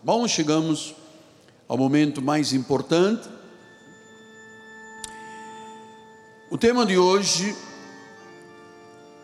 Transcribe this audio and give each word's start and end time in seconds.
Bom, 0.00 0.28
chegamos 0.28 0.94
ao 1.66 1.76
momento 1.76 2.22
mais 2.22 2.52
importante. 2.52 3.28
O 6.48 6.56
tema 6.56 6.86
de 6.86 6.96
hoje, 6.96 7.52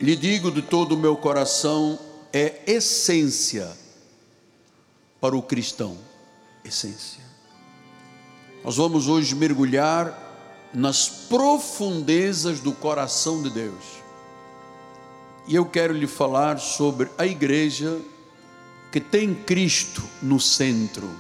lhe 0.01 0.17
digo 0.17 0.51
de 0.51 0.61
todo 0.61 0.97
o 0.97 0.99
meu 0.99 1.17
coração, 1.17 1.97
é 2.33 2.61
essência 2.67 3.71
para 5.21 5.37
o 5.37 5.43
cristão. 5.43 5.97
Essência. 6.65 7.23
Nós 8.65 8.77
vamos 8.77 9.07
hoje 9.07 9.33
mergulhar 9.37 10.69
nas 10.75 11.09
profundezas 11.09 12.59
do 12.59 12.73
coração 12.73 13.45
de 13.45 13.51
Deus. 13.51 13.85
E 15.47 15.55
eu 15.55 15.67
quero 15.67 15.93
lhe 15.93 16.09
falar 16.09 16.59
sobre 16.59 17.09
a 17.17 17.25
igreja 17.25 17.97
que 18.95 19.01
tem 19.01 19.35
Cristo 19.35 20.05
no 20.23 20.39
centro. 20.39 21.11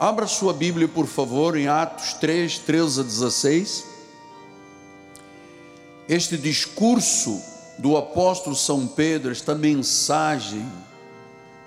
Abra 0.00 0.26
sua 0.26 0.52
Bíblia, 0.52 0.88
por 0.88 1.06
favor, 1.06 1.56
em 1.56 1.68
Atos 1.68 2.14
3, 2.14 2.58
13 2.58 2.98
a 2.98 3.02
16. 3.04 3.84
Este 6.08 6.36
discurso 6.36 7.40
do 7.78 7.96
apóstolo 7.96 8.56
São 8.56 8.88
Pedro, 8.88 9.30
esta 9.30 9.54
mensagem, 9.54 10.66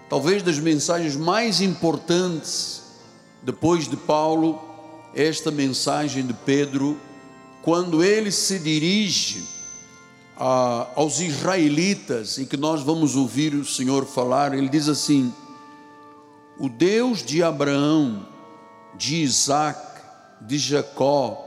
talvez 0.09 0.43
das 0.43 0.59
mensagens 0.59 1.15
mais 1.15 1.61
importantes 1.61 2.81
depois 3.41 3.87
de 3.87 3.95
Paulo, 3.95 4.61
esta 5.15 5.49
mensagem 5.49 6.27
de 6.27 6.33
Pedro, 6.33 6.99
quando 7.61 8.03
ele 8.03 8.33
se 8.33 8.59
dirige 8.59 9.45
a, 10.39 10.87
aos 10.95 11.19
israelitas, 11.19 12.37
e 12.37 12.45
que 12.45 12.57
nós 12.57 12.81
vamos 12.81 13.15
ouvir 13.15 13.55
o 13.55 13.65
Senhor 13.65 14.05
falar, 14.05 14.53
ele 14.53 14.69
diz 14.69 14.87
assim: 14.87 15.33
O 16.59 16.69
Deus 16.69 17.23
de 17.23 17.41
Abraão, 17.41 18.25
de 18.95 19.15
Isaac, 19.17 20.01
de 20.41 20.57
Jacó, 20.57 21.43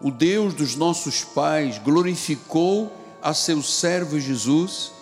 o 0.00 0.10
Deus 0.10 0.54
dos 0.54 0.76
nossos 0.76 1.24
pais, 1.24 1.78
glorificou 1.78 2.92
a 3.20 3.34
seu 3.34 3.62
servo 3.62 4.18
Jesus, 4.18 4.92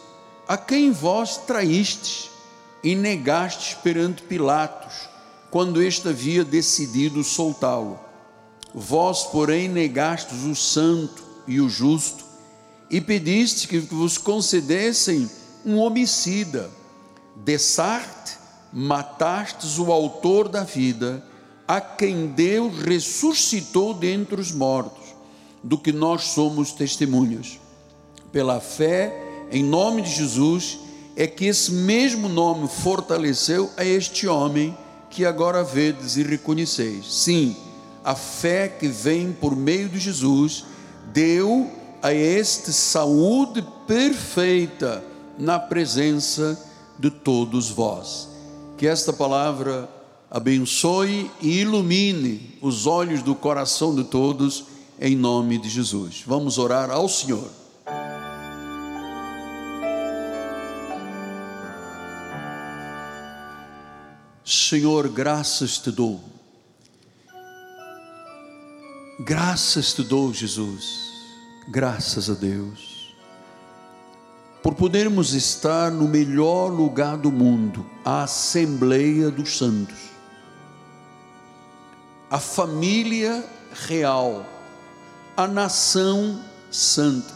a 0.47 0.57
quem 0.57 0.91
vós 0.91 1.37
traístes 1.37 2.31
e 2.83 2.95
negastes 2.95 3.75
perante 3.75 4.23
Pilatos, 4.23 5.09
quando 5.51 5.83
este 5.83 6.09
havia 6.09 6.45
decidido 6.45 7.23
soltá-lo. 7.23 7.99
Vós, 8.75 9.25
porém, 9.25 9.69
negastes 9.69 10.45
o 10.45 10.55
santo 10.55 11.23
e 11.47 11.61
o 11.61 11.69
justo 11.69 12.28
e 12.91 13.01
pediste 13.01 13.69
que 13.69 13.79
vos 13.79 14.19
concedessem 14.19 15.29
um 15.65 15.79
homicida. 15.79 16.71
Dessarte, 17.37 18.37
matastes 18.73 19.79
o 19.79 19.93
autor 19.93 20.49
da 20.49 20.65
vida, 20.65 21.25
a 21.67 21.81
quem 21.81 22.29
Deus 22.29 22.79
ressuscitou 22.81 23.95
dentre 23.95 24.41
os 24.41 24.53
mortos, 24.53 25.15
do 25.63 25.77
que 25.77 25.93
nós 25.93 26.25
somos 26.25 26.73
testemunhas. 26.73 27.61
Pela 28.33 28.61
fé, 28.61 29.47
em 29.51 29.63
nome 29.63 30.03
de 30.03 30.11
Jesus, 30.11 30.79
é 31.17 31.27
que 31.27 31.47
esse 31.47 31.73
mesmo 31.73 32.29
nome 32.29 32.69
fortaleceu 32.69 33.71
a 33.77 33.85
este 33.85 34.27
homem 34.27 34.77
que 35.11 35.25
agora 35.25 35.65
vedes 35.65 36.17
e 36.17 36.23
reconheceis. 36.23 37.13
Sim, 37.13 37.57
a 38.05 38.15
fé 38.15 38.69
que 38.69 38.89
vem 38.89 39.33
por 39.33 39.57
meio 39.57 39.89
de 39.89 39.99
Jesus 39.99 40.65
deu 41.13 41.71
a 42.03 42.13
este 42.13 42.73
saúde 42.73 43.65
perfeita 43.87 45.05
na 45.39 45.59
presença 45.59 46.59
de 46.99 47.11
todos 47.11 47.71
vós. 47.71 48.29
Que 48.77 48.87
esta 48.87 49.13
palavra 49.13 49.89
abençoe 50.31 51.31
e 51.41 51.61
ilumine 51.61 52.59
os 52.63 52.87
olhos 52.87 53.23
do 53.23 53.35
coração 53.35 53.95
de 53.95 54.05
todos, 54.05 54.65
em 55.01 55.17
nome 55.17 55.59
de 55.59 55.69
Jesus. 55.69 56.23
Vamos 56.27 56.59
orar 56.59 56.91
ao 56.91 57.09
Senhor. 57.09 57.51
Senhor, 64.45 65.09
graças 65.09 65.79
te 65.79 65.91
dou. 65.91 66.21
Graças 69.21 69.93
te 69.93 70.03
dou, 70.05 70.33
Jesus 70.33 71.18
Graças 71.71 72.31
a 72.31 72.33
Deus, 72.33 73.15
por 74.63 74.75
podermos 74.75 75.35
estar 75.35 75.91
no 75.91 76.09
melhor 76.09 76.69
lugar 76.69 77.19
do 77.19 77.31
mundo, 77.31 77.85
a 78.03 78.23
Assembleia 78.23 79.31
dos 79.31 79.59
Santos, 79.59 79.99
a 82.31 82.41
família 82.41 83.45
real, 83.87 84.47
a 85.37 85.47
nação 85.47 86.43
santa, 86.71 87.35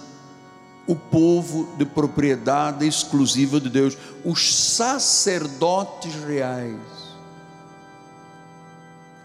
o 0.86 0.96
povo 0.96 1.76
de 1.76 1.84
propriedade 1.84 2.88
exclusiva 2.88 3.60
de 3.60 3.68
Deus, 3.68 3.98
os 4.24 4.54
sacerdotes 4.74 6.14
reais, 6.24 6.80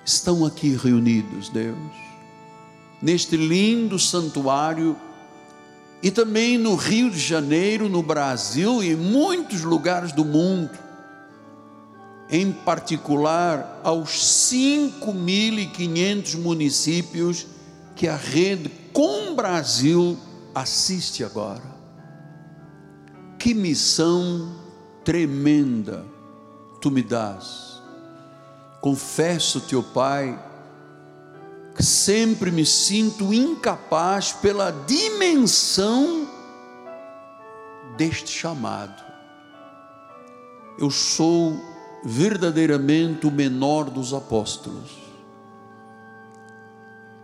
estão 0.03 0.45
aqui 0.45 0.75
reunidos, 0.75 1.47
Deus 1.47 2.06
neste 3.02 3.38
lindo 3.38 3.97
santuário 4.00 4.96
e 6.02 6.12
também 6.12 6.58
no 6.58 6.75
Rio 6.75 7.09
de 7.09 7.19
Janeiro, 7.19 7.90
no 7.90 8.03
Brasil 8.03 8.84
e 8.84 8.91
em 8.91 8.96
muitos 8.96 9.62
lugares 9.63 10.12
do 10.12 10.24
mundo, 10.24 10.78
em 12.30 12.52
particular 12.52 13.81
aos 13.84 14.09
5.500 14.52 16.38
municípios 16.38 17.47
que 17.96 18.07
a 18.07 18.16
rede 18.16 18.69
Com 18.94 19.34
Brasil 19.36 20.18
assiste 20.53 21.24
agora. 21.24 21.78
Que 23.40 23.53
missão 23.53 24.56
tremenda 25.03 26.03
tu 26.81 26.91
me 26.91 27.02
dás. 27.02 27.81
Confesso-te, 28.81 29.75
ó 29.75 29.81
Pai, 29.81 30.38
sempre 31.83 32.51
me 32.51 32.65
sinto 32.65 33.33
incapaz 33.33 34.33
pela 34.33 34.71
dimensão 34.71 36.27
deste 37.95 38.31
chamado. 38.31 39.03
Eu 40.79 40.89
sou 40.89 41.59
verdadeiramente 42.03 43.27
o 43.27 43.31
menor 43.31 43.89
dos 43.89 44.13
apóstolos. 44.13 44.91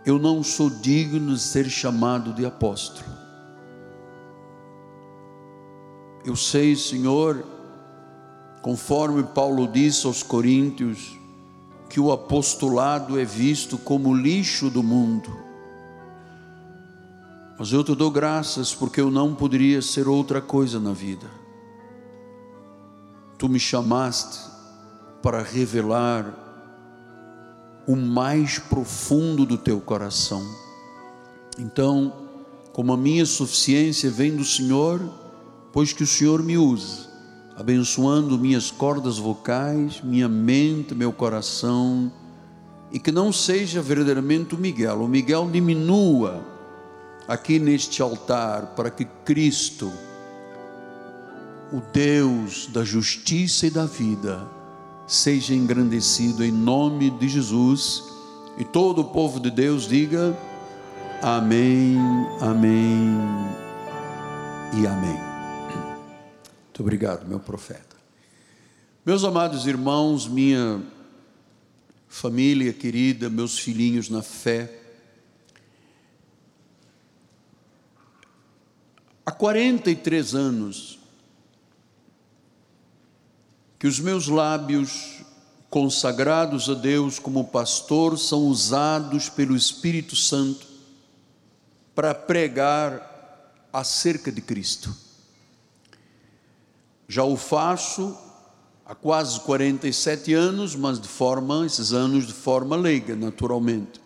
Eu 0.04 0.18
não 0.18 0.42
sou 0.42 0.68
digno 0.68 1.34
de 1.34 1.40
ser 1.40 1.68
chamado 1.70 2.32
de 2.32 2.44
apóstolo. 2.44 3.06
Eu 6.24 6.36
sei, 6.36 6.74
Senhor, 6.74 7.44
conforme 8.62 9.22
Paulo 9.22 9.66
disse 9.66 10.06
aos 10.06 10.22
Coríntios, 10.22 11.18
que 11.88 12.00
o 12.00 12.10
apostolado 12.10 13.18
é 13.18 13.24
visto 13.24 13.78
como 13.78 14.14
lixo 14.14 14.70
do 14.70 14.82
mundo. 14.82 15.30
Mas 17.58 17.72
eu 17.72 17.84
te 17.84 17.94
dou 17.94 18.10
graças 18.10 18.74
porque 18.74 19.00
eu 19.00 19.10
não 19.10 19.34
poderia 19.34 19.80
ser 19.80 20.08
outra 20.08 20.40
coisa 20.40 20.80
na 20.80 20.92
vida. 20.92 21.26
Tu 23.38 23.48
me 23.48 23.60
chamaste 23.60 24.40
para 25.22 25.42
revelar 25.42 26.42
o 27.86 27.94
mais 27.94 28.58
profundo 28.58 29.46
do 29.46 29.56
teu 29.56 29.80
coração. 29.80 30.44
Então, 31.58 32.12
como 32.72 32.92
a 32.92 32.96
minha 32.96 33.24
suficiência 33.24 34.10
vem 34.10 34.34
do 34.34 34.44
Senhor, 34.44 35.00
pois 35.72 35.92
que 35.92 36.02
o 36.02 36.06
Senhor 36.06 36.42
me 36.42 36.58
use 36.58 37.03
abençoando 37.56 38.38
minhas 38.38 38.70
cordas 38.70 39.18
vocais, 39.18 40.00
minha 40.02 40.28
mente, 40.28 40.94
meu 40.94 41.12
coração, 41.12 42.10
e 42.90 42.98
que 42.98 43.12
não 43.12 43.32
seja 43.32 43.82
verdadeiramente 43.82 44.54
o 44.54 44.58
Miguel, 44.58 45.02
o 45.02 45.08
Miguel 45.08 45.48
diminua 45.50 46.44
aqui 47.26 47.58
neste 47.58 48.02
altar 48.02 48.74
para 48.76 48.90
que 48.90 49.04
Cristo, 49.24 49.90
o 51.72 51.80
Deus 51.92 52.68
da 52.72 52.84
justiça 52.84 53.66
e 53.66 53.70
da 53.70 53.86
vida, 53.86 54.46
seja 55.06 55.54
engrandecido 55.54 56.44
em 56.44 56.52
nome 56.52 57.10
de 57.10 57.28
Jesus. 57.28 58.04
E 58.56 58.64
todo 58.64 59.00
o 59.00 59.04
povo 59.04 59.40
de 59.40 59.50
Deus 59.50 59.88
diga: 59.88 60.36
Amém, 61.20 61.96
Amém 62.40 63.18
e 64.78 64.86
Amém. 64.86 65.33
Muito 66.74 66.82
obrigado, 66.82 67.24
meu 67.24 67.38
profeta. 67.38 67.94
Meus 69.06 69.22
amados 69.22 69.64
irmãos, 69.64 70.26
minha 70.26 70.82
família 72.08 72.72
querida, 72.72 73.30
meus 73.30 73.56
filhinhos 73.56 74.08
na 74.08 74.22
fé, 74.22 74.76
há 79.24 79.30
43 79.30 80.34
anos 80.34 80.98
que 83.78 83.86
os 83.86 84.00
meus 84.00 84.26
lábios 84.26 85.22
consagrados 85.70 86.68
a 86.68 86.74
Deus 86.74 87.20
como 87.20 87.44
pastor, 87.44 88.18
são 88.18 88.48
usados 88.48 89.28
pelo 89.28 89.54
Espírito 89.54 90.16
Santo 90.16 90.66
para 91.94 92.12
pregar 92.12 93.62
acerca 93.72 94.32
de 94.32 94.40
Cristo. 94.40 95.03
Já 97.14 97.22
o 97.22 97.36
faço 97.36 98.18
há 98.84 98.92
quase 98.92 99.38
47 99.38 100.34
anos, 100.34 100.74
mas 100.74 100.98
de 100.98 101.06
forma, 101.06 101.64
esses 101.64 101.92
anos 101.92 102.26
de 102.26 102.32
forma 102.32 102.74
leiga, 102.74 103.14
naturalmente. 103.14 104.00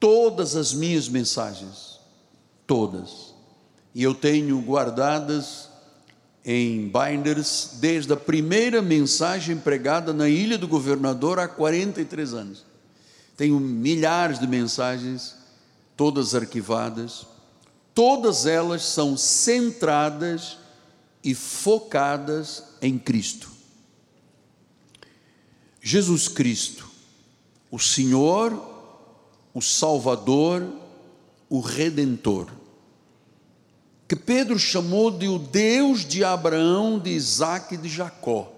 Todas 0.00 0.56
as 0.56 0.74
minhas 0.74 1.08
mensagens, 1.08 2.00
todas, 2.66 3.32
e 3.94 4.02
eu 4.02 4.12
tenho 4.12 4.60
guardadas 4.60 5.68
em 6.44 6.90
binders 6.90 7.74
desde 7.74 8.12
a 8.12 8.16
primeira 8.16 8.82
mensagem 8.82 9.56
pregada 9.56 10.12
na 10.12 10.28
Ilha 10.28 10.58
do 10.58 10.66
Governador 10.66 11.38
há 11.38 11.46
43 11.46 12.34
anos. 12.34 12.66
Tenho 13.36 13.60
milhares 13.60 14.40
de 14.40 14.48
mensagens, 14.48 15.36
todas 15.96 16.34
arquivadas, 16.34 17.24
todas 17.94 18.46
elas 18.46 18.82
são 18.82 19.16
centradas 19.16 20.57
e 21.28 21.34
focadas 21.34 22.64
em 22.80 22.98
Cristo. 22.98 23.50
Jesus 25.78 26.26
Cristo, 26.26 26.88
o 27.70 27.78
Senhor, 27.78 28.50
o 29.52 29.60
Salvador, 29.60 30.66
o 31.50 31.60
Redentor, 31.60 32.46
que 34.08 34.16
Pedro 34.16 34.58
chamou 34.58 35.10
de 35.10 35.28
o 35.28 35.38
Deus 35.38 36.06
de 36.06 36.24
Abraão, 36.24 36.98
de 36.98 37.10
Isaac 37.10 37.74
e 37.74 37.76
de 37.76 37.90
Jacó. 37.90 38.50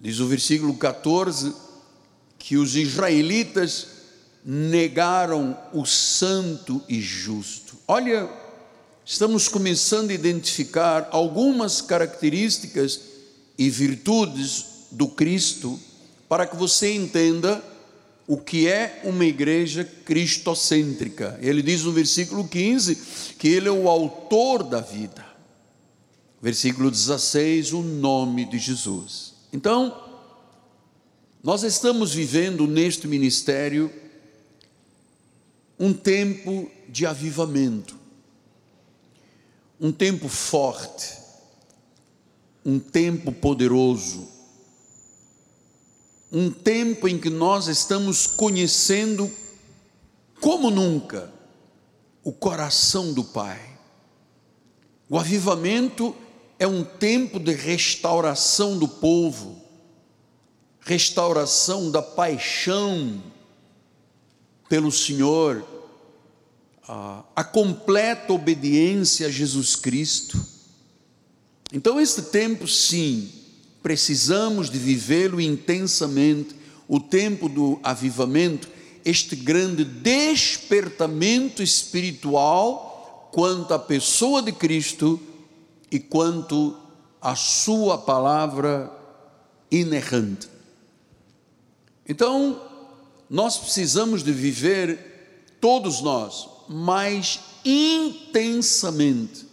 Diz 0.00 0.20
o 0.20 0.26
versículo 0.26 0.74
14 0.74 1.54
que 2.38 2.56
os 2.56 2.76
israelitas 2.76 3.88
negaram 4.42 5.54
o 5.74 5.84
santo 5.84 6.82
e 6.88 6.98
justo. 6.98 7.76
Olha, 7.86 8.39
estamos 9.10 9.48
começando 9.48 10.10
a 10.10 10.14
identificar 10.14 11.08
algumas 11.10 11.80
características 11.80 13.00
e 13.58 13.68
virtudes 13.68 14.86
do 14.92 15.08
Cristo 15.08 15.80
para 16.28 16.46
que 16.46 16.54
você 16.54 16.94
entenda 16.94 17.60
o 18.24 18.38
que 18.38 18.68
é 18.68 19.00
uma 19.02 19.24
igreja 19.24 19.82
cristocêntrica. 20.04 21.36
Ele 21.42 21.60
diz 21.60 21.82
no 21.82 21.90
versículo 21.90 22.46
15 22.46 23.34
que 23.36 23.48
ele 23.48 23.66
é 23.66 23.72
o 23.72 23.88
autor 23.88 24.62
da 24.62 24.80
vida. 24.80 25.26
Versículo 26.40 26.88
16, 26.88 27.72
o 27.72 27.82
nome 27.82 28.44
de 28.44 28.58
Jesus. 28.58 29.34
Então, 29.52 29.92
nós 31.42 31.64
estamos 31.64 32.14
vivendo 32.14 32.64
neste 32.64 33.08
ministério 33.08 33.90
um 35.80 35.92
tempo 35.92 36.70
de 36.88 37.04
avivamento 37.06 37.98
um 39.80 39.90
tempo 39.90 40.28
forte, 40.28 41.16
um 42.62 42.78
tempo 42.78 43.32
poderoso, 43.32 44.28
um 46.30 46.50
tempo 46.50 47.08
em 47.08 47.18
que 47.18 47.30
nós 47.30 47.66
estamos 47.66 48.26
conhecendo 48.26 49.30
como 50.38 50.70
nunca 50.70 51.32
o 52.22 52.30
coração 52.30 53.14
do 53.14 53.24
Pai. 53.24 53.78
O 55.08 55.18
avivamento 55.18 56.14
é 56.58 56.66
um 56.66 56.84
tempo 56.84 57.40
de 57.40 57.54
restauração 57.54 58.78
do 58.78 58.86
povo, 58.86 59.62
restauração 60.80 61.90
da 61.90 62.02
paixão 62.02 63.22
pelo 64.68 64.92
Senhor 64.92 65.79
a, 67.36 67.44
completa 67.44 68.32
obediência 68.32 69.28
a 69.28 69.30
Jesus 69.30 69.76
Cristo. 69.76 70.44
Então, 71.72 72.00
este 72.00 72.22
tempo, 72.22 72.66
sim, 72.66 73.30
precisamos 73.80 74.68
de 74.68 74.78
vivê-lo 74.78 75.40
intensamente, 75.40 76.56
o 76.88 76.98
tempo 76.98 77.48
do 77.48 77.78
avivamento, 77.84 78.68
este 79.04 79.36
grande 79.36 79.84
despertamento 79.84 81.62
espiritual 81.62 83.28
quanto 83.32 83.72
à 83.72 83.78
pessoa 83.78 84.42
de 84.42 84.50
Cristo 84.50 85.20
e 85.92 86.00
quanto 86.00 86.76
à 87.22 87.36
sua 87.36 87.98
palavra 87.98 88.90
inerrante. 89.70 90.48
Então, 92.08 92.60
nós 93.28 93.56
precisamos 93.56 94.24
de 94.24 94.32
viver, 94.32 95.46
todos 95.60 96.00
nós, 96.00 96.49
mais 96.72 97.40
intensamente, 97.64 99.44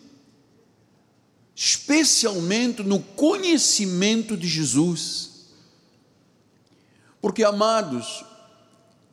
especialmente 1.55 2.83
no 2.83 2.99
conhecimento 2.99 4.37
de 4.37 4.47
Jesus. 4.47 5.47
Porque, 7.19 7.43
amados, 7.43 8.23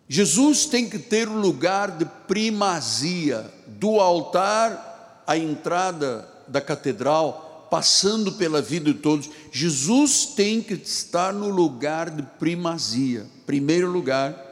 Jesus 0.07 0.67
tem 0.67 0.87
que 0.87 0.99
ter 0.99 1.31
o 1.31 1.41
lugar 1.41 1.97
de 1.97 2.05
primazia, 2.29 3.51
do 3.67 3.99
altar 3.99 5.23
à 5.27 5.39
entrada 5.39 6.29
da 6.47 6.61
catedral, 6.61 7.69
passando 7.71 8.33
pela 8.33 8.61
vida 8.61 8.93
de 8.93 8.99
todos. 8.99 9.31
Jesus 9.51 10.27
tem 10.27 10.61
que 10.61 10.75
estar 10.75 11.33
no 11.33 11.49
lugar 11.49 12.11
de 12.11 12.23
primazia, 12.39 13.27
primeiro 13.47 13.91
lugar 13.91 14.44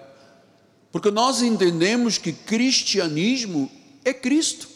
porque 0.93 1.11
nós 1.11 1.41
entendemos 1.41 2.19
que 2.19 2.35
cristianismo 2.35 3.71
é 4.05 4.13
Cristo. 4.13 4.69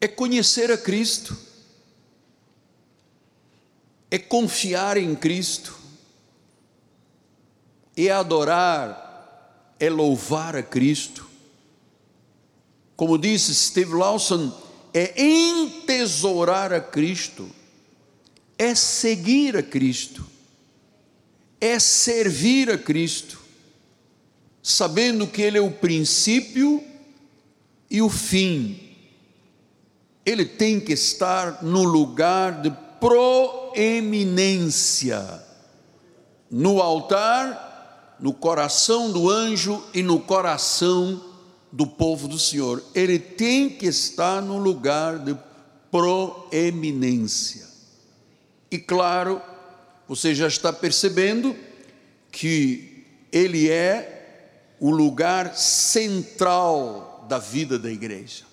É 0.00 0.08
conhecer 0.08 0.72
a 0.72 0.76
Cristo. 0.76 1.38
É 4.10 4.18
confiar 4.18 4.96
em 4.96 5.14
Cristo. 5.14 5.78
É 7.96 8.10
adorar, 8.10 9.72
é 9.78 9.88
louvar 9.88 10.56
a 10.56 10.62
Cristo. 10.62 11.24
Como 12.96 13.16
disse 13.16 13.54
Steve 13.54 13.94
Lawson, 13.94 14.52
é 14.92 15.14
entesourar 15.22 16.72
a 16.72 16.80
Cristo, 16.80 17.48
é 18.56 18.74
seguir 18.74 19.56
a 19.56 19.62
Cristo, 19.62 20.24
é 21.60 21.78
servir 21.80 22.70
a 22.70 22.78
Cristo 22.78 23.43
sabendo 24.64 25.26
que 25.26 25.42
Ele 25.42 25.58
é 25.58 25.60
o 25.60 25.70
princípio 25.70 26.82
e 27.90 28.00
o 28.00 28.08
fim. 28.08 28.80
Ele 30.24 30.46
tem 30.46 30.80
que 30.80 30.94
estar 30.94 31.62
no 31.62 31.84
lugar 31.84 32.62
de 32.62 32.70
proeminência, 32.98 35.44
no 36.50 36.80
altar, 36.80 38.16
no 38.18 38.32
coração 38.32 39.12
do 39.12 39.28
anjo 39.28 39.84
e 39.92 40.02
no 40.02 40.18
coração 40.18 41.22
do 41.70 41.86
povo 41.86 42.26
do 42.26 42.38
Senhor. 42.38 42.82
Ele 42.94 43.18
tem 43.18 43.68
que 43.68 43.84
estar 43.84 44.40
no 44.40 44.56
lugar 44.56 45.18
de 45.18 45.36
proeminência. 45.90 47.66
E 48.70 48.78
claro, 48.78 49.42
você 50.08 50.34
já 50.34 50.46
está 50.46 50.72
percebendo 50.72 51.54
que 52.32 53.04
ele 53.30 53.68
é 53.68 54.13
o 54.78 54.90
lugar 54.90 55.56
central 55.56 57.26
da 57.28 57.38
vida 57.38 57.78
da 57.78 57.90
igreja. 57.90 58.44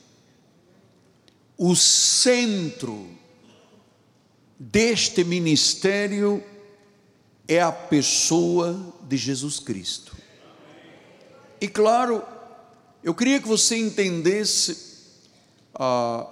O 1.58 1.76
centro 1.76 3.08
deste 4.58 5.24
ministério 5.24 6.44
é 7.48 7.62
a 7.62 7.72
pessoa 7.72 8.96
de 9.08 9.18
Jesus 9.18 9.60
Cristo. 9.60 10.16
E 11.60 11.68
claro, 11.68 12.24
eu 13.04 13.14
queria 13.14 13.40
que 13.40 13.48
você 13.48 13.76
entendesse 13.78 14.92
ah, 15.76 16.28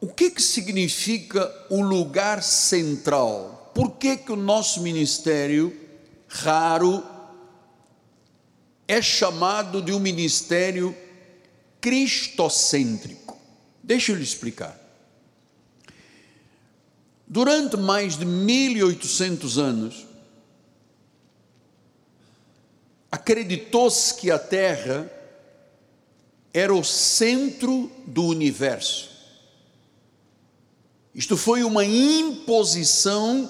o 0.00 0.08
que, 0.08 0.30
que 0.30 0.42
significa 0.42 1.50
o 1.70 1.82
lugar 1.82 2.42
central. 2.42 3.70
Por 3.74 3.92
que, 3.92 4.16
que 4.16 4.32
o 4.32 4.36
nosso 4.36 4.82
ministério, 4.82 5.74
raro, 6.28 7.02
é 8.92 9.00
chamado 9.00 9.80
de 9.80 9.90
um 9.90 9.98
ministério 9.98 10.94
cristocêntrico. 11.80 13.40
Deixa 13.82 14.12
eu 14.12 14.16
lhe 14.16 14.22
explicar. 14.22 14.78
Durante 17.26 17.78
mais 17.78 18.18
de 18.18 18.26
1800 18.26 19.58
anos, 19.58 20.06
acreditou-se 23.10 24.14
que 24.14 24.30
a 24.30 24.38
Terra 24.38 25.10
era 26.52 26.74
o 26.74 26.84
centro 26.84 27.90
do 28.06 28.26
universo. 28.26 29.10
Isto 31.14 31.34
foi 31.38 31.64
uma 31.64 31.82
imposição 31.82 33.48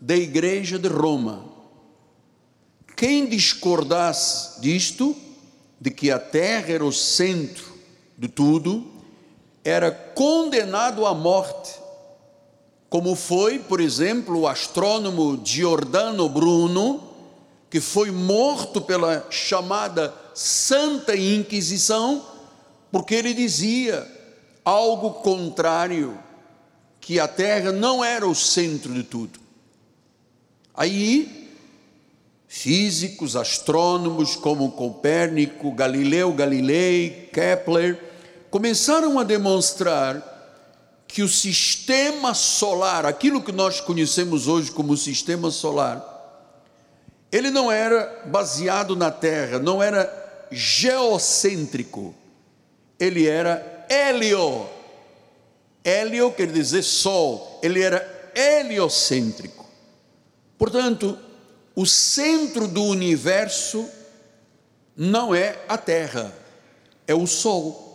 da 0.00 0.16
Igreja 0.16 0.76
de 0.76 0.88
Roma. 0.88 1.51
Quem 3.02 3.26
discordasse 3.26 4.60
disto, 4.60 5.16
de 5.80 5.90
que 5.90 6.08
a 6.08 6.20
terra 6.20 6.70
era 6.72 6.84
o 6.84 6.92
centro 6.92 7.76
de 8.16 8.28
tudo, 8.28 8.86
era 9.64 9.90
condenado 9.90 11.04
à 11.04 11.12
morte, 11.12 11.74
como 12.88 13.16
foi, 13.16 13.58
por 13.58 13.80
exemplo, 13.80 14.38
o 14.38 14.46
astrônomo 14.46 15.40
Giordano 15.44 16.28
Bruno, 16.28 17.02
que 17.68 17.80
foi 17.80 18.12
morto 18.12 18.80
pela 18.80 19.26
chamada 19.30 20.14
Santa 20.32 21.16
Inquisição, 21.16 22.24
porque 22.92 23.16
ele 23.16 23.34
dizia 23.34 24.06
algo 24.64 25.14
contrário, 25.14 26.16
que 27.00 27.18
a 27.18 27.26
terra 27.26 27.72
não 27.72 28.04
era 28.04 28.28
o 28.28 28.32
centro 28.32 28.94
de 28.94 29.02
tudo. 29.02 29.40
Aí, 30.72 31.41
físicos, 32.52 33.34
astrônomos 33.34 34.36
como 34.36 34.72
Copérnico, 34.72 35.72
Galileu 35.72 36.34
Galilei, 36.34 37.30
Kepler, 37.32 37.98
começaram 38.50 39.18
a 39.18 39.24
demonstrar 39.24 40.22
que 41.08 41.22
o 41.22 41.28
sistema 41.28 42.34
solar, 42.34 43.06
aquilo 43.06 43.42
que 43.42 43.52
nós 43.52 43.80
conhecemos 43.80 44.48
hoje 44.48 44.70
como 44.70 44.94
sistema 44.98 45.50
solar, 45.50 46.06
ele 47.32 47.50
não 47.50 47.72
era 47.72 48.22
baseado 48.26 48.94
na 48.94 49.10
Terra, 49.10 49.58
não 49.58 49.82
era 49.82 50.46
geocêntrico, 50.50 52.14
ele 53.00 53.26
era 53.26 53.86
helio. 53.88 54.66
Helio 55.82 56.30
quer 56.32 56.52
dizer 56.52 56.82
sol, 56.82 57.58
ele 57.62 57.80
era 57.80 58.30
heliocêntrico. 58.36 59.64
Portanto, 60.58 61.18
o 61.74 61.86
centro 61.86 62.68
do 62.68 62.82
universo 62.84 63.88
não 64.96 65.34
é 65.34 65.64
a 65.68 65.78
Terra, 65.78 66.34
é 67.06 67.14
o 67.14 67.26
Sol. 67.26 67.90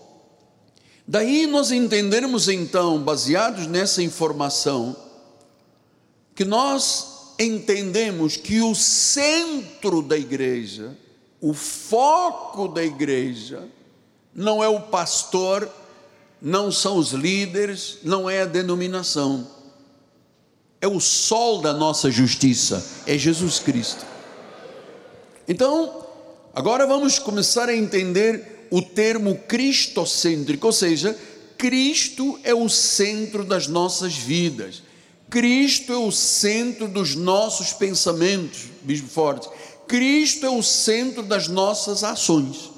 Daí 1.07 1.47
nós 1.47 1.71
entendermos 1.71 2.49
então, 2.49 3.01
baseados 3.01 3.67
nessa 3.67 4.01
informação, 4.01 4.95
que 6.35 6.43
nós 6.43 7.33
entendemos 7.39 8.35
que 8.35 8.61
o 8.61 8.73
centro 8.73 10.01
da 10.01 10.17
igreja, 10.17 10.97
o 11.39 11.53
foco 11.53 12.67
da 12.67 12.83
igreja, 12.83 13.67
não 14.33 14.63
é 14.63 14.67
o 14.67 14.81
pastor, 14.81 15.69
não 16.41 16.71
são 16.71 16.97
os 16.97 17.11
líderes, 17.11 17.99
não 18.03 18.29
é 18.29 18.41
a 18.41 18.45
denominação 18.45 19.56
é 20.81 20.87
o 20.87 20.99
sol 20.99 21.61
da 21.61 21.73
nossa 21.73 22.11
justiça, 22.11 22.85
é 23.05 23.17
Jesus 23.17 23.59
Cristo. 23.59 24.05
Então, 25.47 26.05
agora 26.53 26.85
vamos 26.85 27.19
começar 27.19 27.69
a 27.69 27.75
entender 27.75 28.67
o 28.69 28.81
termo 28.81 29.35
cristocêntrico, 29.47 30.67
ou 30.67 30.73
seja, 30.73 31.17
Cristo 31.57 32.39
é 32.43 32.53
o 32.53 32.69
centro 32.69 33.43
das 33.43 33.67
nossas 33.67 34.13
vidas. 34.15 34.83
Cristo 35.29 35.91
é 35.91 35.97
o 35.97 36.11
centro 36.11 36.87
dos 36.87 37.15
nossos 37.15 37.73
pensamentos, 37.73 38.65
Bispo 38.83 39.07
Forte. 39.07 39.49
Cristo 39.87 40.45
é 40.45 40.49
o 40.49 40.61
centro 40.61 41.23
das 41.23 41.47
nossas 41.47 42.03
ações. 42.03 42.71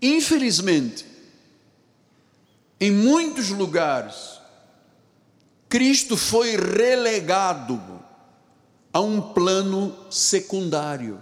Infelizmente, 0.00 1.04
em 2.80 2.90
muitos 2.90 3.48
lugares, 3.50 4.35
Cristo 5.68 6.16
foi 6.16 6.56
relegado 6.56 7.80
a 8.92 9.00
um 9.00 9.20
plano 9.20 9.94
secundário. 10.10 11.20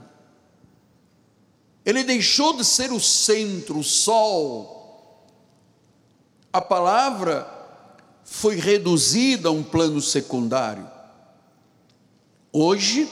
Ele 1.84 2.02
deixou 2.02 2.56
de 2.56 2.64
ser 2.64 2.92
o 2.92 3.00
centro, 3.00 3.78
o 3.78 3.84
sol. 3.84 5.26
A 6.52 6.60
palavra 6.60 7.50
foi 8.24 8.56
reduzida 8.56 9.48
a 9.48 9.52
um 9.52 9.62
plano 9.62 10.00
secundário. 10.00 10.88
Hoje, 12.52 13.08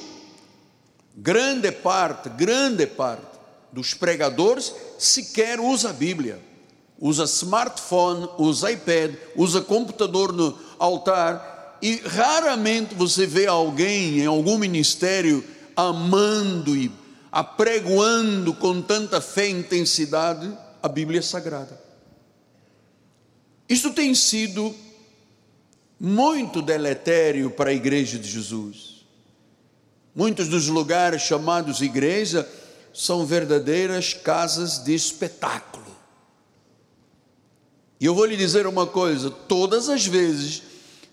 grande 1.17 1.73
parte, 1.73 2.29
grande 2.29 2.87
parte 2.87 3.33
dos 3.73 3.95
pregadores 3.95 4.73
sequer 4.99 5.59
usa 5.59 5.91
a 5.91 5.93
Bíblia. 5.93 6.41
Usa 7.01 7.25
smartphone, 7.25 8.29
usa 8.39 8.71
iPad, 8.71 9.17
usa 9.35 9.61
computador 9.61 10.33
no, 10.33 10.57
altar 10.83 11.79
e 11.81 11.97
raramente 12.05 12.95
você 12.95 13.25
vê 13.25 13.47
alguém 13.47 14.19
em 14.19 14.27
algum 14.27 14.59
ministério 14.59 15.45
amando 15.77 16.77
e 16.77 16.91
apregoando 17.31 18.53
com 18.53 18.83
tanta 18.83 19.21
fé 19.21 19.49
e 19.49 19.53
intensidade 19.53 20.53
a 20.83 20.89
Bíblia 20.89 21.23
Sagrada. 21.23 21.81
Isto 23.69 23.93
tem 23.93 24.15
sido 24.15 24.75
muito 25.99 26.61
deletério 26.61 27.51
para 27.51 27.71
a 27.71 27.75
igreja 27.75 28.19
de 28.19 28.29
Jesus. 28.29 29.07
Muitos 30.15 30.49
dos 30.49 30.67
lugares 30.67 31.23
chamados 31.23 31.81
igreja 31.81 32.47
são 32.93 33.25
verdadeiras 33.25 34.13
casas 34.13 34.79
de 34.85 34.95
espetáculo. 34.95 35.83
E 37.99 38.05
eu 38.05 38.17
vou 38.17 38.25
lhe 38.25 38.37
dizer 38.37 38.67
uma 38.67 38.85
coisa: 38.85 39.31
todas 39.31 39.89
as 39.89 40.05
vezes 40.05 40.72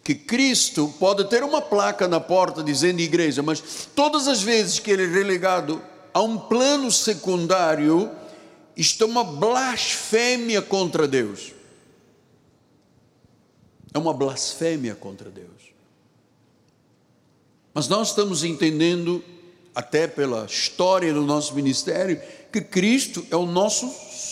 que 0.09 0.15
Cristo 0.15 0.91
pode 0.99 1.25
ter 1.25 1.43
uma 1.43 1.61
placa 1.61 2.07
na 2.07 2.19
porta 2.19 2.63
dizendo 2.63 2.99
igreja, 2.99 3.43
mas 3.43 3.87
todas 3.93 4.27
as 4.27 4.41
vezes 4.41 4.79
que 4.79 4.89
ele 4.89 5.03
é 5.03 5.07
relegado 5.07 5.79
a 6.11 6.19
um 6.19 6.35
plano 6.35 6.91
secundário, 6.91 8.09
isto 8.75 9.03
é 9.03 9.05
uma 9.05 9.23
blasfêmia 9.23 10.63
contra 10.63 11.07
Deus. 11.07 11.53
É 13.93 13.99
uma 13.99 14.11
blasfêmia 14.11 14.95
contra 14.95 15.29
Deus. 15.29 15.75
Mas 17.71 17.87
nós 17.87 18.07
estamos 18.07 18.43
entendendo, 18.43 19.23
até 19.75 20.07
pela 20.07 20.47
história 20.47 21.13
do 21.13 21.21
nosso 21.21 21.53
ministério, 21.53 22.19
que 22.51 22.61
Cristo 22.61 23.23
é 23.29 23.35
o 23.35 23.45
nosso 23.45 23.87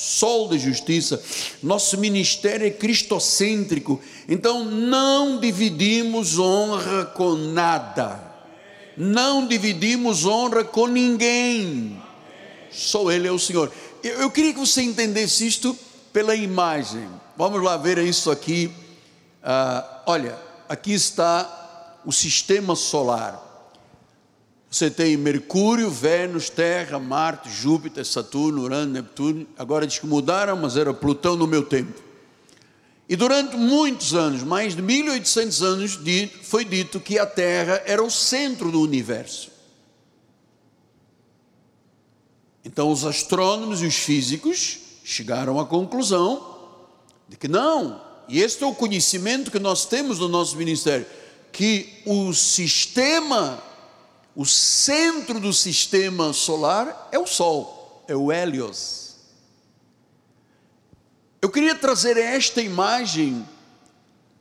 sol 0.07 0.47
da 0.47 0.57
justiça. 0.57 1.21
Nosso 1.61 1.97
ministério 1.97 2.65
é 2.65 2.71
cristocêntrico. 2.71 4.01
Então 4.27 4.65
não 4.65 5.39
dividimos 5.39 6.37
honra 6.37 7.05
com 7.05 7.35
nada. 7.35 8.19
Não 8.97 9.47
dividimos 9.47 10.25
honra 10.25 10.63
com 10.63 10.87
ninguém. 10.87 12.01
Só 12.69 13.09
Ele 13.09 13.27
é 13.27 13.31
o 13.31 13.39
Senhor. 13.39 13.71
Eu, 14.03 14.21
eu 14.21 14.31
queria 14.31 14.53
que 14.53 14.59
você 14.59 14.81
entendesse 14.81 15.47
isto 15.47 15.77
pela 16.11 16.35
imagem. 16.35 17.07
Vamos 17.37 17.63
lá 17.63 17.77
ver 17.77 17.99
isso 17.99 18.29
aqui. 18.29 18.71
Ah, 19.41 20.03
olha, 20.05 20.37
aqui 20.67 20.93
está 20.93 21.99
o 22.03 22.11
sistema 22.11 22.75
solar. 22.75 23.43
Você 24.69 24.91
tem 24.91 25.15
Mercúrio, 25.15 25.89
Vênus, 25.89 26.49
Terra, 26.49 26.99
Marte, 26.99 27.49
Júpiter, 27.49 28.05
Saturno, 28.05 28.63
Urano, 28.63 28.91
Neptuno. 28.91 29.47
Agora 29.57 29.87
diz 29.87 29.99
que 29.99 30.05
mudaram, 30.05 30.57
mas 30.57 30.75
era 30.75 30.93
Plutão 30.93 31.37
no 31.37 31.47
meu 31.47 31.63
tempo. 31.63 32.06
E 33.09 33.15
durante 33.15 33.55
muitos 33.55 34.13
anos, 34.13 34.43
mais 34.43 34.75
de 34.75 34.81
1800 34.81 35.63
anos, 35.63 35.99
foi 36.43 36.65
dito 36.65 36.99
que 36.99 37.17
a 37.17 37.25
Terra 37.25 37.81
era 37.85 38.03
o 38.03 38.11
centro 38.11 38.71
do 38.71 38.81
universo. 38.81 39.49
Então 42.65 42.91
os 42.91 43.05
astrônomos 43.05 43.81
e 43.81 43.85
os 43.85 43.95
físicos 43.95 44.79
chegaram 45.03 45.57
à 45.57 45.65
conclusão 45.65 46.55
de 47.29 47.37
que 47.37 47.47
não, 47.47 48.01
e 48.27 48.41
este 48.41 48.63
é 48.63 48.67
o 48.67 48.75
conhecimento 48.75 49.51
que 49.51 49.59
nós 49.59 49.85
temos 49.85 50.19
no 50.19 50.27
nosso 50.27 50.57
ministério, 50.57 51.05
que 51.51 52.01
o 52.05 52.33
sistema 52.33 53.63
o 54.37 54.45
centro 54.45 55.39
do 55.39 55.51
sistema 55.51 56.31
solar 56.31 57.09
é 57.11 57.17
o 57.17 57.25
Sol, 57.25 58.03
é 58.07 58.15
o 58.15 58.31
Hélios. 58.31 59.06
Eu 61.41 61.49
queria 61.49 61.75
trazer 61.75 62.17
esta 62.17 62.61
imagem 62.61 63.47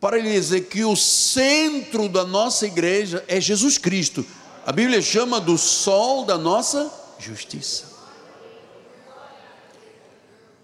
para 0.01 0.19
lhe 0.19 0.33
dizer 0.33 0.63
que 0.63 0.85
o 0.85 0.97
centro 0.97 2.09
da 2.09 2.25
nossa 2.25 2.67
igreja 2.67 3.25
é 3.29 3.41
Jesus 3.41 3.79
Cristo. 3.79 4.25
A 4.65 4.73
Bíblia 4.73 5.01
chama 5.01 5.41
do 5.41 5.57
sol 5.57 6.25
da 6.25 6.37
nossa 6.37 6.91
justiça. 7.19 7.97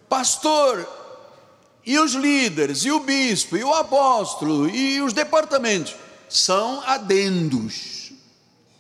Pastor, 0.09 0.87
e 1.85 1.99
os 1.99 2.13
líderes, 2.13 2.85
e 2.85 2.91
o 2.91 3.01
bispo, 3.01 3.57
e 3.57 3.65
o 3.65 3.73
apóstolo, 3.73 4.69
e 4.69 5.01
os 5.01 5.13
departamentos 5.13 5.95
são 6.29 6.83
adendos 6.87 8.03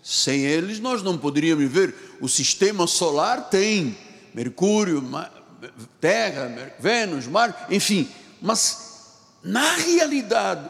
sem 0.02 0.40
eles 0.44 0.80
nós 0.80 1.02
não 1.02 1.16
poderíamos 1.16 1.62
viver. 1.62 1.94
O 2.20 2.28
sistema 2.28 2.86
solar 2.86 3.48
tem 3.48 3.96
Mercúrio, 4.34 5.00
Terra, 6.00 6.74
Vênus, 6.78 7.26
Marte, 7.26 7.74
enfim, 7.74 8.08
mas 8.40 8.92
na 9.42 9.74
realidade, 9.76 10.68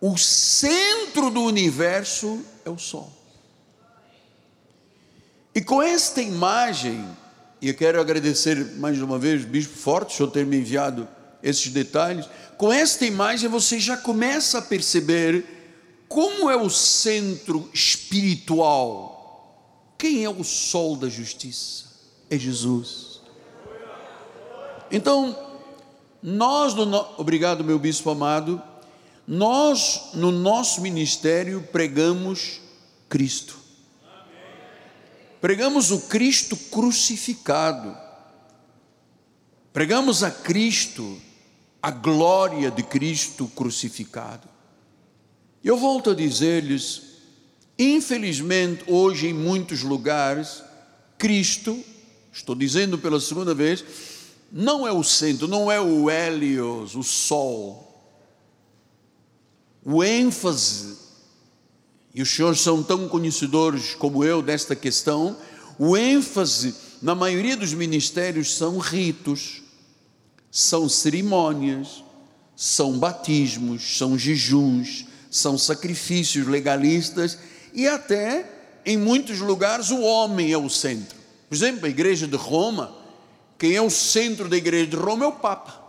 o 0.00 0.16
centro 0.16 1.30
do 1.30 1.42
universo 1.42 2.44
é 2.64 2.70
o 2.70 2.78
Sol. 2.78 3.12
E 5.54 5.60
com 5.60 5.82
esta 5.82 6.22
imagem, 6.22 7.04
e 7.60 7.68
eu 7.68 7.74
quero 7.74 8.00
agradecer 8.00 8.76
mais 8.76 9.00
uma 9.02 9.18
vez, 9.18 9.44
Bispo 9.44 9.76
Forte, 9.76 10.16
por 10.16 10.30
ter 10.30 10.46
me 10.46 10.58
enviado 10.58 11.08
esses 11.42 11.72
detalhes. 11.72 12.26
Com 12.56 12.72
esta 12.72 13.04
imagem 13.04 13.48
você 13.48 13.80
já 13.80 13.96
começa 13.96 14.58
a 14.58 14.62
perceber 14.62 15.44
como 16.08 16.48
é 16.48 16.56
o 16.56 16.70
centro 16.70 17.68
espiritual. 17.74 19.16
Quem 19.98 20.24
é 20.24 20.30
o 20.30 20.44
sol 20.44 20.96
da 20.96 21.08
justiça? 21.08 21.86
É 22.30 22.38
Jesus. 22.38 23.07
Então, 24.90 25.36
nós, 26.22 26.74
no, 26.74 26.84
obrigado, 27.16 27.62
meu 27.62 27.78
bispo 27.78 28.10
amado, 28.10 28.62
nós, 29.26 30.10
no 30.14 30.32
nosso 30.32 30.80
ministério, 30.80 31.62
pregamos 31.70 32.60
Cristo. 33.08 33.56
Pregamos 35.40 35.90
o 35.90 36.00
Cristo 36.00 36.56
crucificado. 36.56 37.96
Pregamos 39.72 40.24
a 40.24 40.30
Cristo, 40.30 41.20
a 41.80 41.90
glória 41.90 42.70
de 42.70 42.82
Cristo 42.82 43.46
crucificado. 43.54 44.48
Eu 45.62 45.76
volto 45.76 46.10
a 46.10 46.14
dizer-lhes, 46.14 47.02
infelizmente, 47.78 48.84
hoje 48.86 49.28
em 49.28 49.34
muitos 49.34 49.82
lugares, 49.82 50.62
Cristo, 51.18 51.84
estou 52.32 52.54
dizendo 52.54 52.98
pela 52.98 53.20
segunda 53.20 53.54
vez, 53.54 53.84
não 54.50 54.86
é 54.86 54.92
o 54.92 55.02
centro, 55.02 55.46
não 55.46 55.70
é 55.70 55.80
o 55.80 56.08
Hélios, 56.08 56.94
o 56.94 57.02
Sol. 57.02 57.84
O 59.84 60.02
ênfase, 60.02 60.96
e 62.14 62.22
os 62.22 62.30
senhores 62.30 62.60
são 62.60 62.82
tão 62.82 63.08
conhecedores 63.08 63.94
como 63.94 64.24
eu 64.24 64.42
desta 64.42 64.74
questão, 64.74 65.36
o 65.78 65.96
ênfase 65.96 66.74
na 67.00 67.14
maioria 67.14 67.56
dos 67.56 67.72
ministérios 67.72 68.56
são 68.56 68.78
ritos, 68.78 69.62
são 70.50 70.88
cerimônias, 70.88 72.02
são 72.56 72.98
batismos, 72.98 73.96
são 73.96 74.18
jejuns, 74.18 75.06
são 75.30 75.56
sacrifícios 75.56 76.46
legalistas 76.46 77.38
e 77.72 77.86
até 77.86 78.80
em 78.84 78.96
muitos 78.96 79.38
lugares 79.40 79.90
o 79.90 80.00
homem 80.00 80.52
é 80.52 80.58
o 80.58 80.68
centro. 80.68 81.16
Por 81.48 81.54
exemplo, 81.54 81.86
a 81.86 81.88
igreja 81.88 82.26
de 82.26 82.36
Roma 82.36 82.97
quem 83.58 83.74
é 83.74 83.82
o 83.82 83.90
centro 83.90 84.48
da 84.48 84.56
igreja 84.56 84.86
de 84.86 84.96
Roma 84.96 85.24
é 85.24 85.28
o 85.28 85.32
Papa, 85.32 85.82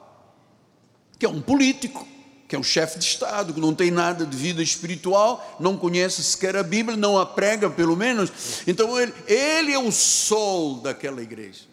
que 1.20 1.26
é 1.26 1.30
um 1.30 1.40
político, 1.40 2.06
que 2.48 2.56
é 2.56 2.60
um 2.60 2.64
chefe 2.64 2.98
de 2.98 3.06
Estado, 3.06 3.54
que 3.54 3.60
não 3.60 3.76
tem 3.76 3.92
nada 3.92 4.26
de 4.26 4.36
vida 4.36 4.64
espiritual, 4.64 5.58
não 5.60 5.78
conhece 5.78 6.24
sequer 6.24 6.56
a 6.56 6.64
Bíblia, 6.64 6.98
não 6.98 7.18
a 7.18 7.26
prega 7.26 7.70
pelo 7.70 7.96
menos. 7.96 8.64
Então 8.66 9.00
ele, 9.00 9.14
ele 9.28 9.72
é 9.72 9.78
o 9.78 9.92
sol 9.92 10.78
daquela 10.78 11.22
igreja. 11.22 11.66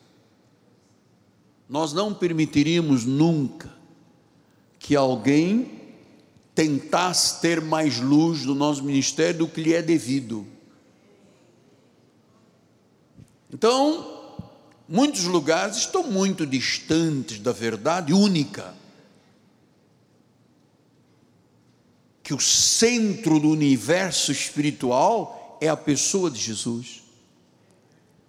Nós 1.67 1.95
não 1.95 2.13
permitiríamos 2.13 3.07
nunca 3.07 3.75
que 4.79 4.95
alguém 4.95 5.81
tentasse 6.55 7.41
ter 7.41 7.61
mais 7.61 7.99
luz 7.99 8.45
no 8.45 8.55
nosso 8.55 8.85
ministério 8.85 9.41
do 9.41 9.49
que 9.49 9.63
lhe 9.63 9.75
é 9.75 9.81
devido. 9.81 10.47
Então, 13.53 14.16
Muitos 14.89 15.25
lugares 15.25 15.79
estão 15.79 16.05
muito 16.05 16.47
distantes 16.47 17.41
da 17.41 17.53
verdade 17.53 18.13
única. 18.13 18.75
Que 22.23 22.33
o 22.33 22.41
centro 22.41 23.41
do 23.41 23.51
universo 23.51 24.31
espiritual 24.31 25.59
é 25.61 25.69
a 25.69 25.77
pessoa 25.77 26.31
de 26.31 26.41
Jesus. 26.41 27.03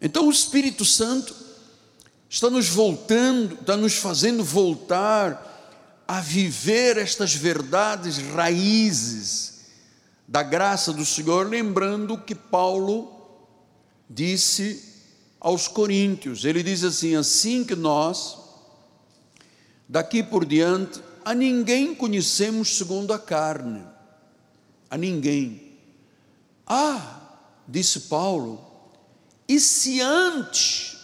Então 0.02 0.28
o 0.28 0.32
Espírito 0.32 0.84
Santo 0.84 1.36
está 2.30 2.50
nos 2.50 2.68
voltando, 2.70 3.56
está 3.56 3.78
nos 3.78 3.96
fazendo 3.96 4.44
voltar 4.44 5.46
a 6.08 6.22
viver 6.22 6.98
estas 6.98 7.34
verdades 7.34 8.18
raízes 8.18 9.58
da 10.28 10.44
graça 10.44 10.92
do 10.92 11.06
Senhor, 11.06 11.48
lembrando 11.48 12.18
que 12.18 12.36
Paulo 12.36 13.14
disse 14.10 14.87
aos 15.48 15.66
Coríntios. 15.66 16.44
Ele 16.44 16.62
diz 16.62 16.84
assim: 16.84 17.16
assim 17.16 17.64
que 17.64 17.74
nós, 17.74 18.38
daqui 19.88 20.22
por 20.22 20.46
diante, 20.46 21.02
a 21.24 21.34
ninguém 21.34 21.96
conhecemos 21.96 22.78
segundo 22.78 23.14
a 23.14 23.20
carne, 23.20 23.82
a 24.90 24.98
ninguém. 24.98 25.72
Ah, 26.68 27.22
disse 27.66 28.02
Paulo, 28.02 28.62
e 29.48 29.58
se 29.58 30.02
antes, 30.02 30.98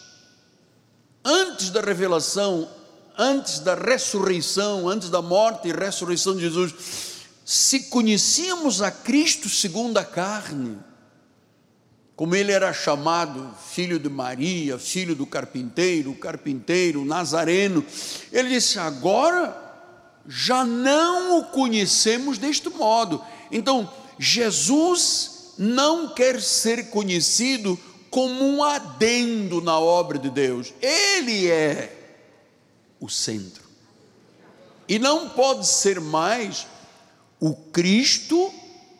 antes 1.23 1.69
da 1.69 1.79
revelação, 1.79 2.69
antes 3.17 3.60
da 3.60 3.75
ressurreição, 3.75 4.89
antes 4.89 5.10
da 5.10 5.21
morte 5.21 5.69
e 5.69 5.71
ressurreição 5.71 6.36
de 6.36 6.41
Jesus, 6.41 6.73
se 7.45 7.84
conhecíamos 7.84 8.82
a 8.82 8.91
Cristo 8.91 9.47
segundo 9.47 9.97
a 9.97 10.03
carne, 10.03 10.77
como 12.15 12.36
ele 12.36 12.52
era 12.52 12.71
chamado, 12.71 13.56
filho 13.71 13.97
de 13.97 14.08
Maria, 14.08 14.78
filho 14.78 15.15
do 15.15 15.26
carpinteiro, 15.26 16.13
carpinteiro, 16.13 17.04
nazareno, 17.04 17.84
ele 18.32 18.49
disse: 18.49 18.78
agora 18.78 19.60
já 20.28 20.63
não 20.63 21.39
o 21.39 21.45
conhecemos 21.45 22.38
deste 22.38 22.69
modo. 22.69 23.23
Então, 23.52 23.91
Jesus 24.19 25.54
não 25.58 26.13
quer 26.13 26.39
ser 26.39 26.89
conhecido 26.89 27.80
como 28.12 28.45
um 28.45 28.63
adendo 28.63 29.60
na 29.60 29.80
obra 29.80 30.19
de 30.19 30.30
Deus, 30.30 30.71
ele 30.80 31.49
é 31.49 31.97
o 32.99 33.10
centro. 33.10 33.63
E 34.88 34.99
não 34.99 35.30
pode 35.30 35.65
ser 35.65 35.99
mais 35.99 36.67
o 37.39 37.56
Cristo 37.56 38.54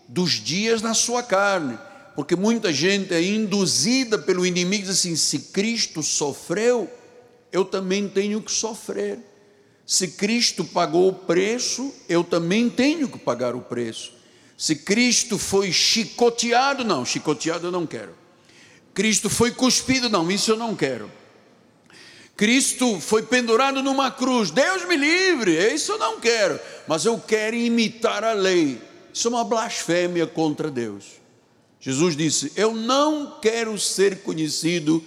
dos 0.08 0.32
dias 0.32 0.82
na 0.82 0.96
sua 0.96 1.22
carne 1.22 1.78
porque 2.16 2.36
muita 2.36 2.72
gente 2.72 3.14
é 3.14 3.22
induzida 3.22 4.18
pelo 4.18 4.46
inimigo, 4.46 4.84
diz 4.84 5.00
assim: 5.00 5.16
se 5.16 5.40
Cristo 5.40 6.04
sofreu, 6.04 6.90
eu 7.52 7.66
também 7.66 8.08
tenho 8.08 8.42
que 8.42 8.52
sofrer. 8.52 9.20
Se 9.86 10.08
Cristo 10.10 10.64
pagou 10.64 11.10
o 11.10 11.14
preço, 11.14 11.94
eu 12.08 12.24
também 12.24 12.70
tenho 12.70 13.08
que 13.08 13.20
pagar 13.20 13.56
o 13.56 13.62
preço. 13.62 14.14
Se 14.58 14.76
Cristo 14.76 15.38
foi 15.38 15.72
chicoteado, 15.72 16.86
não, 16.86 17.04
chicoteado 17.04 17.68
eu 17.68 17.72
não 17.72 17.86
quero. 17.86 18.16
Cristo 18.94 19.30
foi 19.30 19.52
cuspido, 19.52 20.10
não, 20.10 20.32
isso 20.32 20.52
eu 20.52 20.58
não 20.58 20.76
quero. 20.76 21.12
Cristo 22.36 23.00
foi 23.00 23.24
pendurado 23.24 23.84
numa 23.84 24.10
cruz, 24.10 24.50
Deus 24.50 24.86
me 24.88 24.96
livre, 24.96 25.52
isso 25.74 25.92
eu 25.92 25.98
não 26.00 26.20
quero, 26.20 26.60
mas 26.88 27.06
eu 27.06 27.20
quero 27.20 27.56
imitar 27.56 28.24
a 28.24 28.34
lei. 28.34 28.82
Isso 29.14 29.28
é 29.28 29.32
uma 29.32 29.44
blasfêmia 29.44 30.26
contra 30.26 30.72
Deus. 30.72 31.23
Jesus 31.84 32.16
disse: 32.16 32.54
Eu 32.56 32.74
não 32.74 33.40
quero 33.42 33.78
ser 33.78 34.22
conhecido 34.24 35.04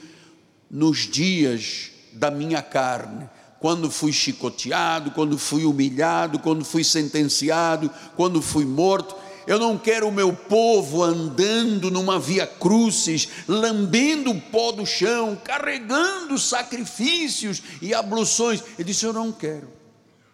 nos 0.70 1.08
dias 1.08 1.90
da 2.12 2.30
minha 2.30 2.60
carne, 2.60 3.30
quando 3.58 3.90
fui 3.90 4.12
chicoteado, 4.12 5.10
quando 5.12 5.38
fui 5.38 5.64
humilhado, 5.64 6.38
quando 6.38 6.66
fui 6.66 6.84
sentenciado, 6.84 7.90
quando 8.14 8.42
fui 8.42 8.66
morto. 8.66 9.16
Eu 9.46 9.58
não 9.58 9.78
quero 9.78 10.08
o 10.08 10.12
meu 10.12 10.34
povo 10.34 11.02
andando 11.02 11.90
numa 11.90 12.18
via 12.18 12.46
crucis, 12.46 13.26
lambendo 13.48 14.32
o 14.32 14.40
pó 14.40 14.70
do 14.70 14.84
chão, 14.84 15.40
carregando 15.42 16.38
sacrifícios 16.38 17.62
e 17.80 17.94
abluções. 17.94 18.62
Ele 18.78 18.92
disse: 18.92 19.06
Eu 19.06 19.14
não 19.14 19.32
quero. 19.32 19.70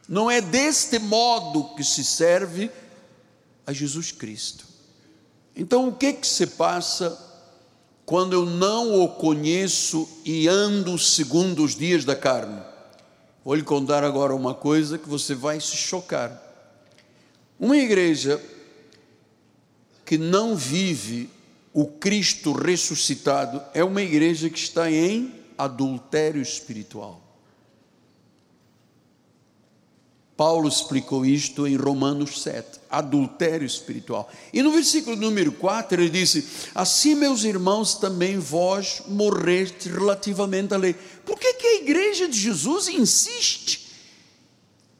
Não 0.08 0.28
é 0.28 0.40
deste 0.40 0.98
modo 0.98 1.76
que 1.76 1.84
se 1.84 2.02
serve 2.04 2.68
a 3.64 3.72
Jesus 3.72 4.10
Cristo. 4.10 4.71
Então, 5.56 5.88
o 5.88 5.92
que 5.92 6.12
que 6.14 6.26
se 6.26 6.46
passa 6.46 7.18
quando 8.06 8.32
eu 8.32 8.46
não 8.46 9.00
o 9.00 9.08
conheço 9.08 10.08
e 10.24 10.48
ando 10.48 10.98
segundo 10.98 11.62
os 11.62 11.76
dias 11.76 12.04
da 12.04 12.16
carne? 12.16 12.60
Vou 13.44 13.54
lhe 13.54 13.62
contar 13.62 14.04
agora 14.04 14.34
uma 14.34 14.54
coisa 14.54 14.98
que 14.98 15.08
você 15.08 15.34
vai 15.34 15.60
se 15.60 15.76
chocar. 15.76 16.40
Uma 17.58 17.76
igreja 17.76 18.42
que 20.04 20.16
não 20.16 20.56
vive 20.56 21.28
o 21.72 21.86
Cristo 21.86 22.52
ressuscitado 22.52 23.62
é 23.72 23.82
uma 23.82 24.02
igreja 24.02 24.50
que 24.50 24.58
está 24.58 24.90
em 24.90 25.34
adultério 25.56 26.42
espiritual. 26.42 27.31
Paulo 30.42 30.68
explicou 30.68 31.24
isto 31.24 31.68
em 31.68 31.76
Romanos 31.76 32.42
7, 32.42 32.80
adultério 32.90 33.64
espiritual. 33.64 34.28
E 34.52 34.60
no 34.60 34.72
versículo 34.72 35.14
número 35.14 35.52
4 35.52 36.02
ele 36.02 36.10
disse: 36.10 36.44
Assim, 36.74 37.14
meus 37.14 37.44
irmãos, 37.44 37.94
também 37.94 38.40
vós 38.40 39.02
morreste 39.06 39.88
relativamente 39.88 40.74
à 40.74 40.76
lei. 40.76 40.96
Por 41.24 41.38
que, 41.38 41.54
que 41.54 41.66
a 41.68 41.74
igreja 41.76 42.26
de 42.26 42.36
Jesus 42.36 42.88
insiste 42.88 43.88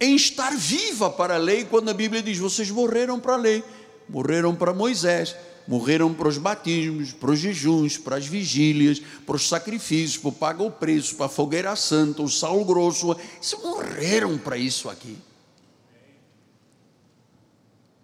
em 0.00 0.14
estar 0.14 0.56
viva 0.56 1.10
para 1.10 1.34
a 1.34 1.38
lei, 1.38 1.64
quando 1.64 1.88
a 1.88 1.92
Bíblia 1.92 2.22
diz: 2.22 2.38
vocês 2.38 2.70
morreram 2.70 3.18
para 3.18 3.32
a 3.32 3.36
lei, 3.36 3.64
morreram 4.08 4.54
para 4.54 4.72
Moisés, 4.72 5.34
morreram 5.66 6.14
para 6.14 6.28
os 6.28 6.38
batismos, 6.38 7.10
para 7.10 7.32
os 7.32 7.40
jejuns, 7.40 7.98
para 7.98 8.14
as 8.14 8.26
vigílias, 8.26 9.02
para 9.26 9.34
os 9.34 9.48
sacrifícios, 9.48 10.18
para 10.18 10.28
o 10.28 10.32
paga 10.32 10.62
o 10.62 10.70
preço, 10.70 11.16
para 11.16 11.26
a 11.26 11.28
fogueira 11.28 11.74
santa, 11.74 12.22
o 12.22 12.28
sal 12.28 12.64
grosso, 12.64 13.10
eles 13.10 13.56
morreram 13.60 14.38
para 14.38 14.56
isso 14.56 14.88
aqui. 14.88 15.18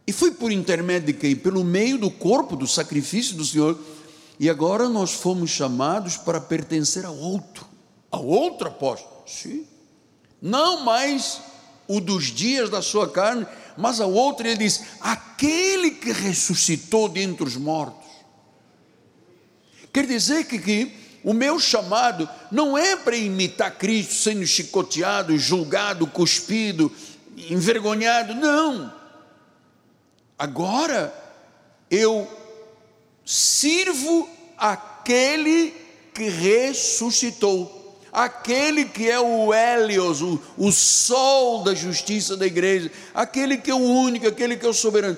E 0.08 0.12
foi 0.12 0.30
por 0.30 0.50
intermédio 0.50 1.12
de 1.12 1.12
quem? 1.12 1.36
Pelo 1.36 1.62
meio 1.62 1.98
do 1.98 2.10
corpo 2.10 2.56
do 2.56 2.66
sacrifício 2.66 3.36
do 3.36 3.44
Senhor. 3.44 3.78
E 4.40 4.48
agora 4.48 4.88
nós 4.88 5.12
fomos 5.12 5.50
chamados 5.50 6.16
para 6.16 6.40
pertencer 6.40 7.04
a 7.04 7.10
outro, 7.10 7.66
a 8.10 8.16
outro 8.16 8.68
apóstolo. 8.68 9.22
Sim. 9.26 9.66
Não 10.40 10.82
mais 10.82 11.42
o 11.86 12.00
dos 12.00 12.28
dias 12.28 12.70
da 12.70 12.80
sua 12.80 13.06
carne, 13.06 13.46
mas 13.76 14.00
ao 14.00 14.10
outro 14.10 14.46
ele 14.46 14.56
diz: 14.56 14.82
aquele 14.98 15.90
que 15.90 16.10
ressuscitou 16.10 17.10
dentre 17.10 17.44
os 17.44 17.58
mortos. 17.58 18.08
Quer 19.92 20.06
dizer 20.06 20.46
que, 20.46 20.58
que 20.58 20.90
o 21.22 21.34
meu 21.34 21.60
chamado 21.60 22.26
não 22.50 22.78
é 22.78 22.96
para 22.96 23.14
imitar 23.14 23.76
Cristo 23.76 24.14
sendo 24.14 24.46
chicoteado, 24.46 25.36
julgado, 25.36 26.06
cuspido, 26.06 26.90
envergonhado, 27.50 28.34
não. 28.34 28.96
Agora 30.38 31.12
eu 31.90 32.28
sirvo 33.24 34.28
aquele 34.56 35.74
que 36.14 36.28
ressuscitou 36.28 37.78
aquele 38.12 38.84
que 38.84 39.08
é 39.08 39.20
o 39.20 39.52
Helios, 39.52 40.20
o, 40.22 40.40
o 40.56 40.72
sol 40.72 41.62
da 41.62 41.74
justiça 41.74 42.36
da 42.36 42.46
igreja, 42.46 42.90
aquele 43.14 43.56
que 43.56 43.70
é 43.70 43.74
o 43.74 43.78
único, 43.78 44.26
aquele 44.26 44.56
que 44.56 44.66
é 44.66 44.68
o 44.68 44.74
soberano. 44.74 45.16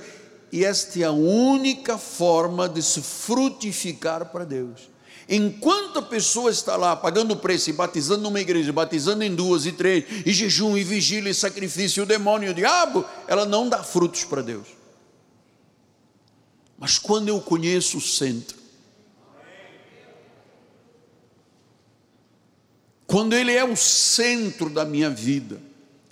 E 0.52 0.64
esta 0.64 0.98
é 0.98 1.04
a 1.04 1.12
única 1.12 1.96
forma 1.96 2.68
de 2.68 2.82
se 2.82 3.00
frutificar 3.00 4.26
para 4.26 4.44
Deus. 4.44 4.90
Enquanto 5.28 6.00
a 6.00 6.02
pessoa 6.02 6.50
está 6.50 6.76
lá 6.76 6.96
pagando 6.96 7.36
preço 7.36 7.70
e 7.70 7.72
batizando 7.72 8.22
numa 8.22 8.40
igreja, 8.40 8.72
batizando 8.72 9.22
em 9.22 9.32
duas 9.32 9.64
e 9.64 9.70
três, 9.70 10.04
e 10.26 10.32
jejum, 10.32 10.76
e 10.76 10.82
vigília, 10.82 11.30
e 11.30 11.34
sacrifício, 11.34 12.00
e 12.00 12.02
o 12.02 12.06
demônio 12.06 12.48
e 12.48 12.50
o 12.50 12.54
diabo, 12.54 13.04
ela 13.28 13.46
não 13.46 13.68
dá 13.68 13.82
frutos 13.84 14.24
para 14.24 14.42
Deus. 14.42 14.79
Mas 16.80 16.98
quando 16.98 17.28
eu 17.28 17.38
conheço 17.42 17.98
o 17.98 18.00
centro, 18.00 18.56
quando 23.06 23.34
Ele 23.34 23.52
é 23.52 23.62
o 23.62 23.76
centro 23.76 24.70
da 24.70 24.82
minha 24.82 25.10
vida, 25.10 25.60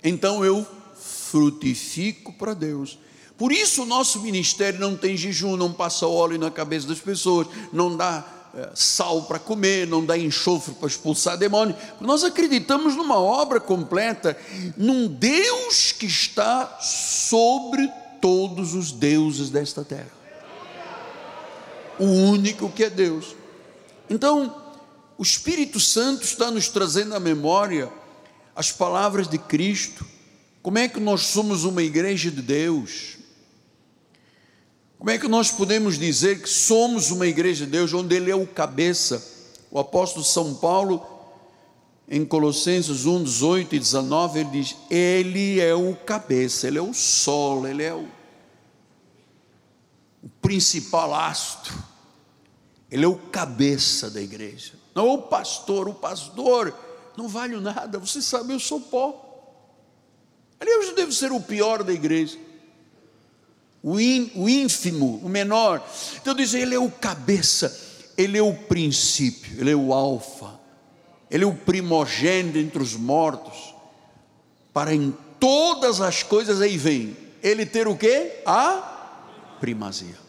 então 0.03 0.45
eu 0.45 0.65
frutifico 0.95 2.31
para 2.33 2.53
Deus. 2.53 2.99
Por 3.35 3.51
isso 3.51 3.81
o 3.81 3.85
nosso 3.85 4.21
ministério 4.21 4.79
não 4.79 4.95
tem 4.95 5.17
jejum, 5.17 5.57
não 5.57 5.73
passa 5.73 6.05
óleo 6.05 6.37
na 6.37 6.51
cabeça 6.51 6.87
das 6.87 6.99
pessoas, 6.99 7.47
não 7.73 7.97
dá 7.97 8.23
é, 8.53 8.69
sal 8.75 9.23
para 9.23 9.39
comer, 9.39 9.87
não 9.87 10.05
dá 10.05 10.15
enxofre 10.15 10.75
para 10.75 10.87
expulsar 10.87 11.35
demônio. 11.35 11.75
Nós 11.99 12.23
acreditamos 12.23 12.95
numa 12.95 13.17
obra 13.17 13.59
completa, 13.59 14.37
num 14.77 15.07
Deus 15.07 15.91
que 15.93 16.05
está 16.05 16.79
sobre 16.79 17.89
todos 18.21 18.75
os 18.75 18.91
deuses 18.91 19.49
desta 19.49 19.83
terra. 19.83 20.18
O 21.99 22.05
único 22.05 22.69
que 22.69 22.85
é 22.85 22.89
Deus. 22.89 23.35
Então, 24.09 24.55
o 25.17 25.23
Espírito 25.23 25.79
Santo 25.79 26.23
está 26.23 26.49
nos 26.49 26.69
trazendo 26.69 27.13
à 27.13 27.19
memória 27.19 27.91
as 28.55 28.71
palavras 28.71 29.27
de 29.27 29.37
Cristo. 29.37 30.05
Como 30.61 30.77
é 30.77 30.87
que 30.87 30.99
nós 30.99 31.21
somos 31.21 31.63
uma 31.63 31.83
igreja 31.83 32.31
de 32.31 32.41
Deus? 32.41 33.17
Como 34.97 35.09
é 35.09 35.17
que 35.17 35.27
nós 35.27 35.51
podemos 35.51 35.97
dizer 35.97 36.41
que 36.41 36.49
somos 36.49 37.11
uma 37.11 37.25
igreja 37.25 37.65
de 37.65 37.71
Deus, 37.71 37.93
onde 37.93 38.15
Ele 38.15 38.29
é 38.31 38.35
o 38.35 38.45
cabeça? 38.45 39.25
O 39.71 39.79
apóstolo 39.79 40.25
São 40.25 40.55
Paulo, 40.55 41.05
em 42.09 42.25
Colossenses 42.25 43.05
1, 43.05 43.23
18 43.23 43.75
e 43.75 43.79
19, 43.79 44.39
ele 44.39 44.49
diz: 44.49 44.75
Ele 44.89 45.59
é 45.61 45.73
o 45.73 45.95
cabeça, 45.95 46.67
Ele 46.67 46.79
é 46.79 46.81
o 46.81 46.93
sol, 46.93 47.67
Ele 47.67 47.83
é 47.83 47.93
o, 47.93 48.07
o 50.23 50.29
principal 50.41 51.13
astro, 51.13 51.73
Ele 52.91 53.05
é 53.05 53.07
o 53.07 53.15
cabeça 53.15 54.09
da 54.09 54.21
igreja. 54.21 54.73
Não, 54.95 55.13
o 55.13 55.21
pastor, 55.23 55.87
o 55.87 55.93
pastor, 55.93 56.73
não 57.15 57.27
vale 57.27 57.59
nada, 57.59 57.99
você 57.99 58.21
sabe, 58.21 58.53
eu 58.53 58.59
sou 58.59 58.81
pó. 58.81 59.25
Aliás, 60.59 60.87
eu 60.87 60.95
devo 60.95 61.11
ser 61.11 61.31
o 61.31 61.39
pior 61.39 61.83
da 61.83 61.93
igreja, 61.93 62.37
o, 63.81 63.99
in, 63.99 64.31
o 64.35 64.49
ínfimo, 64.49 65.21
o 65.23 65.29
menor. 65.29 65.85
Então 66.21 66.33
diz, 66.33 66.53
ele 66.53 66.75
é 66.75 66.79
o 66.79 66.91
cabeça, 66.91 67.77
ele 68.17 68.37
é 68.37 68.41
o 68.41 68.53
princípio, 68.53 69.59
ele 69.59 69.71
é 69.71 69.75
o 69.75 69.93
alfa, 69.93 70.59
ele 71.29 71.43
é 71.43 71.47
o 71.47 71.55
primogênito 71.55 72.57
entre 72.57 72.81
os 72.81 72.95
mortos, 72.95 73.73
para 74.73 74.93
em 74.93 75.15
todas 75.39 76.01
as 76.01 76.23
coisas 76.23 76.59
aí 76.59 76.77
vem, 76.77 77.15
ele 77.41 77.65
ter 77.65 77.87
o 77.87 77.95
que? 77.95 78.41
A 78.45 79.57
primazia. 79.59 80.28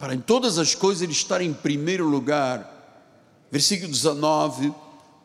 Para 0.00 0.14
em 0.14 0.20
todas 0.20 0.58
as 0.58 0.74
coisas 0.74 1.02
ele 1.02 1.12
estar 1.12 1.42
em 1.42 1.52
primeiro 1.52 2.08
lugar. 2.08 3.46
Versículo 3.52 3.92
19: 3.92 4.72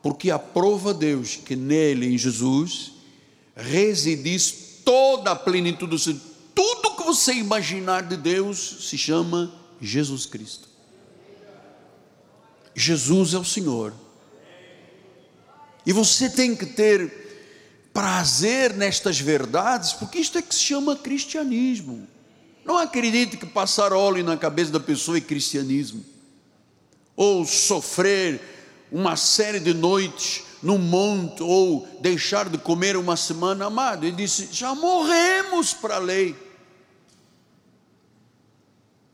Porque 0.04 0.30
aprova 0.30 0.94
Deus 0.94 1.38
que 1.38 1.56
nele, 1.56 2.14
em 2.14 2.18
Jesus, 2.18 2.92
residisse 3.56 4.82
toda 4.84 5.32
a 5.32 5.36
plenitude 5.36 5.92
do 5.92 5.98
Senhor. 5.98 6.20
Tudo 6.54 6.98
que 6.98 7.04
você 7.04 7.34
imaginar 7.34 8.04
de 8.04 8.18
Deus 8.18 8.90
se 8.90 8.98
chama 8.98 9.50
Jesus 9.82 10.26
Cristo. 10.26 10.68
Jesus 12.76 13.34
é 13.34 13.38
o 13.38 13.46
Senhor. 13.46 13.94
E 15.86 15.94
você 15.94 16.30
tem 16.30 16.54
que 16.54 16.66
ter 16.66 17.90
prazer 17.94 18.74
nestas 18.74 19.22
verdades, 19.22 19.94
porque 19.94 20.20
isto 20.20 20.38
é 20.38 20.42
que 20.42 20.54
se 20.54 20.62
chama 20.62 20.98
cristianismo. 20.98 22.06
Não 22.66 22.80
acredite 22.80 23.38
que 23.38 23.46
passar 23.46 23.94
óleo 23.94 24.24
na 24.24 24.36
cabeça 24.36 24.72
da 24.72 24.80
pessoa 24.80 25.20
é 25.20 25.22
cristianismo. 25.22 26.04
Ou 27.16 27.46
sofrer 27.46 28.42
uma 28.92 29.16
série 29.16 29.60
de 29.60 29.72
noites 29.72 30.44
no 30.64 30.80
monte, 30.80 31.44
ou 31.44 31.88
deixar 32.02 32.50
de 32.50 32.58
comer 32.58 32.98
uma 32.98 33.16
semana, 33.16 33.66
amado. 33.66 34.04
Ele 34.04 34.16
disse: 34.16 34.50
já 34.52 34.74
morremos 34.74 35.74
para 35.74 35.98
a 35.98 36.00
lei. 36.00 36.36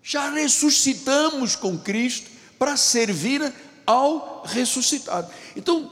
Já 0.02 0.30
ressuscitamos 0.32 1.56
com 1.56 1.78
Cristo 1.78 2.32
para 2.58 2.78
servir 2.78 3.54
ao 3.86 4.44
ressuscitado. 4.46 5.30
Então, 5.58 5.92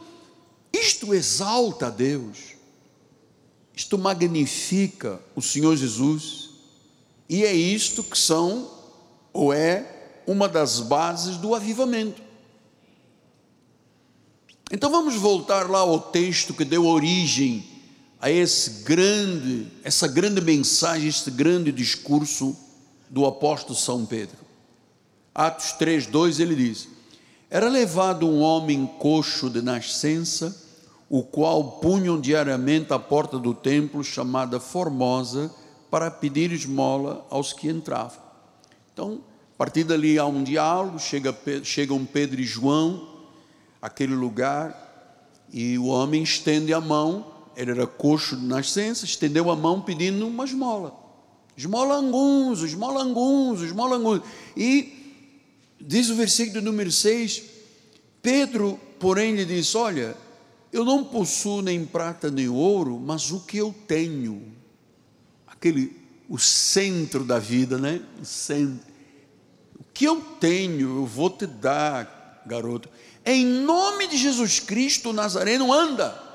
isto 0.71 1.13
exalta 1.13 1.87
a 1.87 1.89
Deus, 1.89 2.55
isto 3.75 3.97
magnifica 3.97 5.21
o 5.35 5.41
Senhor 5.41 5.75
Jesus 5.75 6.48
e 7.29 7.45
é 7.45 7.53
isto 7.53 8.03
que 8.03 8.17
são, 8.17 8.67
ou 9.31 9.53
é, 9.53 10.21
uma 10.25 10.49
das 10.49 10.79
bases 10.79 11.37
do 11.37 11.53
avivamento. 11.53 12.21
Então 14.71 14.89
vamos 14.89 15.15
voltar 15.15 15.69
lá 15.69 15.79
ao 15.79 15.99
texto 15.99 16.53
que 16.53 16.65
deu 16.65 16.85
origem 16.85 17.63
a 18.19 18.29
esse 18.29 18.83
grande, 18.83 19.67
essa 19.83 20.07
grande 20.07 20.41
mensagem, 20.41 21.07
este 21.07 21.31
grande 21.31 21.71
discurso 21.71 22.57
do 23.09 23.25
apóstolo 23.25 23.77
São 23.77 24.05
Pedro. 24.05 24.37
Atos 25.33 25.71
3, 25.73 26.07
2 26.07 26.39
ele 26.39 26.55
diz: 26.55 26.87
Era 27.49 27.69
levado 27.69 28.27
um 28.27 28.41
homem 28.41 28.85
coxo 28.99 29.49
de 29.49 29.61
nascença, 29.61 30.55
o 31.09 31.23
qual 31.23 31.79
punham 31.79 32.19
diariamente 32.19 32.91
à 32.91 32.99
porta 32.99 33.39
do 33.39 33.53
templo, 33.53 34.03
chamada 34.03 34.59
Formosa, 34.59 35.51
para 35.89 36.11
pedir 36.11 36.51
esmola 36.51 37.25
aos 37.29 37.53
que 37.53 37.67
entravam. 37.67 38.21
Então, 38.93 39.21
a 39.53 39.57
partir 39.57 39.83
dali 39.83 40.17
há 40.17 40.25
um 40.25 40.43
diálogo, 40.43 40.99
chega, 40.99 41.35
chegam 41.63 42.05
Pedro 42.05 42.39
e 42.39 42.43
João, 42.43 43.07
aquele 43.81 44.13
lugar, 44.13 44.87
e 45.51 45.77
o 45.77 45.85
homem 45.85 46.23
estende 46.23 46.73
a 46.73 46.79
mão, 46.79 47.25
ele 47.55 47.71
era 47.71 47.87
coxo 47.87 48.37
de 48.37 48.45
nascença, 48.45 49.05
estendeu 49.05 49.49
a 49.49 49.55
mão 49.55 49.81
pedindo 49.81 50.27
uma 50.27 50.45
esmola. 50.45 50.93
Esmola 51.57 51.95
angunzo, 51.95 52.65
esmola 52.65 53.03
angunzo, 53.03 53.65
esmola 53.65 53.97
angunzo. 53.97 54.23
E 54.55 55.25
diz 55.79 56.09
o 56.09 56.15
versículo 56.15 56.61
número 56.61 56.91
6, 56.91 57.43
Pedro, 58.21 58.79
porém, 58.99 59.35
lhe 59.35 59.43
disse: 59.43 59.75
Olha, 59.75 60.15
eu 60.71 60.85
não 60.85 61.03
possuo 61.03 61.61
nem 61.61 61.85
prata 61.85 62.29
nem 62.29 62.47
ouro, 62.47 62.99
mas 62.99 63.31
o 63.31 63.41
que 63.41 63.57
eu 63.57 63.73
tenho, 63.87 64.53
aquele 65.59 65.99
o 66.29 66.37
centro 66.39 67.23
da 67.25 67.37
vida, 67.37 67.77
né? 67.77 68.01
O, 68.21 68.25
centro. 68.25 68.79
o 69.77 69.83
que 69.93 70.05
eu 70.05 70.21
tenho, 70.39 70.99
eu 70.99 71.05
vou 71.05 71.29
te 71.29 71.45
dar, 71.45 72.43
garoto. 72.45 72.87
Em 73.25 73.45
nome 73.45 74.07
de 74.07 74.15
Jesus 74.15 74.59
Cristo, 74.59 75.11
Nazareno 75.11 75.73
anda. 75.73 76.27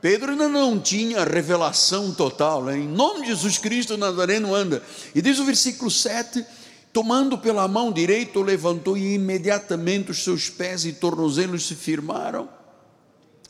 Pedro 0.00 0.32
ainda 0.32 0.48
não 0.48 0.78
tinha 0.78 1.24
revelação 1.24 2.12
total, 2.12 2.64
né? 2.64 2.76
em 2.76 2.88
nome 2.88 3.22
de 3.22 3.28
Jesus 3.28 3.56
Cristo, 3.56 3.96
Nazareno 3.96 4.54
anda. 4.54 4.82
E 5.14 5.22
diz 5.22 5.38
o 5.38 5.44
versículo 5.44 5.90
7: 5.90 6.44
tomando 6.92 7.38
pela 7.38 7.68
mão 7.68 7.92
direita, 7.92 8.38
o 8.38 8.42
levantou 8.42 8.96
e 8.96 9.14
imediatamente 9.14 10.10
os 10.10 10.22
seus 10.24 10.50
pés 10.50 10.84
e 10.84 10.92
tornozelos 10.92 11.66
se 11.66 11.74
firmaram. 11.74 12.48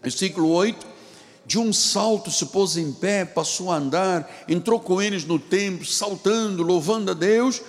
Versículo 0.03 0.49
8: 0.51 0.94
de 1.47 1.59
um 1.59 1.73
salto 1.73 2.31
se 2.31 2.47
pôs 2.47 2.77
em 2.77 2.93
pé, 2.93 3.25
passou 3.25 3.71
a 3.71 3.77
andar, 3.77 4.45
entrou 4.49 4.81
com 4.81 5.01
eles 5.01 5.25
no 5.25 5.39
templo, 5.39 5.85
saltando, 5.85 6.63
louvando 6.63 7.11
a 7.11 7.15
Deus. 7.15 7.61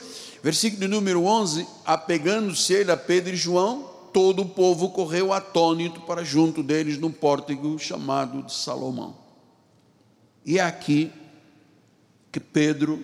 Versículo 0.42 0.88
número 0.88 1.24
11: 1.26 1.68
apegando-se 1.86 2.74
ele 2.74 2.92
a 2.92 2.98
Pedro 2.98 3.34
e 3.34 3.38
João, 3.38 3.90
todo 4.14 4.44
o 4.44 4.50
povo 4.50 4.90
correu 4.90 5.34
atônito 5.34 6.02
para 6.02 6.24
junto 6.24 6.64
deles 6.64 6.98
num 6.98 7.12
pórtico 7.12 7.78
chamado 7.78 8.44
de 8.44 8.54
Salomão. 8.54 9.16
E 10.46 10.60
é 10.60 10.62
aqui 10.62 11.12
que 12.32 12.40
Pedro 12.40 13.02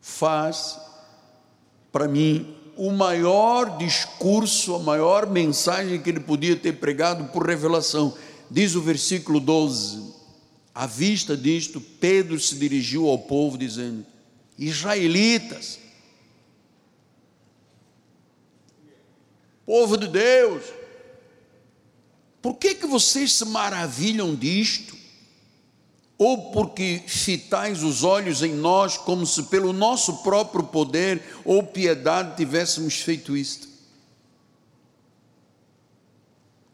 faz, 0.00 0.78
para 1.90 2.08
mim, 2.08 2.56
o 2.76 2.90
maior 2.90 3.76
discurso, 3.76 4.74
a 4.74 4.78
maior 4.78 5.26
mensagem 5.26 6.00
que 6.00 6.08
ele 6.08 6.20
podia 6.20 6.56
ter 6.56 6.72
pregado 6.74 7.24
por 7.24 7.46
revelação. 7.46 8.14
Diz 8.52 8.74
o 8.74 8.82
versículo 8.82 9.40
12: 9.40 10.12
à 10.74 10.86
vista 10.86 11.34
disto, 11.34 11.80
Pedro 11.80 12.38
se 12.38 12.54
dirigiu 12.56 13.08
ao 13.08 13.18
povo, 13.18 13.56
dizendo: 13.56 14.04
Israelitas, 14.58 15.78
povo 19.64 19.96
de 19.96 20.06
Deus, 20.06 20.64
por 22.42 22.56
que, 22.56 22.74
que 22.74 22.86
vocês 22.86 23.32
se 23.32 23.44
maravilham 23.46 24.34
disto? 24.34 25.00
Ou 26.18 26.52
porque 26.52 27.02
fitais 27.06 27.82
os 27.82 28.04
olhos 28.04 28.42
em 28.42 28.52
nós, 28.52 28.98
como 28.98 29.24
se 29.24 29.44
pelo 29.44 29.72
nosso 29.72 30.18
próprio 30.18 30.62
poder 30.64 31.22
ou 31.42 31.62
piedade 31.62 32.36
tivéssemos 32.36 32.96
feito 32.96 33.34
isto? 33.34 33.71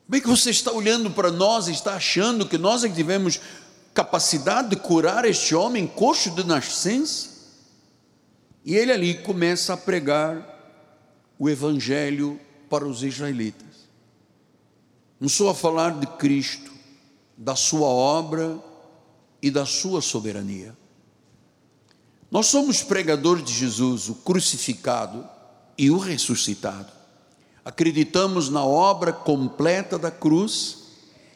Como 0.09 0.17
é 0.17 0.21
que 0.23 0.27
você 0.27 0.49
está 0.49 0.73
olhando 0.73 1.11
para 1.11 1.31
nós 1.31 1.69
e 1.69 1.73
está 1.73 1.93
achando 1.93 2.49
que 2.49 2.57
nós 2.57 2.83
é 2.83 2.89
que 2.89 2.95
tivemos 2.95 3.39
capacidade 3.93 4.71
de 4.71 4.77
curar 4.77 5.27
este 5.27 5.55
homem 5.55 5.87
coxo 5.87 6.31
de 6.31 6.43
nascença? 6.45 7.29
E 8.65 8.75
ele 8.75 8.91
ali 8.91 9.23
começa 9.23 9.75
a 9.75 9.77
pregar 9.77 10.49
o 11.39 11.47
evangelho 11.47 12.41
para 12.71 12.89
os 12.89 13.03
israelitas. 13.03 13.69
Começou 15.19 15.51
a 15.51 15.55
falar 15.55 16.01
de 16.01 16.07
Cristo, 16.07 16.73
da 17.37 17.55
sua 17.55 17.89
obra 17.89 18.59
e 19.43 19.51
da 19.51 19.67
sua 19.67 20.01
soberania. 20.01 20.75
Nós 22.31 22.47
somos 22.47 22.83
pregadores 22.83 23.45
de 23.45 23.53
Jesus, 23.53 24.09
o 24.09 24.15
crucificado 24.15 25.29
e 25.77 25.91
o 25.91 25.99
ressuscitado. 25.99 26.98
Acreditamos 27.69 28.49
na 28.49 28.65
obra 28.65 29.13
completa 29.13 29.99
da 29.99 30.11
cruz 30.11 30.79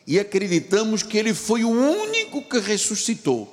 e 0.06 0.18
acreditamos 0.18 1.02
que 1.02 1.18
ele 1.18 1.34
foi 1.34 1.62
o 1.62 1.70
único 1.70 2.40
que 2.48 2.58
ressuscitou. 2.58 3.52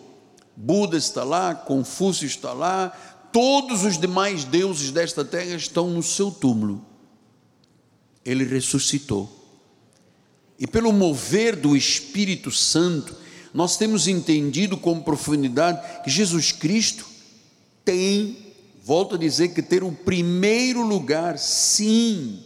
Buda 0.55 0.95
está 0.95 1.25
lá, 1.25 1.53
Confúcio 1.53 2.25
está 2.25 2.53
lá, 2.53 2.89
todos 3.33 3.83
os 3.83 3.97
demais 3.97 4.45
deuses 4.45 4.91
desta 4.91 5.25
terra 5.25 5.55
estão 5.55 5.89
no 5.89 6.01
seu 6.01 6.31
túmulo 6.31 6.89
ele 8.25 8.43
ressuscitou. 8.43 9.35
E 10.59 10.67
pelo 10.67 10.91
mover 10.91 11.55
do 11.55 11.75
Espírito 11.75 12.51
Santo, 12.51 13.15
nós 13.53 13.77
temos 13.77 14.07
entendido 14.07 14.77
com 14.77 15.01
profundidade 15.01 16.03
que 16.03 16.09
Jesus 16.09 16.51
Cristo 16.51 17.05
tem, 17.83 18.53
volto 18.83 19.15
a 19.15 19.17
dizer, 19.17 19.49
que 19.49 19.61
ter 19.61 19.83
o 19.83 19.91
primeiro 19.91 20.85
lugar, 20.85 21.39
sim, 21.39 22.43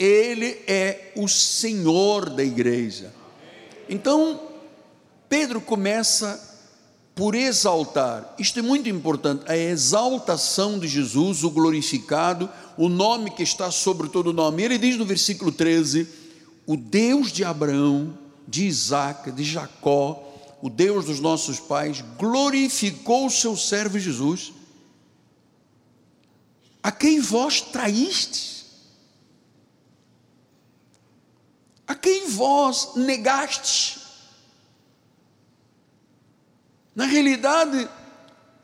Ele 0.00 0.62
é 0.66 1.12
o 1.14 1.28
Senhor 1.28 2.30
da 2.30 2.42
igreja. 2.42 3.12
Então, 3.86 4.40
Pedro 5.28 5.60
começa 5.60 6.48
por 7.14 7.34
exaltar, 7.34 8.34
isto 8.38 8.58
é 8.58 8.62
muito 8.62 8.88
importante, 8.88 9.44
a 9.46 9.54
exaltação 9.54 10.78
de 10.78 10.88
Jesus, 10.88 11.44
o 11.44 11.50
glorificado, 11.50 12.48
o 12.78 12.88
nome 12.88 13.30
que 13.30 13.42
está 13.42 13.70
sobre 13.70 14.08
todo 14.08 14.32
nome. 14.32 14.62
Ele 14.62 14.78
diz 14.78 14.96
no 14.96 15.04
versículo 15.04 15.52
13: 15.52 16.08
O 16.66 16.78
Deus 16.78 17.30
de 17.30 17.44
Abraão, 17.44 18.16
de 18.48 18.64
Isaac, 18.64 19.30
de 19.32 19.44
Jacó, 19.44 20.24
o 20.62 20.70
Deus 20.70 21.04
dos 21.04 21.20
nossos 21.20 21.60
pais, 21.60 22.02
glorificou 22.18 23.26
o 23.26 23.30
seu 23.30 23.54
servo 23.54 23.98
Jesus, 23.98 24.54
a 26.82 26.90
quem 26.90 27.20
vós 27.20 27.60
traístes, 27.60 28.59
a 31.90 31.94
quem 31.96 32.28
vós 32.28 32.94
negastes. 32.94 33.98
Na 36.94 37.04
realidade, 37.04 37.88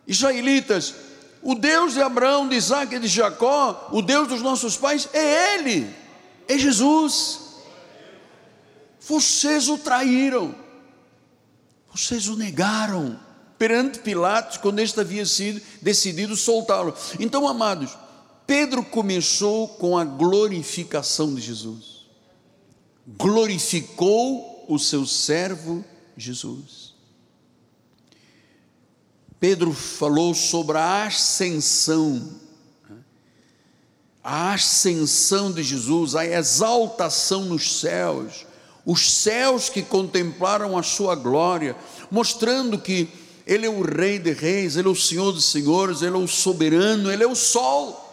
israelitas, 0.06 0.94
o 1.42 1.56
Deus 1.56 1.94
de 1.94 2.00
Abraão, 2.00 2.48
de 2.48 2.54
Isaac 2.54 2.94
e 2.94 3.00
de 3.00 3.08
Jacó, 3.08 3.88
o 3.90 4.00
Deus 4.00 4.28
dos 4.28 4.42
nossos 4.42 4.76
pais, 4.76 5.08
é 5.12 5.56
Ele, 5.56 5.92
é 6.46 6.56
Jesus. 6.56 7.40
Vocês 9.00 9.68
o 9.68 9.76
traíram, 9.76 10.54
vocês 11.92 12.28
o 12.28 12.36
negaram 12.36 13.18
perante 13.58 13.98
Pilatos, 13.98 14.56
quando 14.56 14.78
este 14.78 15.00
havia 15.00 15.26
sido 15.26 15.60
decidido 15.82 16.36
soltá-lo. 16.36 16.94
Então, 17.18 17.48
amados, 17.48 17.90
Pedro 18.46 18.84
começou 18.84 19.66
com 19.66 19.98
a 19.98 20.04
glorificação 20.04 21.34
de 21.34 21.40
Jesus, 21.40 21.95
glorificou 23.06 24.64
o 24.68 24.78
seu 24.78 25.06
servo 25.06 25.84
Jesus. 26.16 26.94
Pedro 29.38 29.72
falou 29.72 30.34
sobre 30.34 30.78
a 30.78 31.04
ascensão, 31.04 32.36
a 34.24 34.54
ascensão 34.54 35.52
de 35.52 35.62
Jesus, 35.62 36.16
a 36.16 36.26
exaltação 36.26 37.44
nos 37.44 37.80
céus, 37.80 38.46
os 38.84 39.12
céus 39.12 39.68
que 39.68 39.82
contemplaram 39.82 40.76
a 40.76 40.82
sua 40.82 41.14
glória, 41.14 41.76
mostrando 42.10 42.78
que 42.78 43.08
Ele 43.46 43.66
é 43.66 43.70
o 43.70 43.82
Rei 43.82 44.18
de 44.18 44.32
Reis, 44.32 44.76
Ele 44.76 44.88
é 44.88 44.90
o 44.90 44.96
Senhor 44.96 45.32
dos 45.32 45.44
Senhores, 45.44 46.02
Ele 46.02 46.16
é 46.16 46.18
o 46.18 46.26
soberano, 46.26 47.12
Ele 47.12 47.22
é 47.22 47.28
o 47.28 47.36
Sol. 47.36 48.05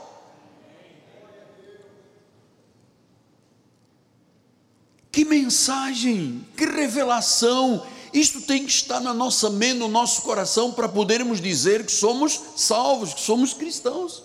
Que 5.14 5.24
mensagem, 5.24 6.44
que 6.58 6.66
revelação, 6.66 7.86
isto 8.12 8.42
tem 8.42 8.66
que 8.66 8.72
estar 8.72 9.00
na 9.00 9.14
nossa 9.14 9.48
mente, 9.48 9.78
no 9.78 9.88
nosso 9.88 10.24
coração, 10.24 10.72
para 10.72 10.90
podermos 10.90 11.40
dizer 11.40 11.86
que 11.86 11.92
somos 11.92 12.42
salvos, 12.56 13.14
que 13.14 13.22
somos 13.22 13.54
cristãos. 13.54 14.24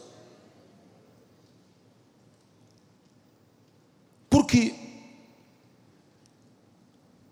Porque 4.31 4.75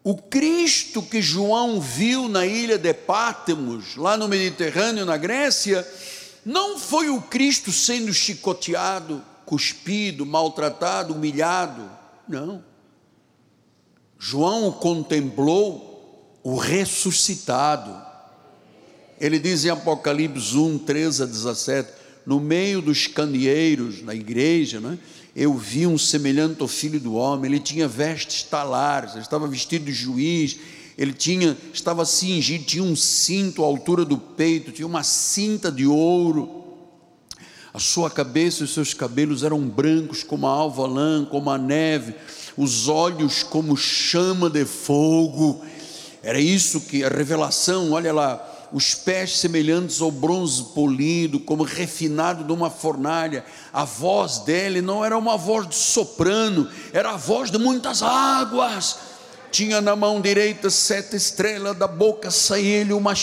o 0.04 0.18
Cristo 0.18 1.00
que 1.00 1.22
João 1.22 1.80
viu 1.80 2.28
na 2.28 2.44
ilha 2.44 2.76
de 2.76 2.92
Pátemos, 2.92 3.96
lá 3.96 4.18
no 4.18 4.28
Mediterrâneo, 4.28 5.06
na 5.06 5.16
Grécia, 5.16 5.90
não 6.44 6.78
foi 6.78 7.08
o 7.08 7.22
Cristo 7.22 7.72
sendo 7.72 8.12
chicoteado, 8.12 9.24
cuspido, 9.46 10.26
maltratado, 10.26 11.14
humilhado. 11.14 11.90
Não. 12.28 12.75
João 14.28 14.72
contemplou 14.72 16.40
o 16.42 16.56
ressuscitado. 16.56 17.94
Ele 19.20 19.38
diz 19.38 19.64
em 19.64 19.70
Apocalipse 19.70 20.56
1, 20.56 20.78
13 20.78 21.22
a 21.22 21.26
17: 21.26 21.92
no 22.26 22.40
meio 22.40 22.82
dos 22.82 23.06
candeeiros, 23.06 24.02
na 24.02 24.16
igreja, 24.16 24.80
né, 24.80 24.98
eu 25.36 25.54
vi 25.54 25.86
um 25.86 25.96
semelhante 25.96 26.60
ao 26.60 26.66
filho 26.66 26.98
do 26.98 27.14
homem, 27.14 27.52
ele 27.52 27.60
tinha 27.60 27.86
vestes 27.86 28.42
talares, 28.42 29.12
ele 29.12 29.20
estava 29.20 29.46
vestido 29.46 29.84
de 29.84 29.92
juiz, 29.92 30.58
ele 30.98 31.12
tinha, 31.12 31.56
estava 31.72 32.04
cingido, 32.04 32.64
tinha 32.64 32.82
um 32.82 32.96
cinto 32.96 33.62
à 33.62 33.66
altura 33.66 34.04
do 34.04 34.18
peito, 34.18 34.72
tinha 34.72 34.88
uma 34.88 35.04
cinta 35.04 35.70
de 35.70 35.86
ouro, 35.86 36.64
a 37.72 37.78
sua 37.78 38.10
cabeça 38.10 38.62
e 38.62 38.64
os 38.64 38.74
seus 38.74 38.92
cabelos 38.92 39.44
eram 39.44 39.60
brancos 39.68 40.24
como 40.24 40.48
a 40.48 40.50
alva 40.50 40.84
lã, 40.84 41.24
como 41.24 41.48
a 41.48 41.56
neve, 41.56 42.14
os 42.56 42.88
olhos 42.88 43.42
como 43.42 43.76
chama 43.76 44.48
de 44.48 44.64
fogo, 44.64 45.62
era 46.22 46.40
isso 46.40 46.80
que 46.80 47.04
a 47.04 47.08
revelação, 47.08 47.92
olha 47.92 48.12
lá, 48.12 48.68
os 48.72 48.94
pés 48.94 49.38
semelhantes 49.38 50.00
ao 50.00 50.10
bronze 50.10 50.64
polido, 50.74 51.38
como 51.38 51.62
refinado 51.62 52.42
de 52.42 52.52
uma 52.52 52.68
fornalha. 52.68 53.44
A 53.72 53.84
voz 53.84 54.40
dele 54.40 54.82
não 54.82 55.04
era 55.04 55.16
uma 55.16 55.36
voz 55.36 55.68
de 55.68 55.76
soprano, 55.76 56.68
era 56.92 57.10
a 57.10 57.16
voz 57.16 57.50
de 57.50 57.58
muitas 57.58 58.02
águas. 58.02 58.98
tinha 59.52 59.80
na 59.80 59.94
mão 59.94 60.20
direita 60.20 60.68
sete 60.68 61.16
estrelas, 61.16 61.76
da 61.76 61.86
boca 61.86 62.30
saía-lhe 62.30 62.92
uma, 62.92 63.14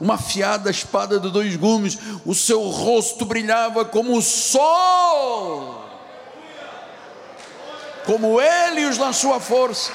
uma 0.00 0.14
afiada 0.14 0.70
espada 0.70 1.18
de 1.18 1.30
dois 1.30 1.56
gumes, 1.56 1.98
o 2.24 2.34
seu 2.34 2.62
rosto 2.68 3.24
brilhava 3.24 3.84
como 3.84 4.16
o 4.16 4.22
sol, 4.22 5.77
como 8.08 8.40
Hélios 8.40 8.96
na 8.96 9.12
sua 9.12 9.38
força. 9.38 9.92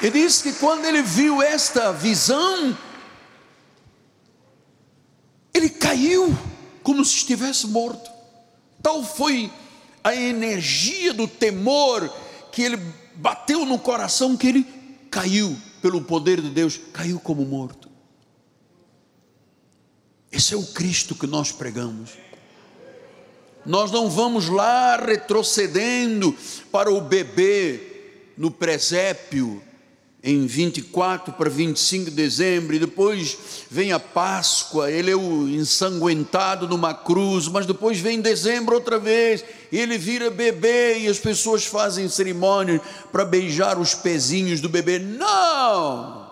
E 0.00 0.08
diz 0.08 0.40
que 0.40 0.54
quando 0.54 0.86
ele 0.86 1.02
viu 1.02 1.42
esta 1.42 1.92
visão, 1.92 2.74
ele 5.52 5.68
caiu 5.68 6.34
como 6.82 7.04
se 7.04 7.16
estivesse 7.16 7.66
morto. 7.66 8.10
Tal 8.82 9.04
foi 9.04 9.52
a 10.02 10.14
energia 10.14 11.12
do 11.12 11.28
temor 11.28 12.10
que 12.50 12.62
ele 12.62 12.78
bateu 13.14 13.66
no 13.66 13.78
coração 13.78 14.38
que 14.38 14.46
ele 14.46 14.64
caiu 15.10 15.54
pelo 15.82 16.00
poder 16.00 16.40
de 16.40 16.48
Deus, 16.48 16.80
caiu 16.94 17.20
como 17.20 17.44
morto. 17.44 17.90
Esse 20.32 20.54
é 20.54 20.56
o 20.56 20.64
Cristo 20.64 21.14
que 21.14 21.26
nós 21.26 21.52
pregamos. 21.52 22.27
Nós 23.68 23.90
não 23.90 24.08
vamos 24.08 24.48
lá 24.48 24.96
retrocedendo 24.96 26.34
para 26.72 26.90
o 26.90 27.02
bebê 27.02 27.78
no 28.34 28.50
presépio, 28.50 29.62
em 30.24 30.46
24 30.46 31.34
para 31.34 31.50
25 31.50 32.06
de 32.06 32.16
dezembro, 32.16 32.74
e 32.74 32.78
depois 32.78 33.36
vem 33.70 33.92
a 33.92 34.00
Páscoa, 34.00 34.90
ele 34.90 35.10
é 35.10 35.14
o 35.14 35.46
ensanguentado 35.46 36.66
numa 36.66 36.94
cruz, 36.94 37.46
mas 37.46 37.66
depois 37.66 38.00
vem 38.00 38.22
dezembro 38.22 38.74
outra 38.74 38.98
vez, 38.98 39.44
e 39.70 39.78
ele 39.78 39.98
vira 39.98 40.30
bebê 40.30 41.00
e 41.00 41.06
as 41.06 41.18
pessoas 41.18 41.66
fazem 41.66 42.08
cerimônia 42.08 42.80
para 43.12 43.22
beijar 43.22 43.78
os 43.78 43.94
pezinhos 43.94 44.62
do 44.62 44.70
bebê. 44.70 44.98
Não! 44.98 46.26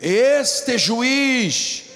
Este 0.00 0.78
juiz 0.78 1.89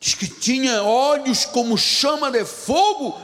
diz 0.00 0.14
que 0.14 0.26
tinha 0.26 0.82
olhos 0.82 1.44
como 1.44 1.76
chama 1.76 2.30
de 2.30 2.44
fogo 2.44 3.16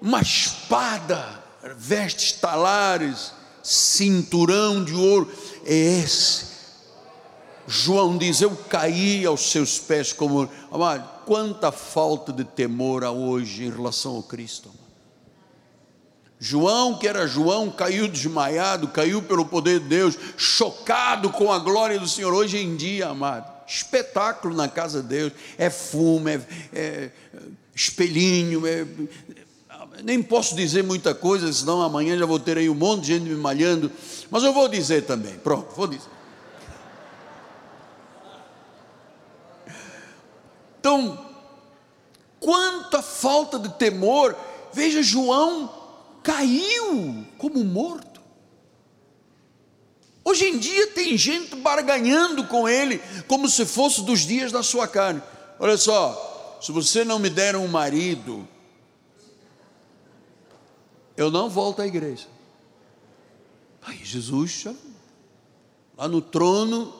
uma 0.00 0.22
espada, 0.22 1.42
vestes 1.76 2.32
talares, 2.32 3.32
cinturão 3.62 4.82
de 4.82 4.94
ouro. 4.94 5.30
É 5.64 5.74
esse. 5.74 6.50
João 7.66 8.16
diz: 8.16 8.40
Eu 8.40 8.56
caí 8.68 9.24
aos 9.26 9.50
seus 9.52 9.78
pés 9.78 10.12
como. 10.12 10.48
Amado, 10.72 11.08
quanta 11.26 11.70
falta 11.70 12.32
de 12.32 12.44
temor 12.44 13.04
há 13.04 13.10
hoje 13.10 13.64
em 13.64 13.70
relação 13.70 14.16
ao 14.16 14.22
Cristo. 14.22 14.70
João, 16.42 16.96
que 16.96 17.06
era 17.06 17.26
João, 17.26 17.70
caiu 17.70 18.08
desmaiado, 18.08 18.88
caiu 18.88 19.22
pelo 19.22 19.44
poder 19.44 19.78
de 19.78 19.88
Deus, 19.88 20.16
chocado 20.38 21.28
com 21.28 21.52
a 21.52 21.58
glória 21.58 22.00
do 22.00 22.08
Senhor. 22.08 22.32
Hoje 22.32 22.56
em 22.56 22.76
dia, 22.76 23.08
amado, 23.08 23.59
espetáculo 23.70 24.54
na 24.54 24.68
casa 24.68 25.02
de 25.02 25.08
Deus, 25.08 25.32
é 25.56 25.70
fumo, 25.70 26.28
é, 26.28 26.40
é 26.72 27.10
espelhinho, 27.74 28.66
é, 28.66 28.86
nem 30.02 30.22
posso 30.22 30.54
dizer 30.54 30.82
muita 30.82 31.14
coisa, 31.14 31.52
senão 31.52 31.80
amanhã 31.82 32.18
já 32.18 32.26
vou 32.26 32.40
ter 32.40 32.58
aí 32.58 32.68
um 32.68 32.74
monte 32.74 33.02
de 33.02 33.06
gente 33.14 33.28
me 33.28 33.36
malhando, 33.36 33.90
mas 34.30 34.42
eu 34.42 34.52
vou 34.52 34.68
dizer 34.68 35.06
também, 35.06 35.38
pronto, 35.38 35.74
vou 35.74 35.86
dizer. 35.86 36.10
Então, 40.80 41.26
quanta 42.40 43.02
falta 43.02 43.58
de 43.58 43.68
temor, 43.74 44.34
veja, 44.72 45.02
João 45.02 45.70
caiu 46.22 47.26
como 47.36 47.62
morto. 47.62 48.09
Hoje 50.30 50.44
em 50.44 50.58
dia 50.58 50.86
tem 50.86 51.18
gente 51.18 51.56
barganhando 51.56 52.44
com 52.44 52.68
ele, 52.68 53.02
como 53.26 53.48
se 53.48 53.66
fosse 53.66 54.04
dos 54.04 54.20
dias 54.20 54.52
da 54.52 54.62
sua 54.62 54.86
carne. 54.86 55.20
Olha 55.58 55.76
só, 55.76 56.58
se 56.62 56.70
você 56.70 57.04
não 57.04 57.18
me 57.18 57.28
der 57.28 57.56
um 57.56 57.66
marido, 57.66 58.46
eu 61.16 61.32
não 61.32 61.50
volto 61.50 61.82
à 61.82 61.86
igreja. 61.86 62.28
Aí 63.82 63.98
Jesus, 64.04 64.66
lá 65.98 66.06
no 66.06 66.22
trono, 66.22 66.94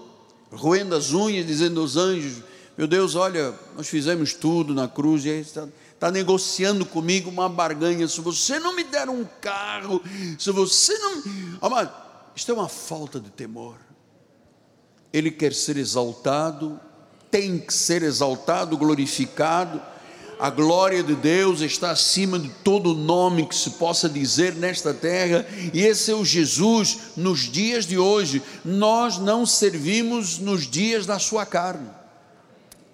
roendo 0.51 0.97
as 0.97 1.13
unhas, 1.13 1.47
dizendo 1.47 1.81
aos 1.81 1.97
anjos: 1.97 2.43
Meu 2.77 2.89
Deus, 2.89 3.15
olha, 3.15 3.55
nós 3.77 3.87
fizemos 3.87 4.35
tudo 4.35 4.75
na 4.75 4.89
cruz, 4.89 5.25
e 5.25 5.31
aí 5.31 5.41
está, 5.41 5.69
está 5.95 6.11
negociando 6.11 6.85
comigo 6.85 7.31
uma 7.31 7.49
barganha. 7.49 8.09
Se 8.09 8.21
você 8.21 8.59
não 8.59 8.75
me 8.75 8.83
der 8.83 9.09
um 9.09 9.25
carro, 9.41 10.03
se 10.37 10.51
você 10.51 10.99
não. 10.99 11.23
Amado, 11.63 12.10
isto 12.35 12.51
é 12.51 12.55
uma 12.55 12.69
falta 12.69 13.21
de 13.21 13.31
temor. 13.31 13.77
Ele 15.13 15.31
quer 15.31 15.53
ser 15.53 15.77
exaltado, 15.77 16.79
tem 17.31 17.59
que 17.59 17.75
ser 17.75 18.03
exaltado, 18.03 18.77
glorificado 18.77 19.81
a 20.41 20.49
glória 20.49 21.03
de 21.03 21.15
Deus 21.15 21.61
está 21.61 21.91
acima 21.91 22.39
de 22.39 22.49
todo 22.49 22.95
nome 22.95 23.47
que 23.47 23.55
se 23.55 23.73
possa 23.73 24.09
dizer 24.09 24.55
nesta 24.55 24.95
terra, 24.95 25.47
e 25.75 25.83
esse 25.83 26.11
é 26.11 26.15
o 26.15 26.25
Jesus 26.25 26.97
nos 27.15 27.41
dias 27.41 27.85
de 27.85 27.99
hoje. 27.99 28.43
Nós 28.65 29.19
não 29.19 29.45
servimos 29.45 30.39
nos 30.39 30.67
dias 30.67 31.05
da 31.05 31.19
sua 31.19 31.45
carne 31.45 32.00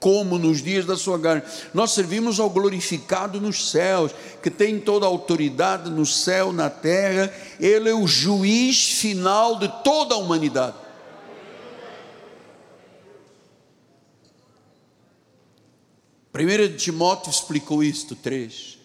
como 0.06 0.38
nos 0.38 0.62
dias 0.62 0.86
da 0.86 0.96
sua 0.96 1.18
carne. 1.18 1.42
Nós 1.74 1.90
servimos 1.90 2.38
ao 2.38 2.48
glorificado 2.48 3.40
nos 3.40 3.72
céus, 3.72 4.12
que 4.40 4.48
tem 4.48 4.78
toda 4.78 5.04
a 5.04 5.08
autoridade 5.08 5.90
no 5.90 6.06
céu, 6.06 6.52
na 6.52 6.70
terra. 6.70 7.28
Ele 7.58 7.90
é 7.90 7.92
o 7.92 8.06
juiz 8.06 9.00
final 9.00 9.58
de 9.58 9.66
toda 9.82 10.14
a 10.14 10.18
humanidade. 10.18 10.76
1 16.32 16.76
Timóteo 16.76 17.30
explicou 17.30 17.82
isto, 17.82 18.14
3, 18.14 18.78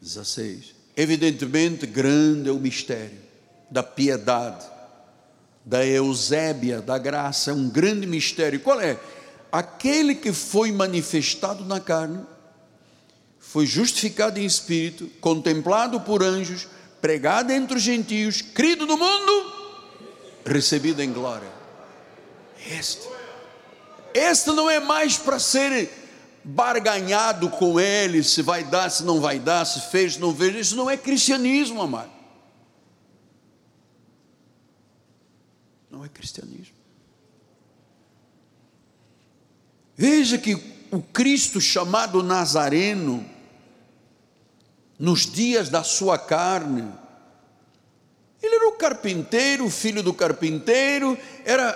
16. 0.00 0.72
Evidentemente, 0.96 1.84
grande 1.84 2.48
é 2.48 2.52
o 2.52 2.60
mistério 2.60 3.18
da 3.68 3.82
piedade, 3.82 4.64
da 5.64 5.84
Eusébia, 5.84 6.80
da 6.80 6.96
graça, 6.96 7.50
é 7.50 7.54
um 7.54 7.68
grande 7.68 8.06
mistério. 8.06 8.60
Qual 8.60 8.80
é? 8.80 8.96
Aquele 9.52 10.14
que 10.14 10.32
foi 10.32 10.72
manifestado 10.72 11.62
na 11.62 11.78
carne, 11.78 12.24
foi 13.38 13.66
justificado 13.66 14.40
em 14.40 14.46
espírito, 14.46 15.08
contemplado 15.20 16.00
por 16.00 16.22
anjos, 16.22 16.66
pregado 17.02 17.52
entre 17.52 17.76
os 17.76 17.82
gentios, 17.82 18.40
crido 18.40 18.86
do 18.86 18.96
mundo, 18.96 19.52
recebido 20.46 21.02
em 21.02 21.12
glória. 21.12 21.50
Este, 22.66 23.06
este 24.14 24.50
não 24.52 24.70
é 24.70 24.80
mais 24.80 25.18
para 25.18 25.38
ser 25.38 25.90
barganhado 26.42 27.50
com 27.50 27.78
ele, 27.78 28.22
se 28.22 28.40
vai 28.40 28.64
dar, 28.64 28.88
se 28.88 29.04
não 29.04 29.20
vai 29.20 29.38
dar, 29.38 29.64
se 29.64 29.90
fez, 29.90 30.14
se 30.14 30.20
não 30.20 30.34
fez. 30.34 30.54
Isso 30.54 30.76
não 30.76 30.88
é 30.88 30.96
cristianismo, 30.96 31.82
amado. 31.82 32.10
Não 35.90 36.04
é 36.04 36.08
cristianismo. 36.08 36.61
Veja 40.02 40.36
que 40.36 40.60
o 40.90 41.00
Cristo 41.00 41.60
chamado 41.60 42.24
Nazareno, 42.24 43.24
nos 44.98 45.30
dias 45.30 45.68
da 45.68 45.84
sua 45.84 46.18
carne, 46.18 46.92
ele 48.42 48.56
era 48.56 48.68
o 48.70 48.72
carpinteiro, 48.72 49.70
filho 49.70 50.02
do 50.02 50.12
carpinteiro, 50.12 51.16
era 51.44 51.70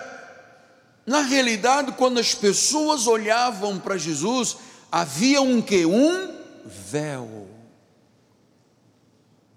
na 1.07 1.21
realidade, 1.21 1.93
quando 1.93 2.19
as 2.19 2.35
pessoas 2.35 3.07
olhavam 3.07 3.79
para 3.79 3.97
Jesus, 3.97 4.57
havia 4.91 5.41
um 5.41 5.63
que? 5.63 5.87
Um 5.87 6.35
véu. 6.65 7.49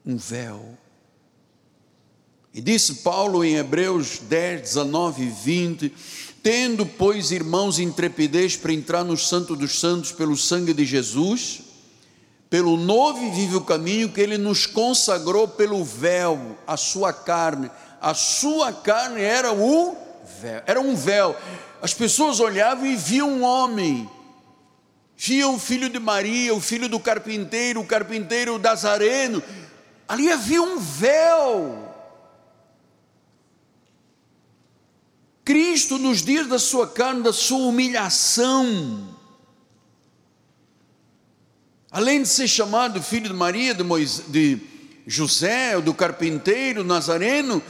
Um 0.06 0.16
véu. 0.16 0.78
E 2.54 2.62
disse 2.62 2.96
Paulo 2.96 3.44
em 3.44 3.56
Hebreus 3.56 4.20
10, 4.20 4.62
19 4.62 5.24
e 5.24 5.30
20: 5.30 5.94
Tendo, 6.42 6.86
pois, 6.86 7.32
irmãos, 7.32 7.80
intrepidez 7.80 8.56
para 8.56 8.72
entrar 8.72 9.04
no 9.04 9.18
Santo 9.18 9.56
dos 9.56 9.80
Santos 9.80 10.12
pelo 10.12 10.38
sangue 10.38 10.74
de 10.74 10.86
Jesus, 10.86 11.62
pelo 12.50 12.78
novo 12.78 13.24
e 13.26 13.30
vivo 13.32 13.62
caminho 13.62 14.10
que 14.10 14.22
ele 14.22 14.38
nos 14.38 14.66
consagrou 14.66 15.48
pelo 15.48 15.84
véu, 15.84 16.58
a 16.66 16.78
sua 16.78 17.12
carne. 17.12 17.70
A 18.02 18.14
sua 18.14 18.72
carne 18.72 19.22
era 19.22 19.52
o 19.52 19.98
véu, 20.42 20.64
era 20.66 20.80
um 20.80 20.96
véu. 20.96 21.36
As 21.82 21.94
pessoas 21.94 22.40
olhavam 22.40 22.86
e 22.86 22.96
viam 22.96 23.30
um 23.30 23.44
homem, 23.44 24.10
viam 25.18 25.56
o 25.56 25.60
filho 25.60 25.90
de 25.90 26.00
Maria, 26.00 26.54
o 26.56 26.62
filho 26.62 26.88
do 26.88 27.00
carpinteiro, 27.00 27.82
o 27.82 27.86
carpinteiro 27.86 28.58
Nazareno. 28.58 29.44
Ali 30.08 30.32
havia 30.32 30.62
um 30.62 30.80
véu. 30.80 31.89
Cristo, 35.50 35.98
nos 35.98 36.22
dias 36.22 36.46
da 36.46 36.60
sua 36.60 36.88
carne, 36.88 37.24
da 37.24 37.34
sua 37.34 37.58
humilhação, 37.70 39.18
Além 41.92 42.22
de 42.22 42.28
ser 42.28 42.48
chamado 42.48 43.02
filho 43.02 43.30
de 43.30 43.34
Maria, 43.34 43.74
de, 43.74 43.84
Moisés, 43.84 44.26
de 44.28 44.60
José, 45.08 45.82
do 45.82 45.92
carpinteiro 45.92 46.84
nazareno, 46.84 47.64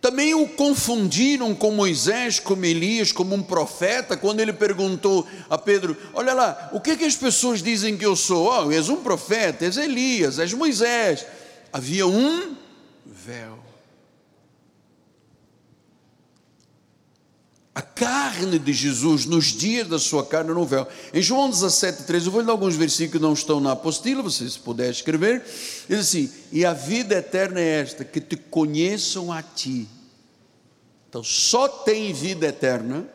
também 0.00 0.32
o 0.32 0.48
confundiram 0.48 1.54
com 1.54 1.72
Moisés, 1.72 2.40
como 2.40 2.64
Elias, 2.64 3.12
como 3.12 3.34
um 3.34 3.42
profeta, 3.42 4.16
quando 4.16 4.40
ele 4.40 4.54
perguntou 4.54 5.28
a 5.50 5.58
Pedro: 5.58 5.94
Olha 6.14 6.32
lá, 6.32 6.70
o 6.72 6.80
que, 6.80 6.92
é 6.92 6.96
que 6.96 7.04
as 7.04 7.16
pessoas 7.16 7.62
dizem 7.62 7.98
que 7.98 8.06
eu 8.06 8.16
sou? 8.16 8.46
Oh, 8.46 8.72
és 8.72 8.88
um 8.88 9.02
profeta, 9.02 9.66
és 9.66 9.76
Elias, 9.76 10.38
és 10.38 10.54
Moisés. 10.54 11.26
Havia 11.70 12.06
um 12.06 12.56
véu. 13.04 13.63
A 17.74 17.82
carne 17.82 18.56
de 18.58 18.72
Jesus 18.72 19.26
nos 19.26 19.46
dias 19.46 19.88
da 19.88 19.98
sua 19.98 20.24
carne 20.24 20.52
no 20.52 20.64
véu. 20.64 20.86
Em 21.12 21.20
João 21.20 21.50
17, 21.50 22.04
13, 22.04 22.26
eu 22.26 22.32
vou 22.32 22.40
ler 22.40 22.50
alguns 22.50 22.76
versículos 22.76 23.12
que 23.12 23.22
não 23.22 23.32
estão 23.32 23.60
na 23.60 23.72
apostila, 23.72 24.22
você 24.22 24.48
se 24.48 24.58
puder 24.60 24.90
escrever. 24.90 25.42
Diz 25.88 25.98
assim: 25.98 26.30
E 26.52 26.64
a 26.64 26.72
vida 26.72 27.16
eterna 27.16 27.58
é 27.58 27.80
esta, 27.80 28.04
que 28.04 28.20
te 28.20 28.36
conheçam 28.36 29.32
a 29.32 29.42
ti. 29.42 29.88
Então, 31.08 31.24
só 31.24 31.66
tem 31.66 32.12
vida 32.12 32.46
eterna 32.46 33.08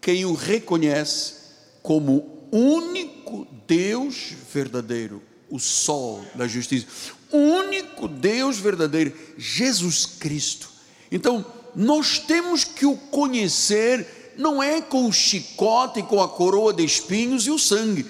quem 0.00 0.24
o 0.24 0.32
reconhece 0.32 1.34
como 1.82 2.48
único 2.50 3.46
Deus 3.66 4.32
verdadeiro, 4.52 5.22
o 5.50 5.58
sol 5.58 6.24
da 6.34 6.46
justiça, 6.46 6.86
único 7.30 8.08
Deus 8.08 8.58
verdadeiro, 8.58 9.12
Jesus 9.36 10.06
Cristo. 10.06 10.70
Então, 11.10 11.44
nós 11.74 12.18
temos 12.18 12.64
que 12.64 12.86
o 12.86 12.96
conhecer, 12.96 14.34
não 14.36 14.62
é 14.62 14.80
com 14.80 15.06
o 15.06 15.12
chicote, 15.12 16.02
com 16.02 16.20
a 16.22 16.28
coroa 16.28 16.72
de 16.72 16.84
espinhos 16.84 17.46
e 17.46 17.50
o 17.50 17.58
sangue, 17.58 18.06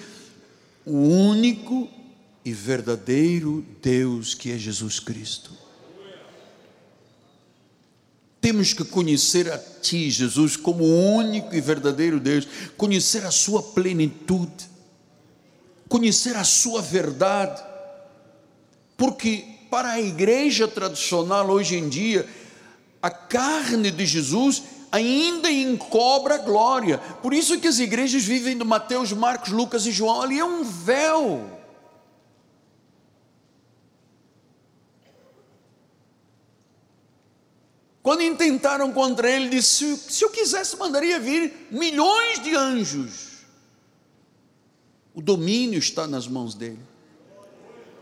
o 0.85 0.97
único 0.97 1.89
e 2.43 2.53
verdadeiro 2.53 3.65
Deus 3.81 4.35
que 4.35 4.51
é 4.51 4.57
Jesus 4.57 4.99
Cristo. 4.99 5.51
Temos 8.39 8.73
que 8.73 8.85
conhecer 8.85 9.51
a 9.51 9.57
Ti, 9.57 10.11
Jesus, 10.11 10.55
como 10.55 10.83
o 10.83 11.15
único 11.15 11.55
e 11.55 11.59
verdadeiro 11.59 12.19
Deus, 12.19 12.47
conhecer 12.77 13.25
a 13.25 13.31
Sua 13.31 13.63
plenitude, 13.63 14.69
conhecer 15.89 16.35
a 16.35 16.43
Sua 16.43 16.79
verdade, 16.79 17.63
porque 18.95 19.43
para 19.71 19.93
a 19.93 19.99
igreja 19.99 20.67
tradicional 20.67 21.49
hoje 21.49 21.75
em 21.75 21.89
dia, 21.89 22.27
a 23.05 23.09
carne 23.11 23.91
de 23.91 24.03
Jesus 24.03 24.63
ainda 24.91 25.51
encobra 25.51 26.39
glória. 26.39 26.97
Por 26.97 27.35
isso 27.35 27.59
que 27.59 27.67
as 27.67 27.77
igrejas 27.77 28.23
vivem 28.23 28.57
do 28.57 28.65
Mateus, 28.65 29.13
Marcos, 29.13 29.51
Lucas 29.51 29.85
e 29.85 29.91
João, 29.91 30.23
ali 30.23 30.39
é 30.39 30.43
um 30.43 30.63
véu. 30.63 31.47
Quando 38.01 38.23
intentaram 38.23 38.91
contra 38.91 39.29
ele, 39.29 39.49
disse: 39.49 39.97
se 39.97 40.25
eu 40.25 40.31
quisesse, 40.31 40.75
mandaria 40.75 41.19
vir 41.19 41.67
milhões 41.69 42.41
de 42.41 42.55
anjos. 42.55 43.45
O 45.13 45.21
domínio 45.21 45.77
está 45.77 46.07
nas 46.07 46.27
mãos 46.27 46.55
dele. 46.55 46.94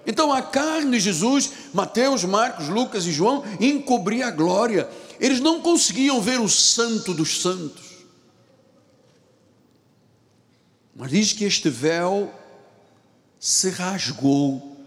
Então 0.06 0.34
a 0.34 0.41
carne 0.41 0.91
de 0.91 0.99
Jesus, 0.99 1.51
Mateus, 1.74 2.24
Marcos, 2.24 2.68
Lucas 2.68 3.06
e 3.06 3.12
João, 3.12 3.43
encobria 3.60 4.28
a 4.28 4.32
glória. 4.32 4.89
Eles 5.20 5.39
não 5.39 5.62
conseguiam 5.62 6.22
ver 6.22 6.39
o 6.39 6.49
santo 6.49 7.14
dos 7.14 7.41
santos. 7.41 7.93
Mas 10.95 11.12
diz 11.12 11.34
que 11.34 11.45
este 11.45 11.70
véu 11.70 12.32
se 13.39 13.70
rasgou. 13.70 14.78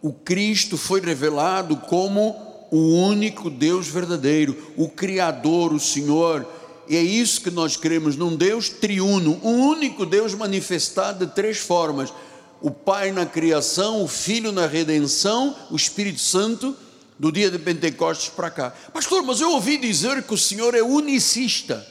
O 0.00 0.12
Cristo 0.12 0.76
foi 0.76 1.00
revelado 1.00 1.76
como 1.76 2.46
o 2.70 3.06
único 3.06 3.50
Deus 3.50 3.88
verdadeiro, 3.88 4.72
o 4.76 4.88
Criador, 4.88 5.72
o 5.72 5.80
Senhor. 5.80 6.46
E 6.88 6.96
é 6.96 7.02
isso 7.02 7.40
que 7.40 7.50
nós 7.50 7.76
cremos 7.76 8.16
num 8.16 8.36
Deus 8.36 8.68
triuno, 8.68 9.40
um 9.42 9.68
único 9.68 10.06
Deus 10.06 10.34
manifestado 10.34 11.26
de 11.26 11.32
três 11.32 11.58
formas: 11.58 12.12
o 12.60 12.70
Pai 12.70 13.12
na 13.12 13.26
criação, 13.26 14.02
o 14.02 14.08
Filho 14.08 14.52
na 14.52 14.66
redenção, 14.66 15.54
o 15.70 15.76
Espírito 15.76 16.20
Santo 16.20 16.76
do 17.18 17.32
dia 17.32 17.50
de 17.50 17.58
Pentecostes 17.58 18.28
para 18.28 18.50
cá. 18.50 18.70
Pastor, 18.92 19.22
mas 19.22 19.40
eu 19.40 19.50
ouvi 19.52 19.78
dizer 19.78 20.22
que 20.22 20.34
o 20.34 20.38
Senhor 20.38 20.74
é 20.74 20.82
unicista. 20.82 21.86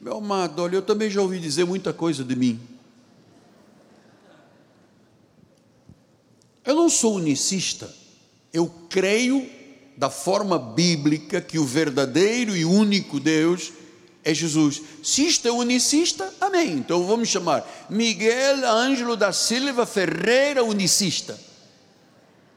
Meu 0.00 0.18
amado, 0.18 0.62
olha, 0.62 0.76
eu 0.76 0.82
também 0.82 1.10
já 1.10 1.20
ouvi 1.20 1.38
dizer 1.38 1.64
muita 1.64 1.92
coisa 1.92 2.22
de 2.22 2.36
mim. 2.36 2.60
Eu 6.64 6.74
não 6.74 6.88
sou 6.88 7.14
unicista. 7.14 7.92
Eu 8.52 8.70
creio 8.90 9.48
da 9.96 10.10
forma 10.10 10.58
bíblica 10.58 11.40
que 11.40 11.58
o 11.58 11.64
verdadeiro 11.64 12.54
e 12.54 12.64
único 12.64 13.18
Deus 13.18 13.72
é 14.26 14.34
Jesus. 14.34 14.82
É 15.44 15.50
unicista, 15.52 16.34
amém. 16.40 16.72
Então 16.72 17.06
vamos 17.06 17.28
chamar 17.28 17.64
Miguel 17.88 18.68
Ângelo 18.68 19.16
da 19.16 19.32
Silva 19.32 19.86
Ferreira 19.86 20.64
Unicista. 20.64 21.38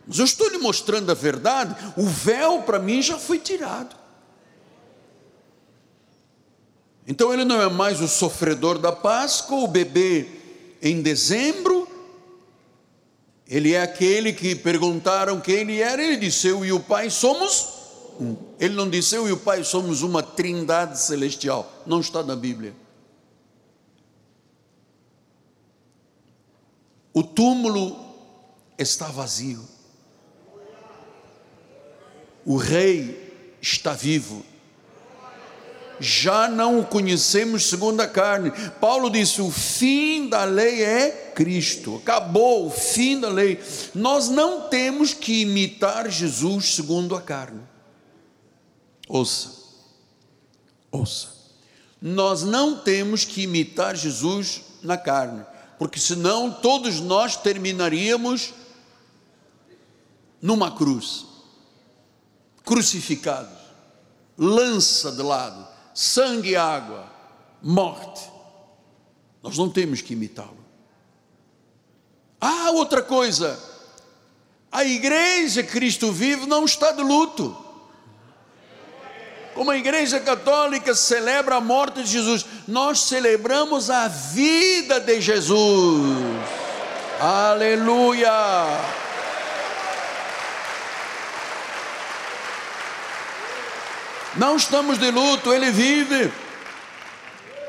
Mas 0.08 0.18
eu 0.18 0.26
estou 0.26 0.50
lhe 0.50 0.58
mostrando 0.58 1.12
a 1.12 1.14
verdade, 1.14 1.76
o 1.96 2.04
véu 2.08 2.64
para 2.64 2.80
mim 2.80 3.04
já 3.04 3.20
foi 3.20 3.38
tirado. 3.38 3.96
Então 7.08 7.32
ele 7.32 7.46
não 7.46 7.62
é 7.62 7.70
mais 7.70 8.02
o 8.02 8.08
sofredor 8.08 8.80
da 8.80 8.92
Páscoa, 8.92 9.60
o 9.60 9.68
bebê 9.68 10.28
em 10.82 11.04
dezembro, 11.04 11.88
ele 13.48 13.74
é 13.74 13.82
aquele 13.84 14.34
que 14.34 14.56
perguntaram 14.56 15.40
quem 15.40 15.58
ele 15.58 15.82
era, 15.82 16.02
ele 16.04 16.18
disse: 16.18 16.48
Eu 16.48 16.66
e 16.66 16.72
o 16.72 16.80
Pai 16.80 17.12
somos 17.12 17.79
um. 18.20 18.36
Ele 18.60 18.76
não 18.76 18.90
disse 18.90 19.16
eu 19.16 19.28
e 19.28 19.32
o 19.32 19.38
Pai 19.38 19.64
somos 19.64 20.02
uma 20.02 20.22
trindade 20.22 21.00
celestial. 21.00 21.72
Não 21.86 22.00
está 22.00 22.22
na 22.22 22.36
Bíblia. 22.36 22.74
O 27.14 27.24
túmulo 27.24 27.98
está 28.78 29.08
vazio. 29.08 29.68
O 32.46 32.56
rei 32.56 33.34
está 33.62 33.94
vivo. 33.94 34.46
Já 36.00 36.48
não 36.48 36.80
o 36.80 36.86
conhecemos 36.86 37.68
segundo 37.70 38.00
a 38.00 38.08
carne. 38.08 38.52
Paulo 38.80 39.10
disse: 39.10 39.42
o 39.42 39.52
fim 39.52 40.30
da 40.30 40.46
lei 40.46 40.82
é 40.82 41.32
Cristo. 41.36 41.98
Acabou 41.98 42.68
o 42.68 42.70
fim 42.70 43.20
da 43.20 43.28
lei. 43.28 43.60
Nós 43.94 44.30
não 44.30 44.70
temos 44.70 45.14
que 45.14 45.42
imitar 45.42 46.10
Jesus 46.10 46.76
segundo 46.76 47.16
a 47.16 47.22
carne. 47.22 47.60
Ouça, 49.10 49.50
ouça. 50.92 51.30
Nós 52.00 52.44
não 52.44 52.78
temos 52.78 53.26
que 53.26 53.42
imitar 53.42 53.96
Jesus 53.96 54.62
na 54.84 54.98
carne, 54.98 55.44
porque 55.80 56.00
senão 56.00 56.52
todos 56.52 57.00
nós 57.00 57.36
terminaríamos 57.36 58.54
numa 60.40 60.72
cruz, 60.72 61.26
crucificados, 62.64 63.58
lança 64.38 65.12
de 65.12 65.24
lado, 65.24 65.68
sangue 65.96 66.52
e 66.52 66.56
água, 66.56 67.12
morte. 67.64 68.22
Nós 69.42 69.58
não 69.58 69.72
temos 69.72 70.02
que 70.02 70.14
imitá-lo. 70.14 70.64
Ah, 72.40 72.70
outra 72.72 73.02
coisa, 73.02 73.60
a 74.72 74.86
igreja 74.86 75.64
Cristo 75.64 76.12
vivo 76.12 76.46
não 76.46 76.64
está 76.64 76.92
de 76.92 77.02
luto. 77.02 77.69
Como 79.60 79.72
a 79.72 79.78
Igreja 79.78 80.22
Católica 80.22 80.96
celebra 80.96 81.58
a 81.58 81.60
morte 81.60 82.02
de 82.02 82.10
Jesus, 82.10 82.46
nós 82.66 83.02
celebramos 83.02 83.90
a 83.90 84.08
vida 84.08 85.02
de 85.02 85.20
Jesus. 85.20 86.18
Aleluia! 87.20 88.32
Não 94.38 94.56
estamos 94.56 94.98
de 94.98 95.12
luto, 95.12 95.54
ele 95.54 95.72
vive. 95.72 96.32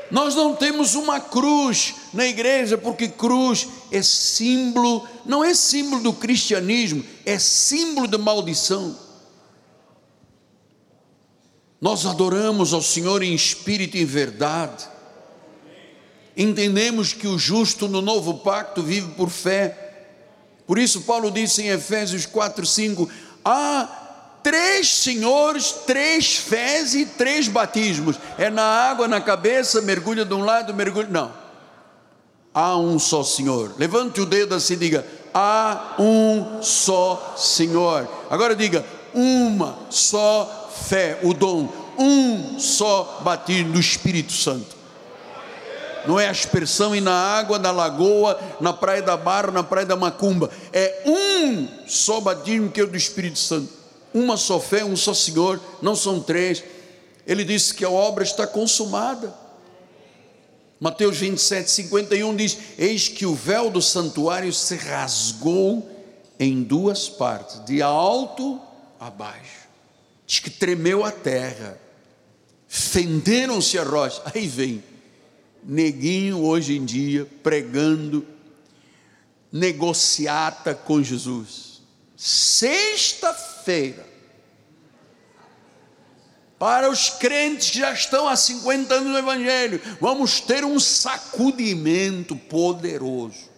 Nós 0.09 0.33
não 0.33 0.55
temos 0.55 0.95
uma 0.95 1.19
cruz 1.19 1.95
na 2.13 2.25
igreja, 2.25 2.77
porque 2.77 3.09
cruz 3.09 3.67
é 3.91 4.01
símbolo, 4.01 5.05
não 5.25 5.43
é 5.43 5.53
símbolo 5.53 6.01
do 6.01 6.13
cristianismo, 6.13 7.03
é 7.25 7.37
símbolo 7.37 8.07
de 8.07 8.17
maldição. 8.17 9.10
Nós 11.81 12.05
adoramos 12.05 12.73
ao 12.73 12.81
Senhor 12.81 13.23
em 13.23 13.33
espírito 13.33 13.97
e 13.97 14.03
em 14.03 14.05
verdade. 14.05 14.87
Entendemos 16.37 17.11
que 17.11 17.27
o 17.27 17.39
justo 17.39 17.87
no 17.87 18.01
novo 18.01 18.35
pacto 18.35 18.83
vive 18.83 19.13
por 19.15 19.31
fé. 19.31 20.05
Por 20.67 20.77
isso, 20.77 21.01
Paulo 21.01 21.31
disse 21.31 21.63
em 21.63 21.69
Efésios 21.69 22.27
4, 22.27 22.63
5: 22.67 23.09
há 23.43 23.89
três 24.43 24.93
senhores, 24.93 25.71
três 25.87 26.35
fés 26.35 26.93
e 26.93 27.05
três 27.05 27.47
batismos. 27.47 28.15
É 28.37 28.51
na 28.51 28.63
água, 28.63 29.07
na 29.07 29.19
cabeça, 29.19 29.81
mergulha 29.81 30.23
de 30.23 30.33
um 30.35 30.45
lado, 30.45 30.75
mergulha. 30.75 31.07
Não. 31.09 31.33
Há 32.53 32.77
um 32.77 32.99
só 32.99 33.23
Senhor. 33.23 33.73
Levante 33.79 34.21
o 34.21 34.25
dedo 34.25 34.53
assim 34.53 34.73
e 34.73 34.77
diga: 34.77 35.05
há 35.33 35.95
um 35.97 36.61
só 36.61 37.33
Senhor. 37.35 38.07
Agora 38.29 38.55
diga: 38.55 38.85
uma 39.13 39.79
só 39.89 40.60
fé, 40.81 41.19
o 41.23 41.33
dom, 41.33 41.69
um 41.97 42.59
só 42.59 43.21
batismo 43.23 43.73
do 43.73 43.79
Espírito 43.79 44.33
Santo. 44.33 44.81
Não 46.07 46.19
é 46.19 46.27
aspersão 46.27 46.95
e 46.95 47.01
na 47.01 47.13
água 47.13 47.59
da 47.59 47.71
lagoa, 47.71 48.39
na 48.59 48.73
praia 48.73 49.01
da 49.01 49.15
Barra, 49.15 49.51
na 49.51 49.63
praia 49.63 49.85
da 49.85 49.95
Macumba. 49.95 50.49
É 50.73 51.03
um 51.05 51.67
só 51.87 52.19
batismo 52.19 52.71
que 52.71 52.81
é 52.81 52.83
o 52.83 52.87
do 52.87 52.97
Espírito 52.97 53.37
Santo. 53.37 53.71
Uma 54.13 54.35
só 54.35 54.59
fé, 54.59 54.83
um 54.83 54.95
só 54.95 55.13
Senhor, 55.13 55.59
não 55.81 55.95
são 55.95 56.19
três. 56.19 56.63
Ele 57.25 57.43
disse 57.43 57.73
que 57.73 57.85
a 57.85 57.89
obra 57.89 58.23
está 58.23 58.47
consumada. 58.47 59.33
Mateus 60.79 61.17
27, 61.17 61.69
51 61.69 62.35
diz: 62.35 62.57
Eis 62.77 63.07
que 63.07 63.25
o 63.25 63.35
véu 63.35 63.69
do 63.69 63.81
santuário 63.81 64.51
se 64.51 64.75
rasgou 64.75 65.87
em 66.39 66.63
duas 66.63 67.07
partes, 67.07 67.63
de 67.65 67.83
alto 67.83 68.59
a 68.99 69.11
baixo. 69.11 69.60
Diz 70.31 70.39
que 70.39 70.49
tremeu 70.49 71.03
a 71.03 71.11
terra, 71.11 71.77
fenderam-se 72.65 73.77
a 73.77 73.83
rocha. 73.83 74.21
Aí 74.33 74.47
vem, 74.47 74.81
neguinho 75.61 76.41
hoje 76.45 76.77
em 76.77 76.85
dia, 76.85 77.27
pregando, 77.43 78.25
negociata 79.51 80.73
com 80.73 81.03
Jesus. 81.03 81.81
Sexta-feira, 82.15 84.07
para 86.57 86.89
os 86.89 87.09
crentes 87.09 87.71
que 87.71 87.79
já 87.79 87.91
estão 87.91 88.25
há 88.25 88.37
50 88.37 88.93
anos 88.93 89.11
no 89.11 89.17
Evangelho, 89.17 89.81
vamos 89.99 90.39
ter 90.39 90.63
um 90.63 90.79
sacudimento 90.79 92.37
poderoso. 92.37 93.49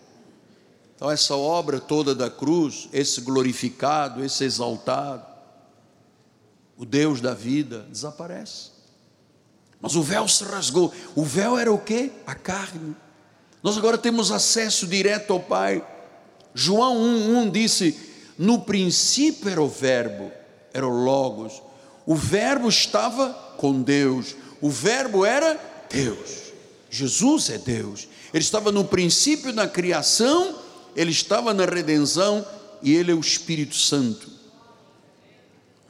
Então, 0.95 1.11
essa 1.11 1.35
obra 1.35 1.79
toda 1.79 2.15
da 2.15 2.31
cruz, 2.31 2.89
esse 2.91 3.21
glorificado, 3.21 4.25
esse 4.25 4.43
exaltado, 4.43 5.32
o 6.77 6.85
Deus 6.85 7.21
da 7.21 7.33
vida, 7.33 7.85
desaparece. 7.89 8.71
Mas 9.79 9.95
o 9.95 10.01
véu 10.01 10.27
se 10.27 10.43
rasgou. 10.43 10.93
O 11.15 11.23
véu 11.23 11.57
era 11.57 11.71
o 11.71 11.77
que? 11.77 12.11
A 12.25 12.33
carne. 12.33 12.95
Nós 13.61 13.77
agora 13.77 13.97
temos 13.97 14.31
acesso 14.31 14.87
direto 14.87 15.33
ao 15.33 15.39
Pai. 15.39 15.85
João 16.53 16.97
1,1 16.97 17.51
disse: 17.51 17.99
No 18.37 18.61
princípio 18.61 19.49
era 19.49 19.61
o 19.61 19.67
Verbo, 19.67 20.31
era 20.73 20.87
o 20.87 21.03
Logos 21.03 21.61
o 22.05 22.15
Verbo 22.15 22.67
estava 22.67 23.29
com 23.57 23.81
Deus, 23.81 24.35
o 24.61 24.69
Verbo 24.69 25.25
era 25.25 25.59
Deus. 25.89 26.53
Jesus 26.89 27.49
é 27.49 27.57
Deus. 27.57 28.07
Ele 28.33 28.43
estava 28.43 28.71
no 28.71 28.83
princípio 28.83 29.53
da 29.53 29.67
criação, 29.67 30.55
ele 30.95 31.11
estava 31.11 31.53
na 31.53 31.65
redenção 31.65 32.45
e 32.81 32.93
ele 32.93 33.11
é 33.11 33.15
o 33.15 33.19
Espírito 33.19 33.75
Santo. 33.75 34.29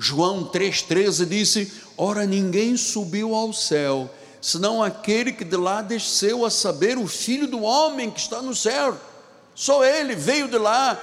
João 0.03 0.43
3,13 0.43 1.25
disse: 1.25 1.71
Ora, 1.97 2.25
ninguém 2.25 2.75
subiu 2.75 3.33
ao 3.33 3.53
céu, 3.53 4.13
senão 4.41 4.83
aquele 4.83 5.31
que 5.31 5.45
de 5.45 5.55
lá 5.55 5.81
desceu 5.81 6.45
a 6.45 6.49
saber, 6.49 6.97
o 6.97 7.07
Filho 7.07 7.47
do 7.47 7.61
homem 7.61 8.11
que 8.11 8.19
está 8.19 8.41
no 8.41 8.53
céu. 8.53 8.97
Só 9.55 9.85
ele 9.85 10.13
veio 10.13 10.49
de 10.49 10.57
lá, 10.57 11.01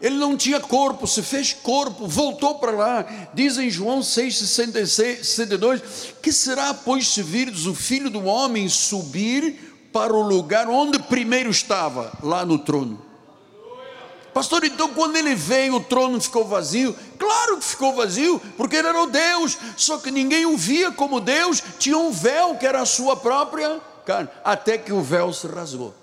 ele 0.00 0.16
não 0.16 0.36
tinha 0.36 0.58
corpo, 0.58 1.06
se 1.06 1.22
fez 1.22 1.52
corpo, 1.52 2.08
voltou 2.08 2.56
para 2.56 2.72
lá. 2.72 3.28
Diz 3.32 3.56
em 3.56 3.70
João 3.70 4.00
6,62: 4.00 6.14
Que 6.20 6.32
será, 6.32 6.74
pois, 6.74 7.06
se 7.06 7.22
virdes 7.22 7.66
o 7.66 7.74
filho 7.74 8.10
do 8.10 8.24
homem 8.24 8.68
subir 8.68 9.88
para 9.92 10.12
o 10.12 10.22
lugar 10.22 10.68
onde 10.68 10.98
primeiro 10.98 11.50
estava, 11.50 12.12
lá 12.20 12.44
no 12.44 12.58
trono? 12.58 13.09
Pastor, 14.32 14.64
então 14.64 14.94
quando 14.94 15.16
ele 15.16 15.34
veio, 15.34 15.76
o 15.76 15.80
trono 15.80 16.20
ficou 16.20 16.44
vazio? 16.44 16.96
Claro 17.18 17.58
que 17.58 17.64
ficou 17.64 17.94
vazio, 17.94 18.40
porque 18.56 18.76
ele 18.76 18.88
era 18.88 19.02
o 19.02 19.06
Deus, 19.06 19.58
só 19.76 19.98
que 19.98 20.10
ninguém 20.10 20.46
o 20.46 20.56
via 20.56 20.92
como 20.92 21.20
Deus, 21.20 21.62
tinha 21.78 21.98
um 21.98 22.12
véu 22.12 22.56
que 22.56 22.66
era 22.66 22.80
a 22.80 22.86
sua 22.86 23.16
própria 23.16 23.80
carne, 24.06 24.28
até 24.44 24.78
que 24.78 24.92
o 24.92 25.02
véu 25.02 25.32
se 25.32 25.46
rasgou. 25.46 25.94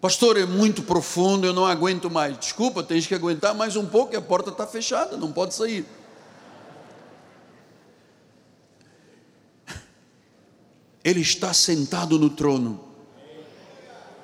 Pastor, 0.00 0.36
é 0.36 0.44
muito 0.44 0.82
profundo, 0.82 1.46
eu 1.46 1.52
não 1.52 1.64
aguento 1.64 2.10
mais. 2.10 2.36
Desculpa, 2.36 2.82
tens 2.82 3.06
que 3.06 3.14
aguentar 3.14 3.54
mais 3.54 3.76
um 3.76 3.86
pouco 3.86 4.14
e 4.14 4.16
a 4.16 4.20
porta 4.20 4.50
está 4.50 4.66
fechada, 4.66 5.16
não 5.16 5.30
pode 5.30 5.54
sair. 5.54 5.86
Ele 11.04 11.20
está 11.20 11.54
sentado 11.54 12.18
no 12.18 12.28
trono, 12.30 12.80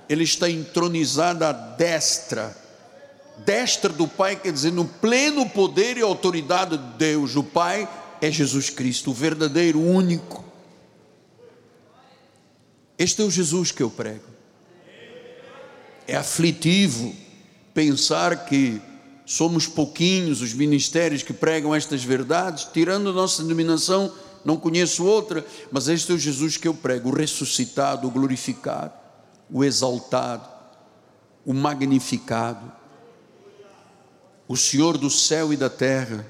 ele 0.09 0.25
está 0.25 0.49
entronizado 0.51 1.45
à 1.45 1.53
destra, 1.53 2.57
destra 3.45 3.93
do 3.93 4.09
Pai, 4.09 4.37
quer 4.37 4.53
dizer, 4.53 4.73
no 4.73 4.85
pleno 4.85 5.49
poder 5.49 5.97
e 5.97 6.03
autoridade 6.03 6.77
de 6.79 6.97
Deus. 6.97 7.37
O 7.37 7.45
Pai 7.45 7.89
é 8.21 8.31
Jesus 8.31 8.71
Cristo, 8.71 9.11
o 9.11 9.15
verdadeiro, 9.15 9.81
único. 9.81 10.45
Este 12.99 13.23
é 13.23 13.25
o 13.25 13.31
Jesus 13.31 13.71
que 13.71 13.83
eu 13.83 13.91
prego. 13.91 14.25
É 16.07 16.17
aflitivo 16.17 17.15
pensar 17.75 18.47
que 18.47 18.81
somos 19.25 19.67
pouquinhos 19.67 20.41
os 20.41 20.55
ministérios 20.55 21.23
que 21.23 21.35
pregam 21.35 21.75
estas 21.75 22.03
verdades, 22.03 22.67
tirando 22.73 23.13
nossa 23.13 23.43
denominação, 23.43 24.13
não 24.45 24.57
conheço 24.57 25.05
outra, 25.05 25.47
mas 25.71 25.87
este 25.87 26.11
é 26.11 26.15
o 26.15 26.19
Jesus 26.19 26.57
que 26.57 26.67
eu 26.67 26.73
prego, 26.73 27.11
o 27.11 27.15
ressuscitado, 27.15 28.09
o 28.09 28.11
glorificado, 28.11 28.95
o 29.51 29.65
exaltado, 29.65 30.49
o 31.45 31.53
magnificado, 31.53 32.73
o 34.47 34.57
Senhor 34.57 34.97
do 34.97 35.11
céu 35.11 35.53
e 35.53 35.57
da 35.57 35.71
terra. 35.71 36.27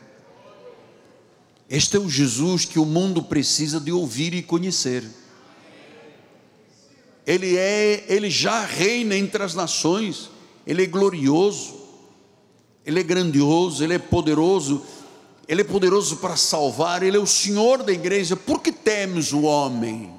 Este 1.68 1.96
é 1.96 2.00
o 2.00 2.08
Jesus 2.08 2.64
que 2.64 2.78
o 2.78 2.84
mundo 2.84 3.22
precisa 3.22 3.78
de 3.78 3.92
ouvir 3.92 4.34
e 4.34 4.42
conhecer 4.42 5.04
ele 7.28 7.58
é, 7.58 8.06
ele 8.08 8.30
já 8.30 8.64
reina 8.64 9.14
entre 9.14 9.42
as 9.42 9.54
nações, 9.54 10.30
ele 10.66 10.84
é 10.84 10.86
glorioso, 10.86 11.78
ele 12.86 13.00
é 13.00 13.02
grandioso, 13.02 13.84
ele 13.84 13.92
é 13.92 13.98
poderoso, 13.98 14.82
ele 15.46 15.60
é 15.60 15.64
poderoso 15.64 16.16
para 16.16 16.36
salvar, 16.36 17.02
ele 17.02 17.18
é 17.18 17.20
o 17.20 17.26
Senhor 17.26 17.82
da 17.82 17.92
igreja. 17.92 18.34
Por 18.34 18.62
que 18.62 18.72
temes 18.72 19.30
o 19.34 19.42
homem? 19.42 20.10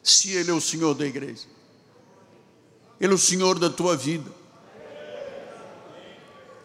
Se 0.00 0.30
ele 0.30 0.52
é 0.52 0.54
o 0.54 0.60
Senhor 0.60 0.94
da 0.94 1.04
igreja, 1.04 1.42
ele 3.00 3.12
é 3.12 3.14
o 3.14 3.18
Senhor 3.18 3.58
da 3.58 3.70
tua 3.70 3.96
vida. 3.96 4.30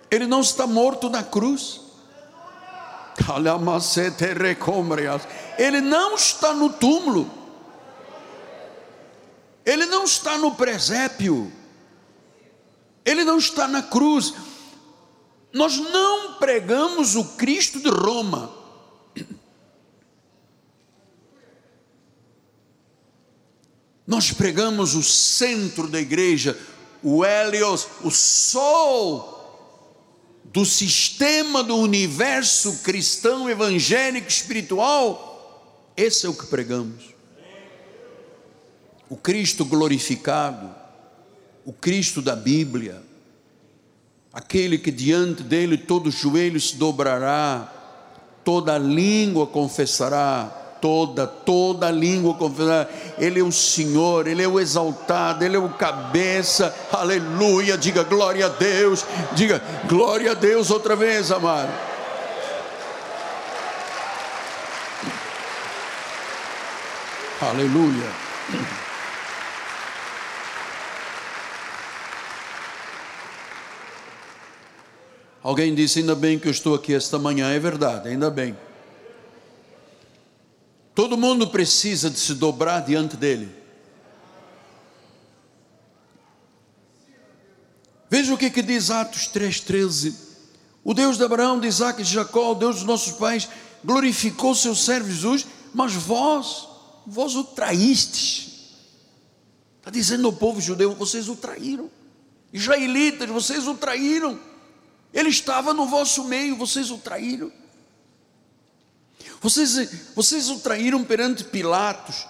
Ele 0.10 0.26
não 0.26 0.42
está 0.42 0.68
morto 0.68 1.10
na 1.10 1.24
cruz. 1.24 1.82
Ele 5.58 5.82
não 5.82 6.16
está 6.16 6.54
no 6.54 6.70
túmulo. 6.70 7.42
Ele 9.66 9.86
não 9.86 10.04
está 10.04 10.38
no 10.38 10.56
presépio, 10.56 11.52
ele 13.06 13.24
não 13.24 13.38
está 13.38 13.68
na 13.68 13.82
cruz. 13.82 14.34
Nós 15.54 15.78
não 15.78 16.36
pregamos 16.36 17.16
o 17.16 17.26
Cristo 17.36 17.80
de 17.80 17.90
Roma. 17.90 18.61
Nós 24.06 24.32
pregamos 24.32 24.96
o 24.96 25.04
centro 25.04 25.88
da 25.88 26.00
igreja, 26.00 26.58
o 27.04 27.24
Helios, 27.24 27.88
o 28.04 28.12
sol 28.12 29.38
do 30.46 30.66
sistema 30.66 31.64
do 31.64 31.78
universo 31.78 32.80
cristão, 32.84 33.50
evangélico, 33.50 34.28
espiritual. 34.28 35.94
Esse 35.96 36.26
é 36.26 36.30
o 36.30 36.34
que 36.34 36.46
pregamos 36.48 37.12
o 39.12 39.18
Cristo 39.18 39.66
glorificado, 39.66 40.74
o 41.66 41.74
Cristo 41.74 42.22
da 42.22 42.34
Bíblia, 42.34 43.04
aquele 44.32 44.78
que 44.78 44.90
diante 44.90 45.44
dele 45.44 45.78
todo 45.78 46.10
joelho 46.10 46.58
se 46.62 46.78
dobrará, 46.78 47.70
toda 48.46 48.78
língua 48.78 49.46
confessará, 49.46 50.61
toda, 50.82 51.28
toda 51.28 51.92
língua 51.92 52.34
confessará, 52.34 52.88
Ele 53.18 53.40
é 53.40 53.44
o 53.44 53.52
Senhor, 53.52 54.28
Ele 54.28 54.42
é 54.42 54.48
o 54.48 54.60
exaltado, 54.60 55.46
Ele 55.46 55.56
é 55.56 55.60
o 55.60 55.70
cabeça, 55.70 56.76
aleluia, 56.92 57.78
diga 57.78 58.04
glória 58.04 58.48
a 58.48 58.50
Deus, 58.50 59.06
diga 59.34 59.62
glória 59.88 60.32
a 60.32 60.34
Deus 60.34 60.72
outra 60.72 60.96
vez, 60.96 61.32
amado. 61.32 61.72
Aleluia. 67.42 68.10
Alguém 75.44 75.74
disse: 75.74 76.00
ainda 76.00 76.16
bem 76.16 76.38
que 76.38 76.48
eu 76.48 76.52
estou 76.52 76.76
aqui 76.76 76.94
esta 76.94 77.18
manhã, 77.18 77.52
é 77.52 77.58
verdade, 77.58 78.10
ainda 78.10 78.30
bem. 78.30 78.56
Todo 80.94 81.18
mundo 81.18 81.48
precisa 81.48 82.10
de 82.10 82.20
se 82.20 82.34
dobrar 82.34 82.82
diante 82.82 83.16
dele. 83.16 83.62
Veja 88.10 88.34
o 88.34 88.38
que, 88.38 88.50
que 88.50 88.62
diz 88.62 88.92
Atos 88.92 89.30
3,13. 89.30 90.14
O 90.84 90.94
Deus 90.94 91.18
de 91.18 91.24
Abraão, 91.24 91.60
de 91.60 91.68
Isaac 91.68 92.02
e 92.02 92.04
de 92.04 92.12
Jacó, 92.12 92.52
o 92.52 92.56
Deus 92.56 92.78
dos 92.78 92.84
nossos 92.84 93.14
pais, 93.14 93.48
glorificou 93.86 94.54
seu 94.54 94.76
servo 94.76 95.10
Jesus, 95.10 95.48
mas 95.74 95.94
vós, 95.94 96.68
vós 97.08 97.36
o 97.36 97.44
traístes. 97.44 98.76
Está 99.78 99.90
dizendo 99.90 100.28
ao 100.28 100.34
povo 100.34 100.60
judeu: 100.60 100.94
vocês 100.94 101.30
o 101.30 101.36
traíram. 101.36 101.90
Israelitas, 102.52 103.30
vocês 103.30 103.66
o 103.66 103.76
traíram. 103.76 104.38
Ele 105.14 105.30
estava 105.30 105.74
no 105.74 105.86
vosso 105.86 106.26
meio, 106.26 106.58
vocês 106.58 106.92
o 106.92 106.98
traíram. 106.98 107.52
Vocês, 109.42 109.90
vocês 110.16 110.50
o 110.50 110.60
traíram 110.60 111.04
perante 111.04 111.44
Pilatos. 111.44 112.28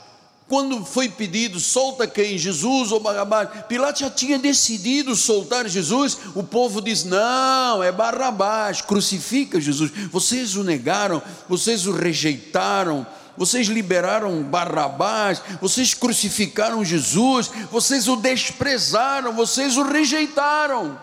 Quando 0.48 0.86
foi 0.86 1.08
pedido, 1.08 1.60
solta 1.60 2.08
quem? 2.08 2.38
Jesus 2.38 2.92
ou 2.92 3.00
Barrabás? 3.00 3.66
Pilatos 3.68 4.02
já 4.02 4.10
tinha 4.10 4.40
decidido 4.40 5.16
soltar 5.16 5.68
Jesus. 5.68 6.18
O 6.36 6.44
povo 6.44 6.82
diz: 6.82 7.04
não, 7.04 7.84
é 7.84 7.92
Barrabás, 7.92 8.82
crucifica 8.82 9.60
Jesus. 9.62 9.92
Vocês 10.10 10.56
o 10.56 10.64
negaram, 10.64 11.22
vocês 11.48 11.86
o 11.86 11.92
rejeitaram. 11.92 13.06
Vocês 13.38 13.68
liberaram 13.68 14.44
Barrabás, 14.44 15.42
vocês 15.62 15.94
crucificaram 15.94 16.84
Jesus, 16.84 17.50
vocês 17.72 18.10
o 18.10 18.18
desprezaram, 18.18 19.34
vocês 19.34 19.78
o 19.78 19.84
rejeitaram. 19.84 21.00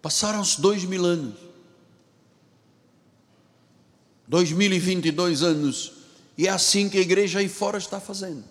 Passaram-se 0.00 0.58
dois 0.60 0.82
mil 0.82 1.04
anos. 1.04 1.47
2022 4.28 5.42
anos. 5.42 5.92
E 6.36 6.46
é 6.46 6.50
assim 6.50 6.88
que 6.88 6.98
a 6.98 7.00
igreja 7.00 7.40
aí 7.40 7.48
fora 7.48 7.78
está 7.78 7.98
fazendo. 7.98 8.44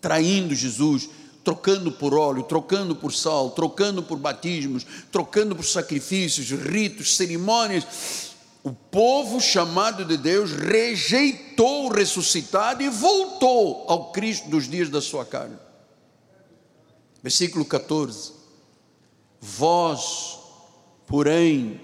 Traindo 0.00 0.54
Jesus, 0.54 1.10
trocando 1.42 1.92
por 1.92 2.14
óleo, 2.14 2.44
trocando 2.44 2.96
por 2.96 3.12
sal, 3.12 3.50
trocando 3.50 4.02
por 4.02 4.18
batismos, 4.18 4.86
trocando 5.12 5.54
por 5.54 5.64
sacrifícios, 5.64 6.50
ritos, 6.50 7.16
cerimônias. 7.16 8.32
O 8.62 8.72
povo 8.72 9.40
chamado 9.40 10.06
de 10.06 10.16
Deus 10.16 10.52
rejeitou 10.52 11.86
o 11.86 11.92
ressuscitado 11.92 12.82
e 12.82 12.88
voltou 12.88 13.84
ao 13.88 14.10
Cristo 14.10 14.48
dos 14.48 14.68
dias 14.68 14.88
da 14.88 15.02
sua 15.02 15.26
carne. 15.26 15.58
Versículo 17.22 17.64
14. 17.64 18.32
Vós, 19.38 20.38
porém, 21.06 21.78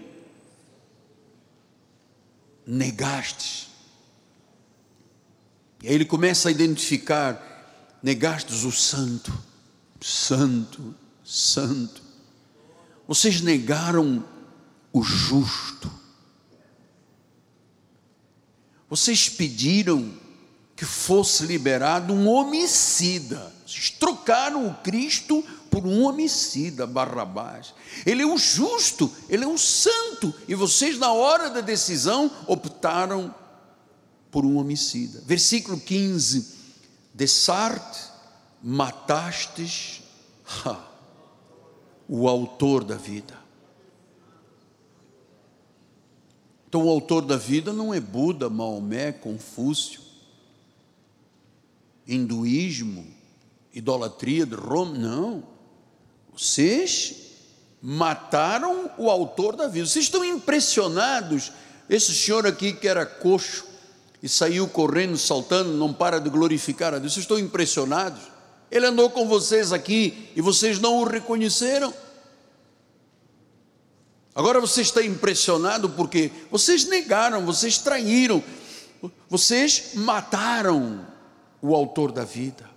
negastes. 2.66 3.68
E 5.82 5.88
aí 5.88 5.94
ele 5.94 6.04
começa 6.04 6.48
a 6.48 6.52
identificar: 6.52 7.98
negastes 8.02 8.64
o 8.64 8.72
santo, 8.72 9.32
santo, 10.00 10.94
santo. 11.24 12.02
Vocês 13.06 13.40
negaram 13.40 14.24
o 14.92 15.02
justo. 15.02 15.90
Vocês 18.88 19.28
pediram 19.28 20.12
que 20.74 20.84
fosse 20.84 21.44
liberado 21.44 22.12
um 22.12 22.28
homicida. 22.28 23.52
Vocês 23.66 23.90
trocaram 23.90 24.66
o 24.66 24.74
Cristo 24.76 25.44
por 25.70 25.86
um 25.86 26.04
homicida, 26.04 26.86
Barrabás. 26.86 27.72
Ele 28.04 28.22
é 28.22 28.26
o 28.26 28.36
justo, 28.36 29.10
ele 29.28 29.44
é 29.44 29.48
o 29.48 29.56
santo, 29.56 30.34
e 30.48 30.54
vocês, 30.54 30.98
na 30.98 31.12
hora 31.12 31.48
da 31.48 31.60
decisão, 31.60 32.30
optaram 32.46 33.34
por 34.30 34.44
um 34.44 34.56
homicida. 34.58 35.22
Versículo 35.24 35.78
15: 35.78 36.58
De 37.14 37.26
Sarte 37.28 38.10
matastes 38.62 40.02
ha, 40.64 40.86
o 42.08 42.28
autor 42.28 42.84
da 42.84 42.96
vida. 42.96 43.38
Então, 46.68 46.84
o 46.84 46.88
autor 46.88 47.22
da 47.22 47.36
vida 47.36 47.72
não 47.72 47.92
é 47.92 47.98
Buda, 47.98 48.48
Maomé, 48.48 49.10
Confúcio, 49.10 50.00
hinduísmo, 52.06 53.04
idolatria 53.74 54.46
de 54.46 54.54
Roma, 54.54 54.96
não. 54.96 55.49
Vocês 56.36 57.14
mataram 57.82 58.90
o 58.98 59.10
autor 59.10 59.56
da 59.56 59.66
vida. 59.66 59.86
Vocês 59.86 60.04
estão 60.04 60.24
impressionados. 60.24 61.52
Esse 61.88 62.14
senhor 62.14 62.46
aqui 62.46 62.72
que 62.72 62.86
era 62.86 63.04
coxo 63.04 63.64
e 64.22 64.28
saiu 64.28 64.68
correndo, 64.68 65.16
saltando, 65.16 65.72
não 65.72 65.92
para 65.92 66.20
de 66.20 66.28
glorificar 66.28 66.94
a 66.94 66.98
Deus. 66.98 67.14
Vocês 67.14 67.24
estão 67.24 67.38
impressionados? 67.38 68.20
Ele 68.70 68.86
andou 68.86 69.10
com 69.10 69.26
vocês 69.26 69.72
aqui 69.72 70.30
e 70.36 70.40
vocês 70.40 70.78
não 70.78 70.98
o 70.98 71.04
reconheceram. 71.04 71.92
Agora 74.34 74.60
você 74.60 74.82
está 74.82 75.02
impressionado 75.04 75.90
porque 75.90 76.30
vocês 76.50 76.84
negaram, 76.84 77.44
vocês 77.44 77.78
traíram, 77.78 78.42
vocês 79.28 79.94
mataram 79.94 81.04
o 81.60 81.74
autor 81.74 82.12
da 82.12 82.24
vida 82.24 82.69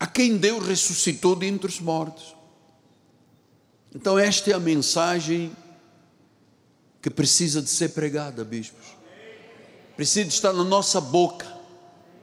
a 0.00 0.06
quem 0.06 0.38
Deus 0.38 0.66
ressuscitou 0.66 1.36
dentre 1.36 1.68
os 1.68 1.78
mortos. 1.78 2.34
Então, 3.94 4.18
esta 4.18 4.50
é 4.50 4.54
a 4.54 4.58
mensagem 4.58 5.54
que 7.02 7.10
precisa 7.10 7.60
de 7.60 7.68
ser 7.68 7.90
pregada, 7.90 8.42
bispos. 8.42 8.96
Precisa 9.96 10.26
de 10.26 10.32
estar 10.32 10.54
na 10.54 10.64
nossa 10.64 11.02
boca. 11.02 11.46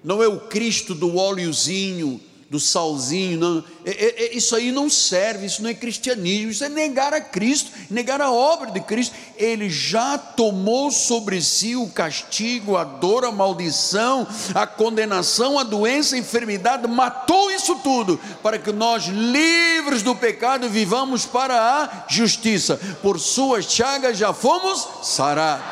Não 0.03 0.23
é 0.23 0.27
o 0.27 0.47
Cristo 0.47 0.95
do 0.95 1.17
óleozinho, 1.17 2.19
do 2.49 2.59
salzinho, 2.59 3.37
não. 3.37 3.63
É, 3.85 3.91
é, 3.91 4.25
é, 4.25 4.37
isso 4.37 4.55
aí 4.55 4.71
não 4.71 4.89
serve, 4.89 5.45
isso 5.45 5.61
não 5.61 5.69
é 5.69 5.73
cristianismo, 5.73 6.51
isso 6.51 6.63
é 6.63 6.69
negar 6.69 7.13
a 7.13 7.19
Cristo, 7.19 7.71
negar 7.89 8.21
a 8.21 8.31
obra 8.31 8.71
de 8.71 8.79
Cristo. 8.79 9.13
Ele 9.37 9.69
já 9.69 10.17
tomou 10.17 10.89
sobre 10.89 11.41
si 11.41 11.75
o 11.75 11.87
castigo, 11.89 12.77
a 12.77 12.85
dor, 12.85 13.25
a 13.25 13.31
maldição, 13.31 14.25
a 14.55 14.65
condenação, 14.65 15.59
a 15.59 15.63
doença, 15.63 16.15
a 16.15 16.19
enfermidade, 16.19 16.87
matou 16.87 17.51
isso 17.51 17.75
tudo, 17.79 18.19
para 18.41 18.57
que 18.57 18.71
nós, 18.71 19.07
livres 19.07 20.01
do 20.01 20.15
pecado, 20.15 20.69
vivamos 20.69 21.25
para 21.25 21.83
a 21.83 22.05
justiça. 22.07 22.79
Por 23.01 23.19
suas 23.19 23.65
chagas 23.65 24.17
já 24.17 24.33
fomos 24.33 24.87
sarados. 25.03 25.65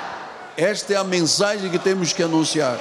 Esta 0.57 0.93
é 0.93 0.95
a 0.97 1.03
mensagem 1.03 1.69
que 1.69 1.79
temos 1.79 2.13
que 2.13 2.23
anunciar. 2.23 2.79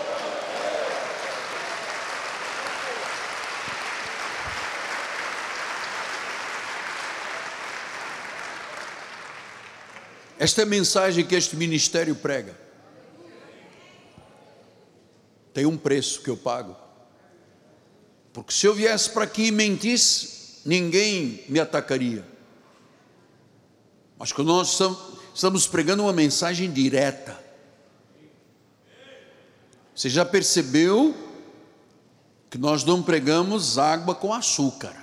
Esta 10.45 10.61
é 10.61 10.65
a 10.65 10.67
mensagem 10.67 11.25
que 11.25 11.35
este 11.35 11.57
ministério 11.57 12.15
prega. 12.15 12.55
Tem 15.55 15.65
um 15.65 15.75
preço 15.75 16.21
que 16.21 16.29
eu 16.29 16.37
pago. 16.37 16.77
Porque 18.31 18.53
se 18.53 18.67
eu 18.67 18.75
viesse 18.75 19.09
para 19.09 19.25
aqui 19.25 19.47
e 19.47 19.51
mentisse, 19.51 20.61
ninguém 20.67 21.43
me 21.49 21.59
atacaria. 21.59 22.27
Mas 24.19 24.33
quando 24.33 24.49
nós 24.49 24.79
estamos 25.35 25.67
pregando 25.67 26.03
uma 26.03 26.13
mensagem 26.13 26.71
direta, 26.71 27.43
você 29.95 30.11
já 30.11 30.27
percebeu 30.27 31.17
que 32.51 32.59
nós 32.59 32.85
não 32.85 33.03
pregamos 33.03 33.79
água 33.79 34.15
com 34.15 34.35
açúcar, 34.35 34.95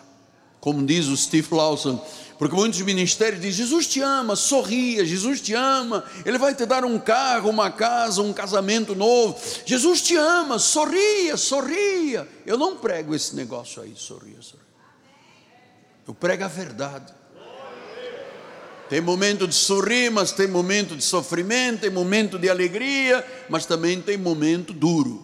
como 0.59 0.85
diz 0.85 1.07
o 1.07 1.17
Steve 1.17 1.51
Lawson, 1.51 1.99
porque 2.41 2.55
muitos 2.55 2.81
ministérios 2.81 3.39
dizem: 3.39 3.57
Jesus 3.67 3.85
te 3.85 4.01
ama, 4.01 4.35
sorria, 4.35 5.05
Jesus 5.05 5.41
te 5.41 5.53
ama, 5.53 6.03
Ele 6.25 6.39
vai 6.39 6.55
te 6.55 6.65
dar 6.65 6.83
um 6.83 6.97
carro, 6.97 7.51
uma 7.51 7.69
casa, 7.69 8.23
um 8.23 8.33
casamento 8.33 8.95
novo. 8.95 9.39
Jesus 9.63 10.01
te 10.01 10.15
ama, 10.15 10.57
sorria, 10.57 11.37
sorria. 11.37 12.27
Eu 12.43 12.57
não 12.57 12.77
prego 12.77 13.13
esse 13.13 13.35
negócio 13.35 13.79
aí, 13.79 13.93
sorria, 13.95 14.41
sorria. 14.41 14.65
Eu 16.07 16.15
prego 16.15 16.43
a 16.43 16.47
verdade. 16.47 17.13
Tem 18.89 18.99
momento 18.99 19.47
de 19.47 19.53
sorrir, 19.53 20.09
mas 20.09 20.31
tem 20.31 20.47
momento 20.47 20.95
de 20.95 21.03
sofrimento, 21.03 21.81
tem 21.81 21.91
momento 21.91 22.39
de 22.39 22.49
alegria, 22.49 23.23
mas 23.49 23.67
também 23.67 24.01
tem 24.01 24.17
momento 24.17 24.73
duro. 24.73 25.23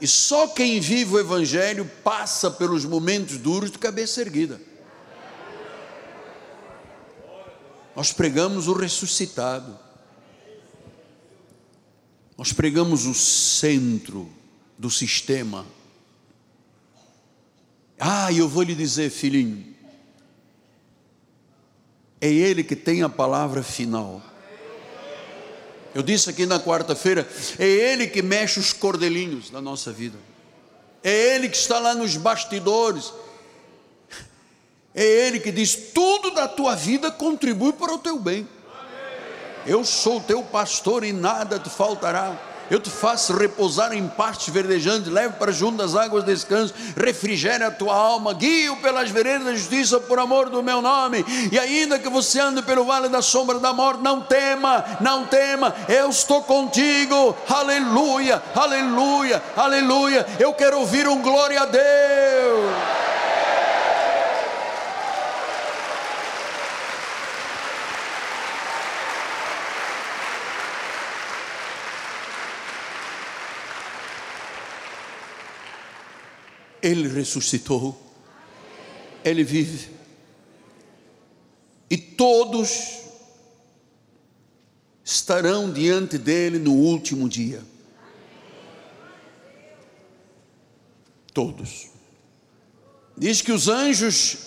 E 0.00 0.06
só 0.08 0.48
quem 0.48 0.80
vive 0.80 1.14
o 1.14 1.20
Evangelho 1.20 1.88
passa 2.02 2.50
pelos 2.50 2.84
momentos 2.84 3.36
duros 3.36 3.70
de 3.70 3.78
cabeça 3.78 4.20
erguida. 4.20 4.66
Nós 7.98 8.12
pregamos 8.12 8.68
o 8.68 8.74
ressuscitado. 8.74 9.76
Nós 12.36 12.52
pregamos 12.52 13.06
o 13.06 13.12
centro 13.12 14.30
do 14.78 14.88
sistema. 14.88 15.66
Ah, 17.98 18.32
eu 18.32 18.48
vou 18.48 18.62
lhe 18.62 18.76
dizer, 18.76 19.10
filhinho, 19.10 19.74
é 22.20 22.28
Ele 22.28 22.62
que 22.62 22.76
tem 22.76 23.02
a 23.02 23.08
palavra 23.08 23.64
final. 23.64 24.22
Eu 25.92 26.04
disse 26.04 26.30
aqui 26.30 26.46
na 26.46 26.60
quarta-feira, 26.60 27.28
é 27.58 27.66
Ele 27.66 28.06
que 28.06 28.22
mexe 28.22 28.60
os 28.60 28.72
cordelinhos 28.72 29.50
da 29.50 29.60
nossa 29.60 29.90
vida. 29.92 30.20
É 31.02 31.34
Ele 31.34 31.48
que 31.48 31.56
está 31.56 31.80
lá 31.80 31.96
nos 31.96 32.16
bastidores. 32.16 33.12
É 34.94 35.04
Ele 35.04 35.40
que 35.40 35.52
diz: 35.52 35.74
tudo 35.94 36.30
da 36.30 36.46
tua 36.46 36.74
vida 36.74 37.10
contribui 37.10 37.72
para 37.72 37.94
o 37.94 37.98
teu 37.98 38.18
bem. 38.18 38.48
Eu 39.66 39.84
sou 39.84 40.20
teu 40.20 40.42
pastor 40.42 41.04
e 41.04 41.12
nada 41.12 41.58
te 41.58 41.68
faltará 41.68 42.36
eu 42.70 42.78
te 42.78 42.90
faço 42.90 43.34
repousar 43.34 43.92
em 43.92 44.06
pastos 44.06 44.48
verdejantes, 44.48 45.10
leve 45.10 45.34
para 45.34 45.52
junto 45.52 45.78
das 45.78 45.94
águas 45.94 46.24
de 46.24 46.34
descanso, 46.34 46.74
refrigere 46.96 47.64
a 47.64 47.70
tua 47.70 47.94
alma, 47.94 48.34
guio 48.34 48.76
pelas 48.76 49.10
veredas 49.10 49.44
da 49.44 49.54
justiça 49.54 49.98
por 50.00 50.18
amor 50.18 50.50
do 50.50 50.62
meu 50.62 50.82
nome, 50.82 51.24
e 51.50 51.58
ainda 51.58 51.98
que 51.98 52.08
você 52.08 52.40
ande 52.40 52.62
pelo 52.62 52.84
vale 52.84 53.08
da 53.08 53.22
sombra 53.22 53.58
da 53.58 53.72
morte, 53.72 54.02
não 54.02 54.20
tema, 54.20 54.84
não 55.00 55.26
tema, 55.26 55.74
eu 55.88 56.10
estou 56.10 56.42
contigo, 56.42 57.36
aleluia, 57.48 58.42
aleluia, 58.54 59.42
aleluia, 59.56 60.26
eu 60.38 60.52
quero 60.52 60.78
ouvir 60.78 61.08
um 61.08 61.22
glória 61.22 61.62
a 61.62 61.66
Deus. 61.66 62.97
Ele 76.88 77.06
ressuscitou, 77.06 78.00
Ele 79.22 79.44
vive, 79.44 79.90
e 81.90 81.98
todos 81.98 83.00
estarão 85.04 85.70
diante 85.70 86.16
dele 86.16 86.58
no 86.58 86.72
último 86.72 87.28
dia. 87.28 87.62
Todos. 91.34 91.88
Diz 93.16 93.42
que 93.42 93.52
os 93.52 93.68
anjos 93.68 94.38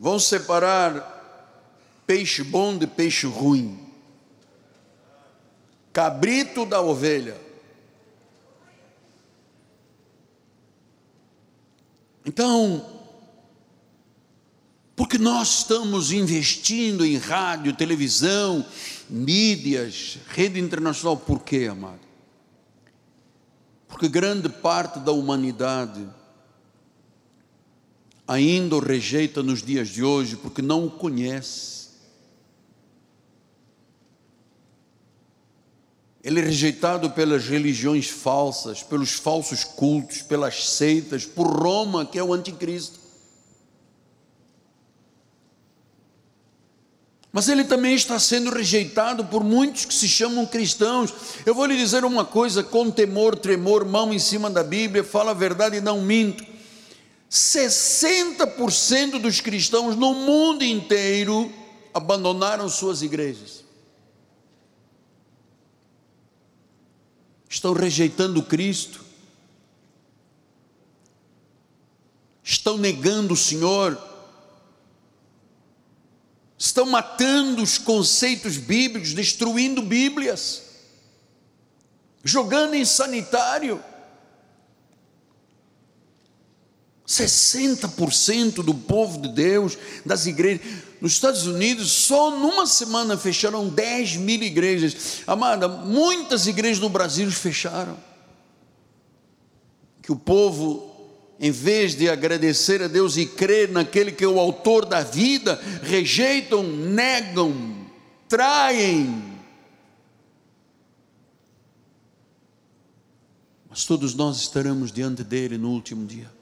vão 0.00 0.18
separar 0.18 1.12
peixe 2.06 2.42
bom 2.42 2.78
de 2.78 2.86
peixe 2.86 3.26
ruim, 3.26 3.78
cabrito 5.92 6.64
da 6.64 6.80
ovelha. 6.80 7.45
Então, 12.26 12.84
porque 14.96 15.16
nós 15.16 15.58
estamos 15.58 16.10
investindo 16.10 17.04
em 17.04 17.16
rádio, 17.16 17.76
televisão, 17.76 18.66
mídias, 19.08 20.18
rede 20.28 20.58
internacional, 20.58 21.16
por 21.16 21.42
quê, 21.44 21.68
amado? 21.70 22.00
Porque 23.86 24.08
grande 24.08 24.48
parte 24.48 24.98
da 24.98 25.12
humanidade 25.12 26.04
ainda 28.26 28.74
o 28.74 28.80
rejeita 28.80 29.42
nos 29.42 29.62
dias 29.62 29.88
de 29.88 30.02
hoje 30.02 30.36
porque 30.36 30.60
não 30.60 30.86
o 30.86 30.90
conhece. 30.90 31.75
Ele 36.26 36.40
é 36.40 36.42
rejeitado 36.42 37.08
pelas 37.10 37.46
religiões 37.46 38.08
falsas, 38.08 38.82
pelos 38.82 39.12
falsos 39.12 39.62
cultos, 39.62 40.22
pelas 40.22 40.70
seitas, 40.70 41.24
por 41.24 41.46
Roma, 41.46 42.04
que 42.04 42.18
é 42.18 42.24
o 42.24 42.32
anticristo. 42.32 42.98
Mas 47.30 47.48
ele 47.48 47.62
também 47.62 47.94
está 47.94 48.18
sendo 48.18 48.50
rejeitado 48.50 49.24
por 49.26 49.44
muitos 49.44 49.84
que 49.84 49.94
se 49.94 50.08
chamam 50.08 50.44
cristãos. 50.44 51.14
Eu 51.46 51.54
vou 51.54 51.64
lhe 51.64 51.76
dizer 51.76 52.04
uma 52.04 52.24
coisa 52.24 52.60
com 52.60 52.90
temor, 52.90 53.36
tremor, 53.36 53.84
mão 53.84 54.12
em 54.12 54.18
cima 54.18 54.50
da 54.50 54.64
Bíblia, 54.64 55.04
fala 55.04 55.30
a 55.30 55.34
verdade 55.34 55.76
e 55.76 55.80
não 55.80 56.02
minto. 56.02 56.44
60% 57.30 59.20
dos 59.20 59.40
cristãos 59.40 59.94
no 59.94 60.12
mundo 60.12 60.64
inteiro 60.64 61.52
abandonaram 61.94 62.68
suas 62.68 63.00
igrejas. 63.00 63.55
Estão 67.56 67.72
rejeitando 67.72 68.42
Cristo, 68.42 69.02
estão 72.44 72.76
negando 72.76 73.32
o 73.32 73.36
Senhor, 73.36 73.98
estão 76.58 76.84
matando 76.84 77.62
os 77.62 77.78
conceitos 77.78 78.58
bíblicos, 78.58 79.14
destruindo 79.14 79.80
Bíblias, 79.80 80.64
jogando 82.22 82.74
em 82.74 82.84
sanitário. 82.84 83.82
60% 87.06 88.64
do 88.64 88.74
povo 88.74 89.20
de 89.20 89.28
Deus, 89.28 89.78
das 90.04 90.26
igrejas, 90.26 90.66
nos 91.00 91.12
Estados 91.12 91.46
Unidos, 91.46 91.92
só 91.92 92.30
numa 92.30 92.66
semana 92.66 93.16
fecharam 93.16 93.68
10 93.68 94.16
mil 94.16 94.42
igrejas. 94.42 95.22
Amada, 95.26 95.68
muitas 95.68 96.46
igrejas 96.46 96.80
no 96.80 96.88
Brasil 96.88 97.30
fecharam. 97.30 97.96
Que 100.02 100.10
o 100.10 100.16
povo, 100.16 100.90
em 101.38 101.50
vez 101.50 101.94
de 101.94 102.08
agradecer 102.08 102.82
a 102.82 102.88
Deus 102.88 103.16
e 103.16 103.26
crer 103.26 103.70
naquele 103.70 104.10
que 104.10 104.24
é 104.24 104.28
o 104.28 104.40
autor 104.40 104.84
da 104.86 105.02
vida, 105.02 105.60
rejeitam, 105.82 106.62
negam, 106.62 107.86
traem. 108.28 109.36
Mas 113.68 113.84
todos 113.84 114.14
nós 114.14 114.38
estaremos 114.38 114.90
diante 114.90 115.22
dele 115.22 115.58
no 115.58 115.68
último 115.70 116.06
dia. 116.06 116.35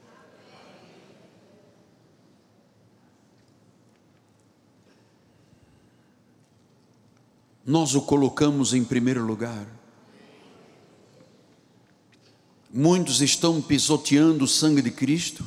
Nós 7.65 7.95
o 7.95 8.01
colocamos 8.01 8.73
em 8.75 8.83
primeiro 8.83 9.25
lugar. 9.25 9.65
Muitos 12.71 13.21
estão 13.21 13.59
pisoteando 13.61 14.43
o 14.43 14.47
sangue 14.47 14.81
de 14.81 14.91
Cristo, 14.91 15.43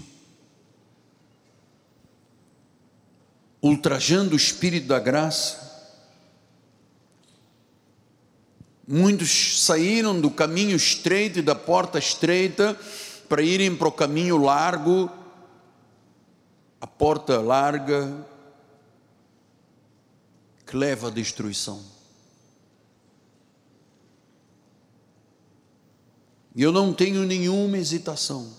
ultrajando 3.62 4.32
o 4.32 4.36
espírito 4.36 4.88
da 4.88 4.98
graça. 4.98 5.68
Muitos 8.86 9.62
saíram 9.62 10.18
do 10.20 10.30
caminho 10.30 10.74
estreito 10.74 11.38
e 11.38 11.42
da 11.42 11.54
porta 11.54 11.98
estreita 11.98 12.76
para 13.28 13.42
irem 13.42 13.76
para 13.76 13.88
o 13.88 13.92
caminho 13.92 14.38
largo, 14.38 15.10
a 16.80 16.86
porta 16.86 17.40
larga 17.40 18.26
que 20.66 20.74
leva 20.74 21.08
à 21.08 21.10
destruição. 21.10 21.97
E 26.58 26.62
eu 26.64 26.72
não 26.72 26.92
tenho 26.92 27.24
nenhuma 27.24 27.78
hesitação. 27.78 28.52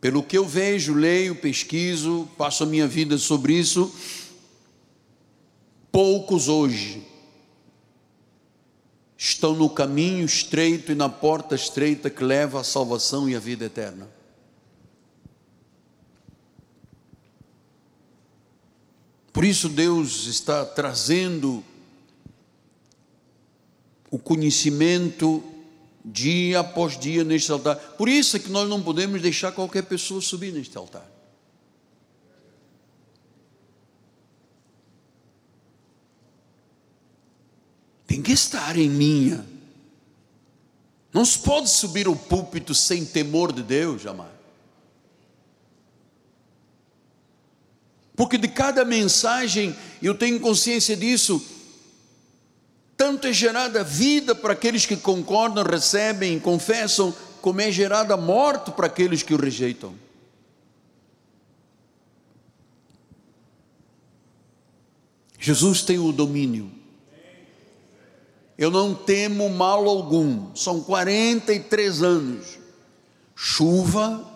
Pelo 0.00 0.20
que 0.20 0.36
eu 0.36 0.44
vejo, 0.44 0.94
leio, 0.94 1.36
pesquiso, 1.36 2.28
passo 2.36 2.64
a 2.64 2.66
minha 2.66 2.88
vida 2.88 3.16
sobre 3.16 3.52
isso, 3.54 3.94
poucos 5.92 6.48
hoje 6.48 7.06
estão 9.16 9.54
no 9.54 9.70
caminho 9.70 10.26
estreito 10.26 10.90
e 10.90 10.96
na 10.96 11.08
porta 11.08 11.54
estreita 11.54 12.10
que 12.10 12.24
leva 12.24 12.60
à 12.60 12.64
salvação 12.64 13.28
e 13.28 13.36
à 13.36 13.38
vida 13.38 13.66
eterna. 13.66 14.10
Por 19.32 19.44
isso 19.44 19.68
Deus 19.68 20.26
está 20.26 20.64
trazendo 20.64 21.62
o 24.16 24.18
conhecimento 24.18 25.44
dia 26.02 26.60
após 26.60 26.98
dia 26.98 27.22
neste 27.22 27.52
altar. 27.52 27.76
Por 27.76 28.08
isso 28.08 28.38
é 28.38 28.40
que 28.40 28.48
nós 28.48 28.66
não 28.66 28.82
podemos 28.82 29.20
deixar 29.20 29.52
qualquer 29.52 29.82
pessoa 29.82 30.22
subir 30.22 30.54
neste 30.54 30.74
altar. 30.78 31.06
Tem 38.06 38.22
que 38.22 38.32
estar 38.32 38.78
em 38.78 38.88
minha. 38.88 39.44
Não 41.12 41.22
se 41.22 41.38
pode 41.38 41.68
subir 41.68 42.08
o 42.08 42.16
púlpito 42.16 42.74
sem 42.74 43.04
temor 43.04 43.52
de 43.52 43.62
Deus, 43.62 44.00
jamais. 44.00 44.32
Porque 48.14 48.38
de 48.38 48.48
cada 48.48 48.82
mensagem, 48.82 49.76
eu 50.00 50.14
tenho 50.14 50.40
consciência 50.40 50.96
disso, 50.96 51.55
tanto 52.96 53.26
é 53.26 53.32
gerada 53.32 53.84
vida 53.84 54.34
para 54.34 54.54
aqueles 54.54 54.86
que 54.86 54.96
concordam, 54.96 55.62
recebem, 55.64 56.38
confessam, 56.38 57.14
como 57.42 57.60
é 57.60 57.70
gerada 57.70 58.16
morte 58.16 58.70
para 58.70 58.86
aqueles 58.86 59.22
que 59.22 59.34
o 59.34 59.36
rejeitam. 59.36 59.94
Jesus 65.38 65.82
tem 65.82 65.98
o 65.98 66.10
domínio. 66.10 66.72
Eu 68.58 68.70
não 68.70 68.94
temo 68.94 69.48
mal 69.50 69.86
algum. 69.86 70.54
São 70.56 70.82
43 70.82 72.02
anos. 72.02 72.58
Chuva, 73.34 74.26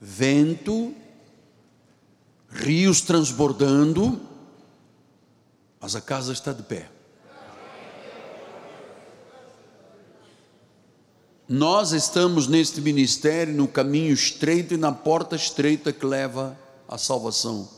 vento, 0.00 0.92
rios 2.50 3.00
transbordando, 3.00 4.20
mas 5.80 5.96
a 5.96 6.00
casa 6.00 6.32
está 6.32 6.52
de 6.52 6.64
pé. 6.64 6.91
Nós 11.54 11.92
estamos 11.92 12.46
neste 12.46 12.80
ministério 12.80 13.52
no 13.52 13.68
caminho 13.68 14.14
estreito 14.14 14.72
e 14.72 14.78
na 14.78 14.90
porta 14.90 15.36
estreita 15.36 15.92
que 15.92 16.06
leva 16.06 16.58
à 16.88 16.96
salvação. 16.96 17.68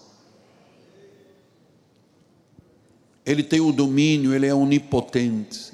Ele 3.26 3.42
tem 3.42 3.60
o 3.60 3.72
domínio, 3.72 4.32
ele 4.32 4.46
é 4.46 4.54
onipotente. 4.54 5.72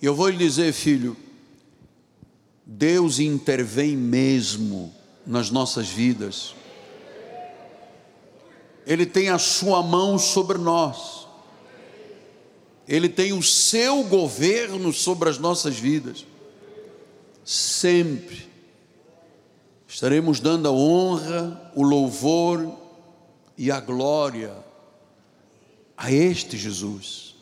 Eu 0.00 0.14
vou 0.14 0.30
lhe 0.30 0.38
dizer, 0.38 0.72
filho, 0.72 1.14
Deus 2.64 3.18
intervém 3.18 3.94
mesmo 3.94 4.90
nas 5.26 5.50
nossas 5.50 5.90
vidas. 5.90 6.54
Ele 8.86 9.04
tem 9.04 9.28
a 9.28 9.38
sua 9.38 9.82
mão 9.82 10.18
sobre 10.18 10.56
nós. 10.56 11.26
Ele 12.88 13.10
tem 13.10 13.34
o 13.34 13.42
seu 13.42 14.02
governo 14.04 14.94
sobre 14.94 15.28
as 15.28 15.36
nossas 15.36 15.78
vidas. 15.78 16.31
Sempre 17.44 18.48
estaremos 19.86 20.40
dando 20.40 20.68
a 20.68 20.72
honra, 20.72 21.72
o 21.74 21.82
louvor 21.82 22.78
e 23.56 23.70
a 23.70 23.80
glória 23.80 24.56
a 25.96 26.10
este 26.10 26.56
Jesus, 26.56 27.36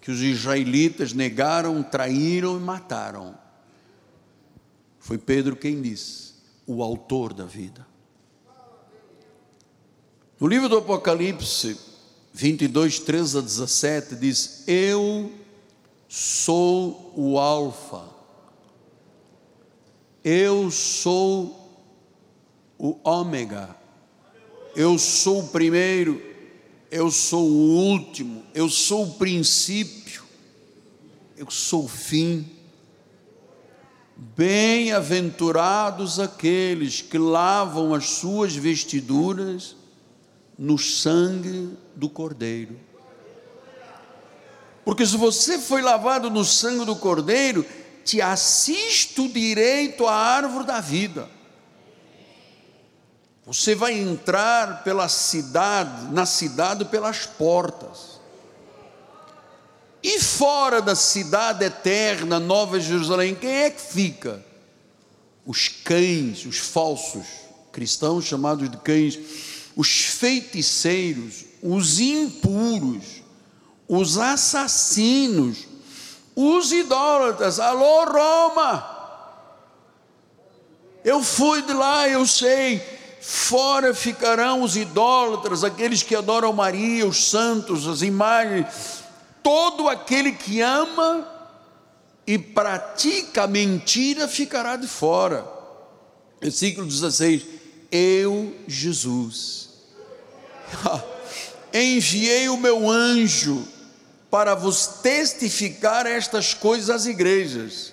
que 0.00 0.10
os 0.10 0.20
israelitas 0.20 1.12
negaram, 1.12 1.82
traíram 1.82 2.56
e 2.56 2.60
mataram. 2.60 3.38
Foi 4.98 5.18
Pedro 5.18 5.54
quem 5.54 5.80
disse, 5.80 6.34
o 6.66 6.82
autor 6.82 7.32
da 7.32 7.44
vida. 7.44 7.86
No 10.40 10.46
livro 10.46 10.68
do 10.68 10.78
Apocalipse 10.78 11.78
22, 12.32 13.00
13 13.00 13.38
a 13.38 13.40
17, 13.40 14.16
diz: 14.16 14.64
Eu 14.66 15.32
sou 16.08 17.12
o 17.16 17.38
Alfa, 17.38 18.17
eu 20.30 20.70
sou 20.70 21.82
o 22.76 22.98
Ômega, 23.02 23.74
eu 24.76 24.98
sou 24.98 25.40
o 25.40 25.48
primeiro, 25.48 26.20
eu 26.90 27.10
sou 27.10 27.48
o 27.48 27.92
último, 27.92 28.44
eu 28.54 28.68
sou 28.68 29.04
o 29.04 29.14
princípio, 29.14 30.22
eu 31.34 31.50
sou 31.50 31.86
o 31.86 31.88
fim. 31.88 32.46
Bem-aventurados 34.14 36.20
aqueles 36.20 37.00
que 37.00 37.16
lavam 37.16 37.94
as 37.94 38.10
suas 38.10 38.54
vestiduras 38.54 39.76
no 40.58 40.76
sangue 40.76 41.70
do 41.96 42.10
Cordeiro. 42.10 42.78
Porque 44.84 45.06
se 45.06 45.16
você 45.16 45.58
foi 45.58 45.80
lavado 45.80 46.28
no 46.28 46.44
sangue 46.44 46.84
do 46.84 46.96
Cordeiro, 46.96 47.64
te 48.08 48.22
assiste 48.22 49.20
o 49.20 49.28
direito 49.28 50.06
à 50.06 50.14
árvore 50.14 50.64
da 50.64 50.80
vida. 50.80 51.28
Você 53.44 53.74
vai 53.74 53.98
entrar 53.98 54.82
pela 54.82 55.08
cidade, 55.08 56.12
na 56.12 56.24
cidade 56.24 56.86
pelas 56.86 57.26
portas. 57.26 58.18
E 60.02 60.18
fora 60.20 60.80
da 60.80 60.94
cidade 60.94 61.64
eterna, 61.64 62.40
Nova 62.40 62.80
Jerusalém, 62.80 63.34
quem 63.34 63.50
é 63.50 63.70
que 63.70 63.80
fica? 63.80 64.42
Os 65.44 65.68
cães, 65.68 66.46
os 66.46 66.56
falsos 66.56 67.26
cristãos 67.72 68.24
chamados 68.24 68.70
de 68.70 68.76
cães 68.78 69.18
os 69.78 70.00
feiticeiros, 70.06 71.44
os 71.62 72.00
impuros, 72.00 73.22
os 73.86 74.18
assassinos, 74.18 75.68
os 76.40 76.70
idólatras. 76.70 77.58
Alô, 77.58 78.04
Roma! 78.04 78.96
Eu 81.04 81.20
fui 81.20 81.62
de 81.62 81.72
lá, 81.72 82.08
eu 82.08 82.24
sei. 82.24 82.80
Fora 83.20 83.92
ficarão 83.92 84.62
os 84.62 84.76
idólatras, 84.76 85.64
aqueles 85.64 86.04
que 86.04 86.14
adoram 86.14 86.52
Maria, 86.52 87.08
os 87.08 87.28
santos, 87.28 87.88
as 87.88 88.02
imagens. 88.02 89.02
Todo 89.42 89.88
aquele 89.88 90.30
que 90.30 90.60
ama 90.60 91.26
e 92.24 92.38
pratica 92.38 93.42
a 93.42 93.48
mentira 93.48 94.28
ficará 94.28 94.76
de 94.76 94.86
fora. 94.86 95.44
Versículo 96.40 96.86
16: 96.86 97.42
Eu, 97.90 98.54
Jesus, 98.68 99.70
enviei 101.74 102.48
o 102.48 102.56
meu 102.56 102.88
anjo 102.88 103.66
para 104.30 104.54
vos 104.54 104.86
testificar 105.02 106.06
estas 106.06 106.52
coisas 106.52 106.90
às 106.90 107.06
igrejas. 107.06 107.92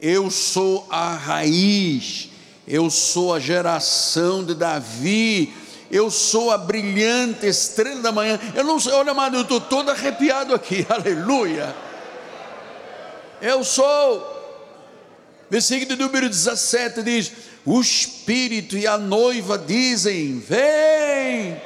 Eu 0.00 0.30
sou 0.30 0.86
a 0.90 1.14
raiz, 1.14 2.28
eu 2.66 2.90
sou 2.90 3.32
a 3.32 3.38
geração 3.38 4.44
de 4.44 4.54
Davi, 4.54 5.54
eu 5.90 6.10
sou 6.10 6.50
a 6.50 6.58
brilhante 6.58 7.46
estrela 7.46 8.00
da 8.00 8.10
manhã. 8.10 8.40
Eu 8.54 8.64
não 8.64 8.80
sei, 8.80 8.92
olha, 8.92 9.12
amado, 9.12 9.36
eu 9.36 9.42
estou 9.42 9.60
todo 9.60 9.90
arrepiado 9.90 10.54
aqui, 10.54 10.84
aleluia. 10.90 11.74
Eu 13.40 13.62
sou. 13.62 14.30
Versículo 15.48 15.96
número 15.96 16.28
17 16.28 17.02
diz: 17.02 17.32
O 17.64 17.80
Espírito 17.80 18.76
e 18.76 18.86
a 18.86 18.96
noiva 18.96 19.58
dizem: 19.58 20.40
Vem. 20.40 21.60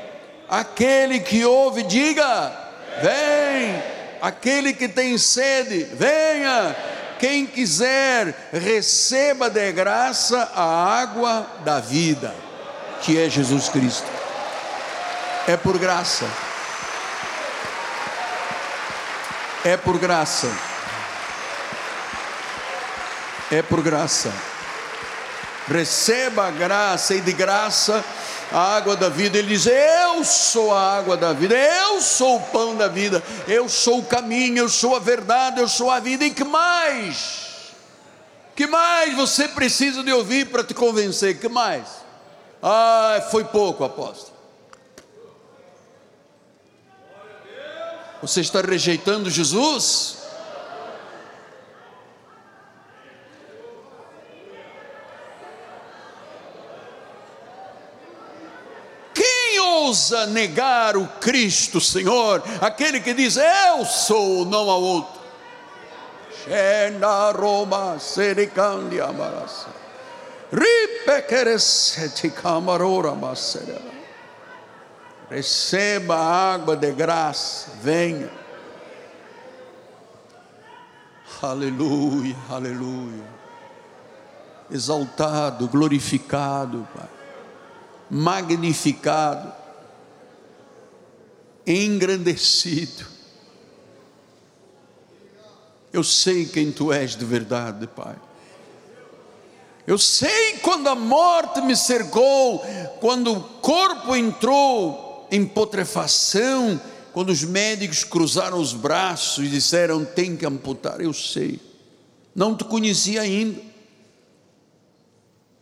Aquele 0.48 1.20
que 1.20 1.44
ouve, 1.44 1.82
diga: 1.84 2.65
Vem. 3.02 3.82
Aquele 4.20 4.72
que 4.72 4.88
tem 4.88 5.16
sede, 5.18 5.84
venha. 5.92 6.74
Quem 7.18 7.46
quiser, 7.46 8.48
receba 8.52 9.48
de 9.48 9.72
graça 9.72 10.50
a 10.54 11.00
água 11.00 11.46
da 11.64 11.80
vida, 11.80 12.34
que 13.02 13.18
é 13.18 13.28
Jesus 13.28 13.68
Cristo. 13.68 14.06
É 15.48 15.56
por 15.56 15.78
graça. 15.78 16.26
É 19.64 19.76
por 19.76 19.98
graça. 19.98 20.48
É 23.50 23.62
por 23.62 23.80
graça. 23.80 24.32
Receba 25.68 26.48
a 26.48 26.50
graça 26.50 27.14
e 27.14 27.20
de 27.20 27.32
graça 27.32 28.04
a 28.52 28.76
água 28.76 28.96
da 28.96 29.08
vida, 29.08 29.38
ele 29.38 29.48
diz: 29.48 29.66
Eu 29.66 30.24
sou 30.24 30.72
a 30.72 30.98
água 30.98 31.16
da 31.16 31.32
vida, 31.32 31.54
eu 31.56 32.00
sou 32.00 32.36
o 32.36 32.42
pão 32.42 32.76
da 32.76 32.88
vida, 32.88 33.22
eu 33.48 33.68
sou 33.68 33.98
o 33.98 34.04
caminho, 34.04 34.58
eu 34.58 34.68
sou 34.68 34.94
a 34.94 34.98
verdade, 34.98 35.60
eu 35.60 35.68
sou 35.68 35.90
a 35.90 35.98
vida, 36.00 36.24
e 36.24 36.30
que 36.30 36.44
mais? 36.44 37.46
Que 38.54 38.66
mais 38.66 39.14
você 39.14 39.48
precisa 39.48 40.02
de 40.02 40.12
ouvir 40.12 40.46
para 40.46 40.64
te 40.64 40.74
convencer? 40.74 41.38
Que 41.38 41.48
mais? 41.48 41.86
Ah, 42.62 43.26
foi 43.30 43.44
pouco, 43.44 43.84
apóstolo. 43.84 44.36
Você 48.22 48.40
está 48.40 48.60
rejeitando 48.60 49.30
Jesus? 49.30 50.25
Ousa 59.66 60.26
negar 60.26 60.96
o 60.96 61.06
Cristo, 61.20 61.80
Senhor, 61.80 62.42
aquele 62.60 63.00
que 63.00 63.12
diz: 63.12 63.36
Eu 63.36 63.84
sou, 63.84 64.44
não 64.44 64.70
há 64.70 64.76
outro. 64.76 65.16
Roma, 67.34 67.98
Sericandia, 67.98 69.12
Marasa. 69.12 69.68
Receba 75.28 76.16
a 76.16 76.54
água 76.54 76.76
de 76.76 76.92
graça, 76.92 77.72
venha. 77.82 78.30
Aleluia, 81.42 82.36
aleluia. 82.48 83.24
Exaltado, 84.70 85.68
glorificado, 85.68 86.86
Pai. 86.94 87.15
Magnificado 88.10 89.52
engrandecido. 91.66 93.04
Eu 95.92 96.04
sei 96.04 96.46
quem 96.46 96.70
tu 96.70 96.92
és 96.92 97.16
de 97.16 97.24
verdade, 97.24 97.86
Pai. 97.88 98.16
Eu 99.86 99.98
sei 99.98 100.58
quando 100.58 100.88
a 100.88 100.94
morte 100.94 101.60
me 101.60 101.76
cercou, 101.76 102.62
quando 103.00 103.32
o 103.32 103.40
corpo 103.40 104.14
entrou 104.14 105.26
em 105.30 105.46
putrefação, 105.46 106.80
quando 107.12 107.30
os 107.30 107.44
médicos 107.44 108.04
cruzaram 108.04 108.60
os 108.60 108.72
braços 108.72 109.44
e 109.44 109.48
disseram: 109.48 110.04
tem 110.04 110.36
que 110.36 110.44
amputar, 110.44 111.00
eu 111.00 111.12
sei, 111.12 111.60
não 112.34 112.56
te 112.56 112.64
conhecia 112.64 113.22
ainda, 113.22 113.62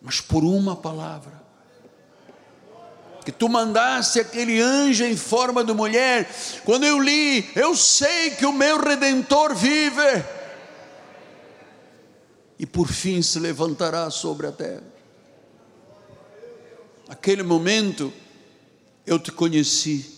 mas 0.03 0.21
por 0.21 0.43
uma 0.43 0.75
palavra, 0.75 1.44
que 3.25 3.33
tu 3.33 3.49
mandaste 3.49 4.21
aquele 4.21 4.61
anjo 4.61 5.05
em 5.05 5.17
forma 5.17 5.65
de 5.65 5.73
mulher, 5.73 6.29
quando 6.65 6.85
eu 6.85 7.01
li, 7.01 7.49
eu 7.57 7.75
sei 7.75 8.31
que 8.31 8.45
o 8.45 8.53
meu 8.53 8.81
redentor 8.81 9.55
vive, 9.55 10.25
e 12.59 12.67
por 12.67 12.89
fim 12.89 13.23
se 13.23 13.39
levantará 13.39 14.11
sobre 14.11 14.47
a 14.47 14.53
terra. 14.53 14.85
Aquele 17.09 17.43
momento, 17.43 18.13
eu 19.07 19.19
te 19.19 19.33
conheci 19.33 20.15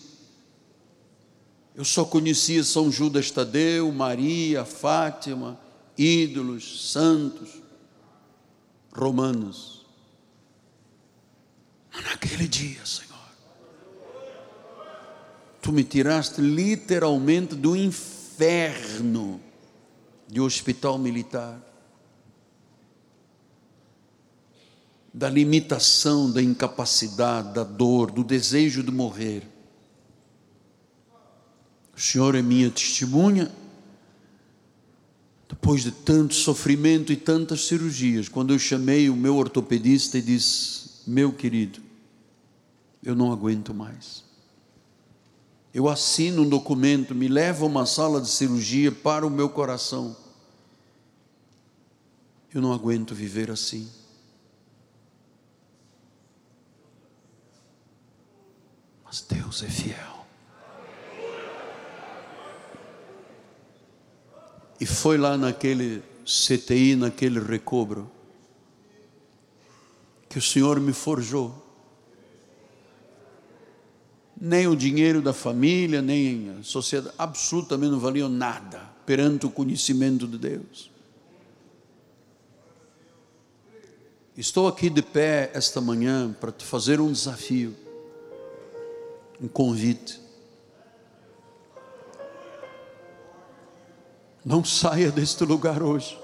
eu 1.77 1.85
só 1.85 2.03
conhecia 2.03 2.63
São 2.63 2.91
Judas 2.91 3.29
Tadeu, 3.29 3.91
Maria, 3.91 4.65
Fátima, 4.65 5.59
ídolos, 5.95 6.91
santos, 6.91 7.61
romanos. 8.91 9.76
Mas 11.97 12.05
naquele 12.05 12.47
dia, 12.47 12.85
Senhor, 12.85 13.17
tu 15.61 15.73
me 15.73 15.83
tiraste 15.83 16.39
literalmente 16.39 17.55
do 17.55 17.75
inferno 17.75 19.41
de 20.27 20.39
hospital 20.39 20.97
militar, 20.99 21.59
da 25.11 25.27
limitação, 25.27 26.31
da 26.31 26.41
incapacidade, 26.41 27.53
da 27.53 27.63
dor, 27.63 28.11
do 28.11 28.23
desejo 28.23 28.83
de 28.83 28.91
morrer 28.91 29.57
o 31.97 31.99
Senhor 31.99 32.35
é 32.35 32.43
minha 32.43 32.69
testemunha. 32.69 33.51
Depois 35.49 35.81
de 35.81 35.91
tanto 35.91 36.35
sofrimento 36.35 37.11
e 37.11 37.15
tantas 37.15 37.65
cirurgias, 37.65 38.29
quando 38.29 38.53
eu 38.53 38.59
chamei 38.59 39.09
o 39.09 39.15
meu 39.15 39.35
ortopedista 39.35 40.19
e 40.19 40.21
disse: 40.21 41.01
Meu 41.07 41.33
querido, 41.33 41.81
eu 43.03 43.15
não 43.15 43.31
aguento 43.31 43.73
mais. 43.73 44.25
Eu 45.73 45.87
assino 45.87 46.41
um 46.41 46.49
documento, 46.49 47.13
me 47.13 47.27
leva 47.27 47.63
a 47.63 47.67
uma 47.67 47.85
sala 47.85 48.19
de 48.19 48.29
cirurgia 48.29 48.91
para 48.91 49.25
o 49.25 49.29
meu 49.29 49.49
coração. 49.49 50.15
Eu 52.53 52.61
não 52.61 52.73
aguento 52.73 53.13
viver 53.13 53.51
assim. 53.51 53.89
Mas 59.05 59.21
Deus 59.21 59.61
é 59.61 59.69
fiel. 59.69 60.25
E 64.79 64.85
foi 64.85 65.17
lá 65.17 65.37
naquele 65.37 66.03
CTI, 66.23 66.95
naquele 66.95 67.39
recobro, 67.39 68.11
que 70.29 70.37
o 70.37 70.41
Senhor 70.41 70.79
me 70.79 70.93
forjou. 70.93 71.66
Nem 74.39 74.67
o 74.67 74.75
dinheiro 74.75 75.21
da 75.21 75.33
família, 75.33 76.01
nem 76.01 76.57
a 76.59 76.63
sociedade, 76.63 77.13
absolutamente 77.17 77.91
não 77.91 77.99
valiam 77.99 78.29
nada 78.29 78.79
perante 79.05 79.47
o 79.47 79.49
conhecimento 79.49 80.27
de 80.27 80.37
Deus. 80.37 80.91
Estou 84.37 84.67
aqui 84.67 84.87
de 84.87 85.01
pé 85.01 85.49
esta 85.55 85.81
manhã 85.81 86.31
para 86.39 86.51
te 86.51 86.63
fazer 86.63 86.99
um 86.99 87.11
desafio, 87.11 87.75
um 89.41 89.47
convite. 89.47 90.21
Não 94.45 94.63
saia 94.63 95.11
deste 95.11 95.43
lugar 95.43 95.81
hoje. 95.81 96.15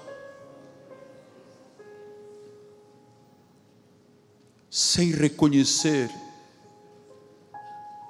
Sem 4.69 5.09
reconhecer 5.09 6.11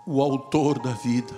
o 0.06 0.22
Autor 0.22 0.80
da 0.80 0.92
vida. 0.92 1.34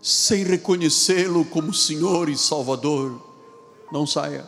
Sem 0.00 0.42
reconhecê-lo 0.42 1.44
como 1.44 1.72
Senhor 1.72 2.28
e 2.28 2.36
Salvador. 2.36 3.20
Não 3.92 4.06
saia. 4.06 4.44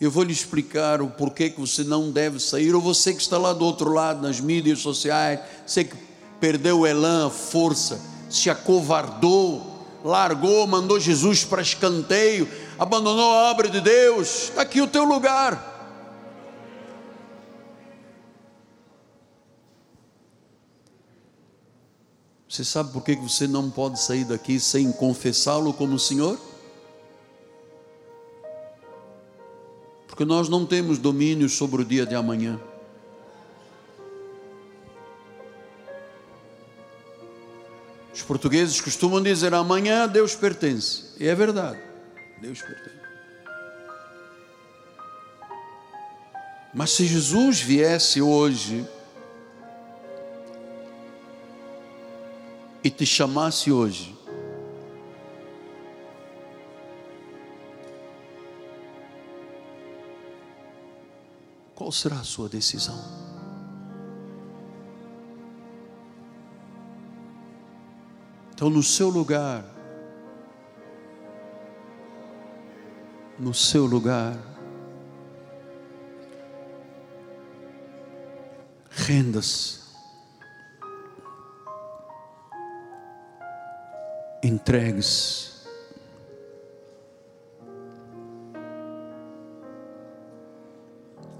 Eu 0.00 0.10
vou 0.10 0.22
lhe 0.22 0.32
explicar 0.32 1.00
o 1.00 1.08
porquê 1.08 1.48
que 1.48 1.60
você 1.60 1.82
não 1.82 2.10
deve 2.10 2.38
sair, 2.38 2.74
ou 2.74 2.80
você 2.80 3.14
que 3.14 3.22
está 3.22 3.38
lá 3.38 3.52
do 3.52 3.64
outro 3.64 3.90
lado, 3.92 4.20
nas 4.20 4.40
mídias 4.40 4.80
sociais, 4.80 5.40
sei 5.66 5.84
que 5.84 5.96
perdeu 6.38 6.80
o 6.80 6.86
elan, 6.86 7.28
a 7.28 7.30
força, 7.30 8.00
se 8.28 8.50
acovardou, 8.50 9.62
largou, 10.04 10.66
mandou 10.66 11.00
Jesus 11.00 11.44
para 11.44 11.62
escanteio, 11.62 12.46
abandonou 12.78 13.32
a 13.32 13.50
obra 13.50 13.68
de 13.68 13.80
Deus, 13.80 14.44
está 14.50 14.62
aqui 14.62 14.82
o 14.82 14.86
teu 14.86 15.04
lugar. 15.04 15.73
Você 22.54 22.62
sabe 22.62 22.92
por 22.92 23.02
que 23.02 23.16
você 23.16 23.48
não 23.48 23.68
pode 23.68 24.00
sair 24.00 24.24
daqui 24.24 24.60
sem 24.60 24.92
confessá-lo 24.92 25.74
como 25.74 25.98
Senhor? 25.98 26.38
Porque 30.06 30.24
nós 30.24 30.48
não 30.48 30.64
temos 30.64 30.96
domínio 30.96 31.48
sobre 31.48 31.82
o 31.82 31.84
dia 31.84 32.06
de 32.06 32.14
amanhã. 32.14 32.60
Os 38.14 38.22
portugueses 38.22 38.80
costumam 38.80 39.20
dizer 39.20 39.52
amanhã 39.52 40.06
Deus 40.06 40.36
pertence. 40.36 41.06
E 41.18 41.26
é 41.26 41.34
verdade. 41.34 41.80
Deus 42.40 42.62
pertence. 42.62 43.00
Mas 46.72 46.90
se 46.90 47.04
Jesus 47.04 47.58
viesse 47.58 48.22
hoje 48.22 48.88
e 52.84 52.90
te 52.90 53.06
chamasse 53.06 53.72
hoje, 53.72 54.14
qual 61.74 61.90
será 61.90 62.16
a 62.16 62.24
sua 62.24 62.46
decisão? 62.46 63.02
Então, 68.52 68.68
no 68.68 68.82
seu 68.82 69.08
lugar, 69.08 69.64
no 73.38 73.54
seu 73.54 73.86
lugar, 73.86 74.36
renda-se, 78.90 79.83
entregue-se, 84.46 85.50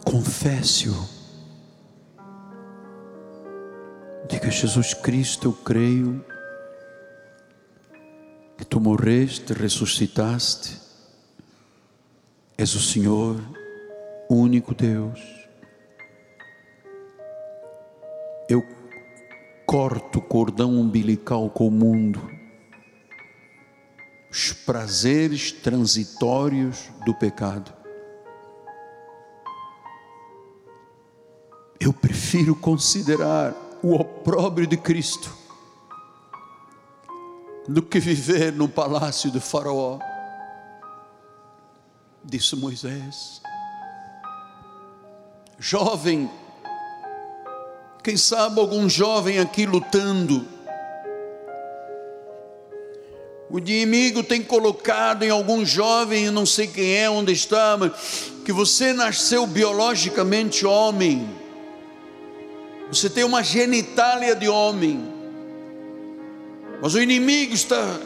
confesse-o. 0.05 0.95
Diga 4.27 4.51
Jesus 4.51 4.95
Cristo, 4.95 5.49
eu 5.49 5.53
creio 5.53 6.25
que 8.57 8.65
tu 8.65 8.81
morreste, 8.81 9.53
ressuscitaste, 9.53 10.81
és 12.57 12.75
o 12.75 12.81
Senhor, 12.81 13.39
único 14.31 14.75
Deus. 14.75 15.21
Eu 18.49 18.63
corto 19.67 20.21
o 20.21 20.23
cordão 20.23 20.81
umbilical 20.81 21.51
com 21.51 21.69
o 21.69 21.71
mundo, 21.71 22.21
prazeres 24.65 25.53
transitórios 25.53 26.91
do 27.05 27.15
pecado. 27.15 27.73
Eu 31.79 31.93
prefiro 31.93 32.55
considerar 32.55 33.55
o 33.83 33.95
opróbrio 33.95 34.67
de 34.67 34.77
Cristo 34.77 35.31
do 37.69 37.83
que 37.83 37.99
viver 37.99 38.53
no 38.53 38.69
palácio 38.69 39.31
de 39.31 39.41
Faraó, 39.41 39.99
disse 42.25 42.57
Moisés. 42.57 43.43
Jovem, 45.59 46.31
quem 48.03 48.17
sabe 48.17 48.61
algum 48.61 48.89
jovem 48.89 49.39
aqui 49.39 49.65
lutando, 49.67 50.47
o 53.55 53.59
inimigo 53.61 54.25
tem 54.25 54.43
colocado 54.43 55.23
em 55.23 55.31
algum 55.31 55.65
jovem, 55.65 56.29
não 56.29 56.45
sei 56.45 56.67
quem 56.67 56.97
é, 56.97 57.09
onde 57.09 57.31
está, 57.31 57.77
mas 57.77 58.33
que 58.45 58.53
você 58.53 58.93
nasceu 58.93 59.47
biologicamente 59.47 60.67
homem 60.67 61.33
Você 62.89 63.09
tem 63.09 63.23
uma 63.23 63.45
genitália 63.45 64.35
de 64.35 64.49
homem, 64.49 65.09
mas 66.83 66.97
o 66.97 67.01
inimigo 67.01 67.55
está 67.55 67.97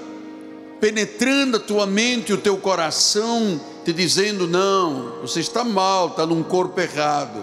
penetrando 0.82 1.56
a 1.56 1.60
tua 1.60 1.86
mente 1.86 2.28
e 2.28 2.34
o 2.34 2.38
teu 2.38 2.58
coração, 2.58 3.58
te 3.86 3.92
dizendo: 3.94 4.46
não, 4.46 5.22
você 5.22 5.40
está 5.40 5.64
mal, 5.64 6.08
está 6.08 6.26
num 6.26 6.42
corpo 6.42 6.78
errado. 6.78 7.42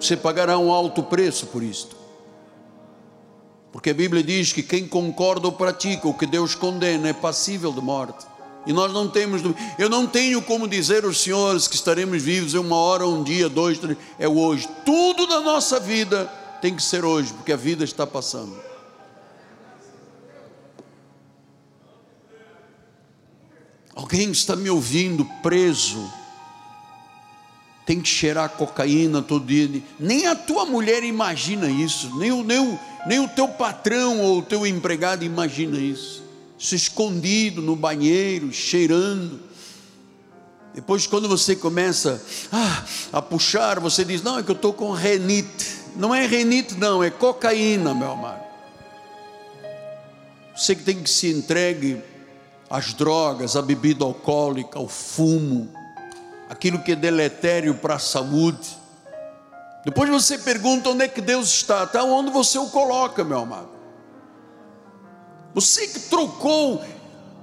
Você 0.00 0.16
pagará 0.16 0.56
um 0.56 0.72
alto 0.72 1.02
preço 1.02 1.48
por 1.48 1.62
isto. 1.62 1.95
Porque 3.76 3.90
a 3.90 3.94
Bíblia 3.94 4.22
diz 4.22 4.54
que 4.54 4.62
quem 4.62 4.88
concorda 4.88 5.48
ou 5.48 5.52
pratica 5.52 6.08
o 6.08 6.14
que 6.14 6.24
Deus 6.24 6.54
condena 6.54 7.10
é 7.10 7.12
passível 7.12 7.70
de 7.70 7.82
morte. 7.82 8.26
E 8.66 8.72
nós 8.72 8.90
não 8.90 9.06
temos, 9.06 9.42
eu 9.78 9.90
não 9.90 10.06
tenho 10.06 10.40
como 10.40 10.66
dizer 10.66 11.04
aos 11.04 11.20
senhores 11.20 11.68
que 11.68 11.74
estaremos 11.74 12.22
vivos 12.22 12.54
em 12.54 12.58
uma 12.58 12.74
hora, 12.76 13.06
um 13.06 13.22
dia, 13.22 13.50
dois, 13.50 13.76
três, 13.76 13.98
é 14.18 14.26
hoje. 14.26 14.66
Tudo 14.82 15.26
da 15.26 15.40
nossa 15.40 15.78
vida 15.78 16.24
tem 16.62 16.74
que 16.74 16.82
ser 16.82 17.04
hoje, 17.04 17.34
porque 17.34 17.52
a 17.52 17.56
vida 17.56 17.84
está 17.84 18.06
passando. 18.06 18.58
Alguém 23.94 24.30
está 24.30 24.56
me 24.56 24.70
ouvindo 24.70 25.22
preso, 25.42 26.10
tem 27.86 28.00
que 28.00 28.08
cheirar 28.08 28.50
cocaína 28.50 29.22
todo 29.22 29.46
dia. 29.46 29.80
Nem 29.98 30.26
a 30.26 30.34
tua 30.34 30.66
mulher 30.66 31.04
imagina 31.04 31.70
isso, 31.70 32.18
nem 32.18 32.32
o, 32.32 32.42
nem 32.42 32.58
o, 32.58 32.78
nem 33.06 33.20
o 33.20 33.28
teu 33.28 33.46
patrão 33.46 34.20
ou 34.20 34.38
o 34.40 34.42
teu 34.42 34.66
empregado 34.66 35.24
imagina 35.24 35.78
isso. 35.78 36.20
Se 36.58 36.74
escondido 36.74 37.62
no 37.62 37.76
banheiro, 37.76 38.52
cheirando. 38.52 39.40
Depois, 40.74 41.06
quando 41.06 41.28
você 41.28 41.54
começa 41.54 42.20
ah, 42.50 42.84
a 43.12 43.22
puxar, 43.22 43.78
você 43.78 44.04
diz: 44.04 44.20
Não, 44.20 44.38
é 44.38 44.42
que 44.42 44.50
eu 44.50 44.56
estou 44.56 44.72
com 44.72 44.90
renite. 44.90 45.76
Não 45.94 46.14
é 46.14 46.26
renite, 46.26 46.74
não, 46.74 47.04
é 47.04 47.08
cocaína, 47.08 47.94
meu 47.94 48.10
amado. 48.10 48.44
Você 50.56 50.74
que 50.74 50.82
tem 50.82 51.02
que 51.02 51.08
se 51.08 51.30
entregue 51.30 52.02
as 52.68 52.92
drogas, 52.92 53.54
a 53.54 53.62
bebida 53.62 54.04
alcoólica, 54.04 54.78
o 54.78 54.88
fumo, 54.88 55.70
aquilo 56.48 56.82
que 56.82 56.92
é 56.92 56.96
deletério 56.96 57.74
para 57.74 57.94
a 57.94 57.98
saúde. 57.98 58.76
Depois 59.84 60.10
você 60.10 60.38
pergunta 60.38 60.90
onde 60.90 61.04
é 61.04 61.08
que 61.08 61.20
Deus 61.20 61.48
está, 61.48 61.84
está 61.84 62.02
onde 62.02 62.30
você 62.30 62.58
o 62.58 62.68
coloca, 62.68 63.22
meu 63.22 63.38
amado. 63.38 63.70
Você 65.54 65.86
que 65.86 66.00
trocou 66.00 66.84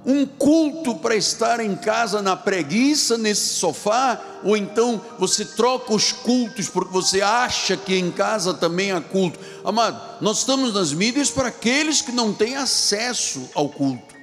um 0.06 0.26
culto 0.26 0.94
para 0.96 1.16
estar 1.16 1.60
em 1.60 1.74
casa 1.74 2.20
na 2.20 2.36
preguiça, 2.36 3.16
nesse 3.16 3.54
sofá, 3.54 4.20
ou 4.42 4.56
então 4.56 5.00
você 5.18 5.44
troca 5.44 5.94
os 5.94 6.12
cultos 6.12 6.68
porque 6.68 6.92
você 6.92 7.22
acha 7.22 7.76
que 7.76 7.96
em 7.96 8.10
casa 8.10 8.52
também 8.52 8.92
há 8.92 9.00
culto. 9.00 9.38
Amado, 9.64 10.00
nós 10.20 10.38
estamos 10.38 10.74
nas 10.74 10.92
mídias 10.92 11.30
para 11.30 11.48
aqueles 11.48 12.02
que 12.02 12.12
não 12.12 12.32
têm 12.32 12.56
acesso 12.56 13.48
ao 13.54 13.68
culto. 13.68 14.13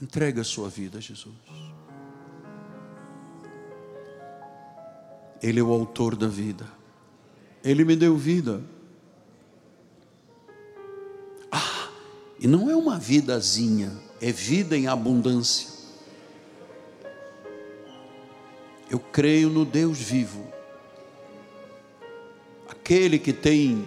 Entrega 0.00 0.42
a 0.42 0.44
sua 0.44 0.68
vida 0.68 0.98
a 0.98 1.00
Jesus. 1.00 1.34
Ele 5.42 5.60
é 5.60 5.62
o 5.62 5.72
autor 5.72 6.14
da 6.14 6.28
vida. 6.28 6.66
Ele 7.64 7.84
me 7.84 7.96
deu 7.96 8.16
vida. 8.16 8.62
Ah, 11.50 11.88
e 12.38 12.46
não 12.46 12.70
é 12.70 12.76
uma 12.76 12.98
vidazinha, 12.98 13.92
é 14.20 14.30
vida 14.30 14.76
em 14.76 14.86
abundância. 14.86 15.74
Eu 18.90 18.98
creio 19.00 19.48
no 19.48 19.64
Deus 19.64 19.98
vivo, 19.98 20.46
aquele 22.68 23.18
que 23.18 23.32
tem 23.32 23.84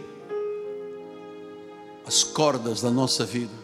as 2.06 2.24
cordas 2.24 2.82
da 2.82 2.90
nossa 2.90 3.26
vida 3.26 3.59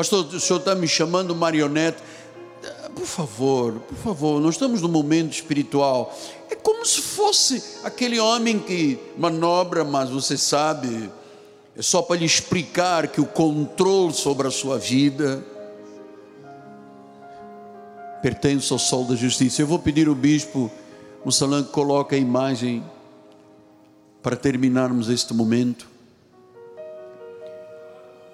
Pastor, 0.00 0.24
o 0.24 0.40
senhor 0.40 0.60
está 0.60 0.74
me 0.74 0.88
chamando 0.88 1.36
marionete. 1.36 1.98
Por 2.94 3.04
favor, 3.04 3.80
por 3.80 3.98
favor, 3.98 4.40
nós 4.40 4.54
estamos 4.54 4.80
num 4.80 4.88
momento 4.88 5.34
espiritual. 5.34 6.16
É 6.48 6.54
como 6.54 6.86
se 6.86 7.02
fosse 7.02 7.62
aquele 7.84 8.18
homem 8.18 8.58
que 8.58 8.98
manobra, 9.18 9.84
mas 9.84 10.08
você 10.08 10.38
sabe, 10.38 11.10
é 11.76 11.82
só 11.82 12.00
para 12.00 12.16
lhe 12.16 12.24
explicar 12.24 13.08
que 13.08 13.20
o 13.20 13.26
controle 13.26 14.14
sobre 14.14 14.48
a 14.48 14.50
sua 14.50 14.78
vida 14.78 15.44
pertence 18.22 18.72
ao 18.72 18.78
sol 18.78 19.04
da 19.04 19.14
justiça. 19.14 19.60
Eu 19.60 19.66
vou 19.66 19.78
pedir 19.78 20.08
ao 20.08 20.14
bispo 20.14 20.70
Mussalan 21.26 21.62
que 21.62 21.72
coloque 21.72 22.14
a 22.14 22.18
imagem 22.18 22.82
para 24.22 24.34
terminarmos 24.34 25.10
este 25.10 25.34
momento. 25.34 25.89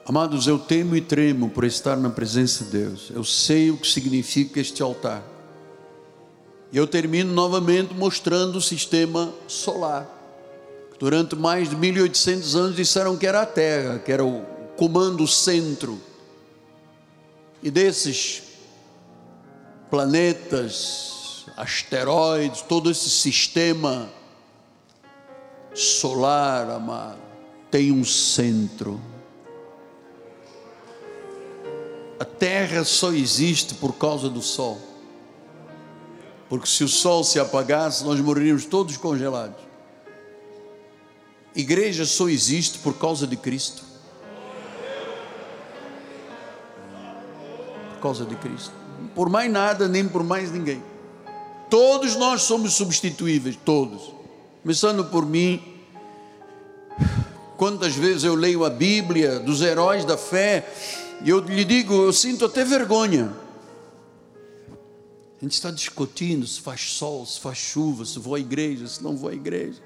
Amados, 0.08 0.46
eu 0.46 0.56
temo 0.56 0.94
e 0.94 1.00
tremo 1.00 1.50
por 1.50 1.64
estar 1.64 1.96
na 1.96 2.08
presença 2.08 2.62
de 2.62 2.70
Deus. 2.70 3.10
Eu 3.10 3.24
sei 3.24 3.72
o 3.72 3.76
que 3.76 3.88
significa 3.88 4.60
este 4.60 4.80
altar. 4.80 5.20
E 6.70 6.76
eu 6.76 6.86
termino 6.86 7.32
novamente 7.32 7.92
mostrando 7.92 8.58
o 8.58 8.60
sistema 8.62 9.34
solar. 9.48 10.08
Durante 11.00 11.34
mais 11.34 11.68
de 11.68 11.74
1800 11.74 12.54
anos 12.54 12.76
disseram 12.76 13.16
que 13.16 13.26
era 13.26 13.42
a 13.42 13.46
Terra, 13.46 13.98
que 13.98 14.12
era 14.12 14.24
o 14.24 14.42
comando 14.76 15.26
centro. 15.26 16.00
E 17.60 17.68
desses 17.68 18.44
planetas, 19.90 21.46
asteroides, 21.56 22.62
todo 22.62 22.92
esse 22.92 23.10
sistema 23.10 24.08
solar, 25.74 26.70
amado, 26.70 27.18
tem 27.72 27.90
um 27.90 28.04
centro 28.04 29.00
a 32.18 32.24
terra 32.24 32.84
só 32.84 33.12
existe 33.12 33.74
por 33.74 33.92
causa 33.94 34.28
do 34.28 34.40
sol. 34.40 34.78
Porque 36.48 36.66
se 36.66 36.84
o 36.84 36.88
sol 36.88 37.24
se 37.24 37.38
apagasse, 37.38 38.04
nós 38.04 38.20
morreríamos 38.20 38.64
todos 38.64 38.96
congelados. 38.96 39.66
Igreja 41.54 42.04
só 42.04 42.28
existe 42.28 42.78
por 42.78 42.94
causa 42.94 43.26
de 43.26 43.36
Cristo. 43.36 43.82
Por 47.94 48.00
causa 48.00 48.24
de 48.24 48.36
Cristo. 48.36 48.72
Por 49.14 49.28
mais 49.28 49.50
nada, 49.50 49.88
nem 49.88 50.06
por 50.06 50.22
mais 50.22 50.52
ninguém. 50.52 50.82
Todos 51.68 52.14
nós 52.14 52.42
somos 52.42 52.74
substituíveis, 52.74 53.58
todos. 53.64 54.14
Começando 54.62 55.04
por 55.06 55.26
mim. 55.26 55.62
Quantas 57.56 57.94
vezes 57.94 58.24
eu 58.24 58.34
leio 58.34 58.64
a 58.64 58.70
Bíblia 58.70 59.40
dos 59.40 59.62
heróis 59.62 60.04
da 60.04 60.16
fé 60.16 60.70
e 61.24 61.30
eu 61.30 61.40
lhe 61.40 61.64
digo, 61.64 61.94
eu 61.94 62.12
sinto 62.12 62.44
até 62.44 62.64
vergonha. 62.64 63.32
A 65.38 65.44
gente 65.44 65.52
está 65.52 65.70
discutindo 65.70 66.46
se 66.46 66.60
faz 66.60 66.80
sol, 66.80 67.26
se 67.26 67.38
faz 67.38 67.58
chuva, 67.58 68.04
se 68.04 68.18
vou 68.18 68.34
à 68.34 68.40
igreja, 68.40 68.86
se 68.86 69.02
não 69.02 69.16
vou 69.16 69.28
à 69.28 69.34
igreja. 69.34 69.82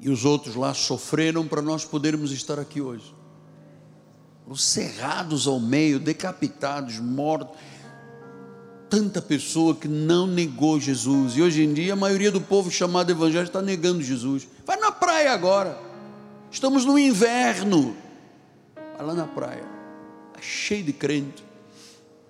E 0.00 0.10
os 0.10 0.24
outros 0.24 0.54
lá 0.56 0.74
sofreram 0.74 1.46
para 1.46 1.62
nós 1.62 1.84
podermos 1.84 2.32
estar 2.32 2.58
aqui 2.58 2.80
hoje. 2.80 3.14
Os 4.46 4.62
cerrados 4.62 5.46
ao 5.46 5.58
meio, 5.60 5.98
decapitados, 5.98 6.98
mortos. 6.98 7.56
Tanta 8.90 9.22
pessoa 9.22 9.74
que 9.74 9.88
não 9.88 10.26
negou 10.26 10.78
Jesus. 10.78 11.36
E 11.36 11.42
hoje 11.42 11.62
em 11.62 11.72
dia 11.72 11.94
a 11.94 11.96
maioria 11.96 12.30
do 12.30 12.40
povo 12.40 12.70
chamado 12.70 13.10
evangélico 13.10 13.48
está 13.48 13.62
negando 13.62 14.02
Jesus. 14.02 14.46
Vai 14.66 14.76
na 14.76 14.92
praia 14.92 15.32
agora. 15.32 15.78
Estamos 16.50 16.84
no 16.84 16.98
inverno. 16.98 17.96
Lá 18.98 19.12
na 19.12 19.26
praia, 19.26 19.64
tá 20.32 20.40
cheio 20.40 20.84
de 20.84 20.92
crente. 20.92 21.44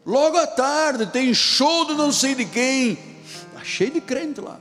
Logo 0.05 0.36
à 0.36 0.47
tarde 0.47 1.07
tem 1.07 1.32
show 1.32 1.85
do 1.85 1.95
não 1.95 2.11
sei 2.12 2.35
de 2.35 2.45
quem, 2.45 2.99
está 3.23 3.62
cheio 3.62 3.93
de 3.93 4.01
crente 4.01 4.41
lá. 4.41 4.61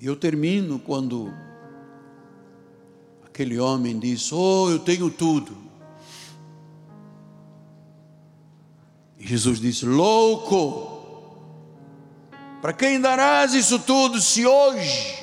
E 0.00 0.06
eu 0.06 0.16
termino 0.16 0.80
quando 0.80 1.32
aquele 3.24 3.58
homem 3.60 3.98
diz: 3.98 4.32
Oh, 4.32 4.68
eu 4.70 4.80
tenho 4.80 5.08
tudo. 5.10 5.56
E 9.16 9.24
Jesus 9.26 9.60
disse: 9.60 9.86
Louco, 9.86 11.36
para 12.60 12.72
quem 12.72 13.00
darás 13.00 13.54
isso 13.54 13.78
tudo 13.78 14.20
se 14.20 14.44
hoje 14.44 15.21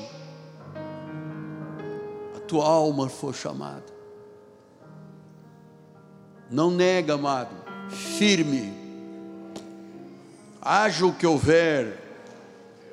tua 2.50 2.68
alma 2.68 3.08
for 3.08 3.34
chamada. 3.34 3.86
Não 6.50 6.72
nega, 6.72 7.14
amado, 7.14 7.56
firme. 8.18 8.74
Haja 10.60 11.06
o 11.06 11.14
que 11.14 11.28
houver, 11.28 11.98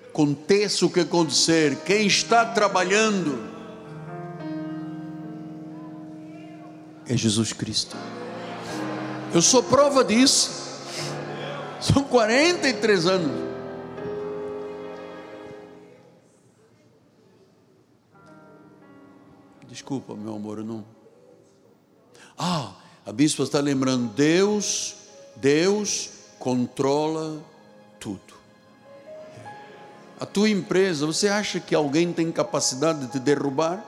aconteça 0.08 0.84
o 0.84 0.90
que 0.90 1.00
acontecer, 1.00 1.76
quem 1.84 2.06
está 2.06 2.44
trabalhando 2.44 3.48
é 7.08 7.16
Jesus 7.16 7.52
Cristo. 7.52 7.96
Eu 9.32 9.40
sou 9.40 9.62
prova 9.62 10.04
disso. 10.04 10.50
São 11.80 12.02
43 12.04 13.06
anos. 13.06 13.55
Desculpa, 19.76 20.14
meu 20.14 20.36
amor, 20.36 20.64
não. 20.64 20.82
Ah, 22.38 22.72
a 23.04 23.12
bispa 23.12 23.42
está 23.42 23.60
lembrando, 23.60 24.10
Deus, 24.14 24.94
Deus 25.36 26.08
controla 26.38 27.44
tudo. 28.00 28.32
A 30.18 30.24
tua 30.24 30.48
empresa, 30.48 31.04
você 31.04 31.28
acha 31.28 31.60
que 31.60 31.74
alguém 31.74 32.10
tem 32.10 32.32
capacidade 32.32 33.00
de 33.00 33.12
te 33.12 33.18
derrubar? 33.18 33.84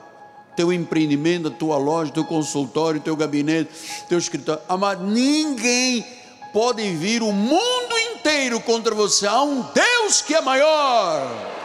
Teu 0.55 0.71
empreendimento, 0.71 1.47
a 1.47 1.51
tua 1.51 1.77
loja, 1.79 2.11
teu 2.11 2.23
consultório, 2.23 3.01
teu 3.01 3.15
gabinete, 3.15 3.71
teu 4.07 4.19
escritório. 4.19 4.61
Amado, 4.69 5.03
ninguém 5.03 6.05
pode 6.53 6.87
vir 6.97 7.23
o 7.23 7.31
mundo 7.31 7.97
inteiro 8.13 8.59
contra 8.59 8.93
você. 8.93 9.25
Há 9.25 9.41
um 9.41 9.65
Deus 9.73 10.21
que 10.21 10.35
é 10.35 10.41
maior. 10.41 11.58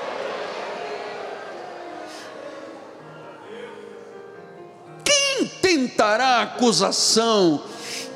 Quem 5.84 5.88
tentará 5.88 6.40
acusação 6.40 7.62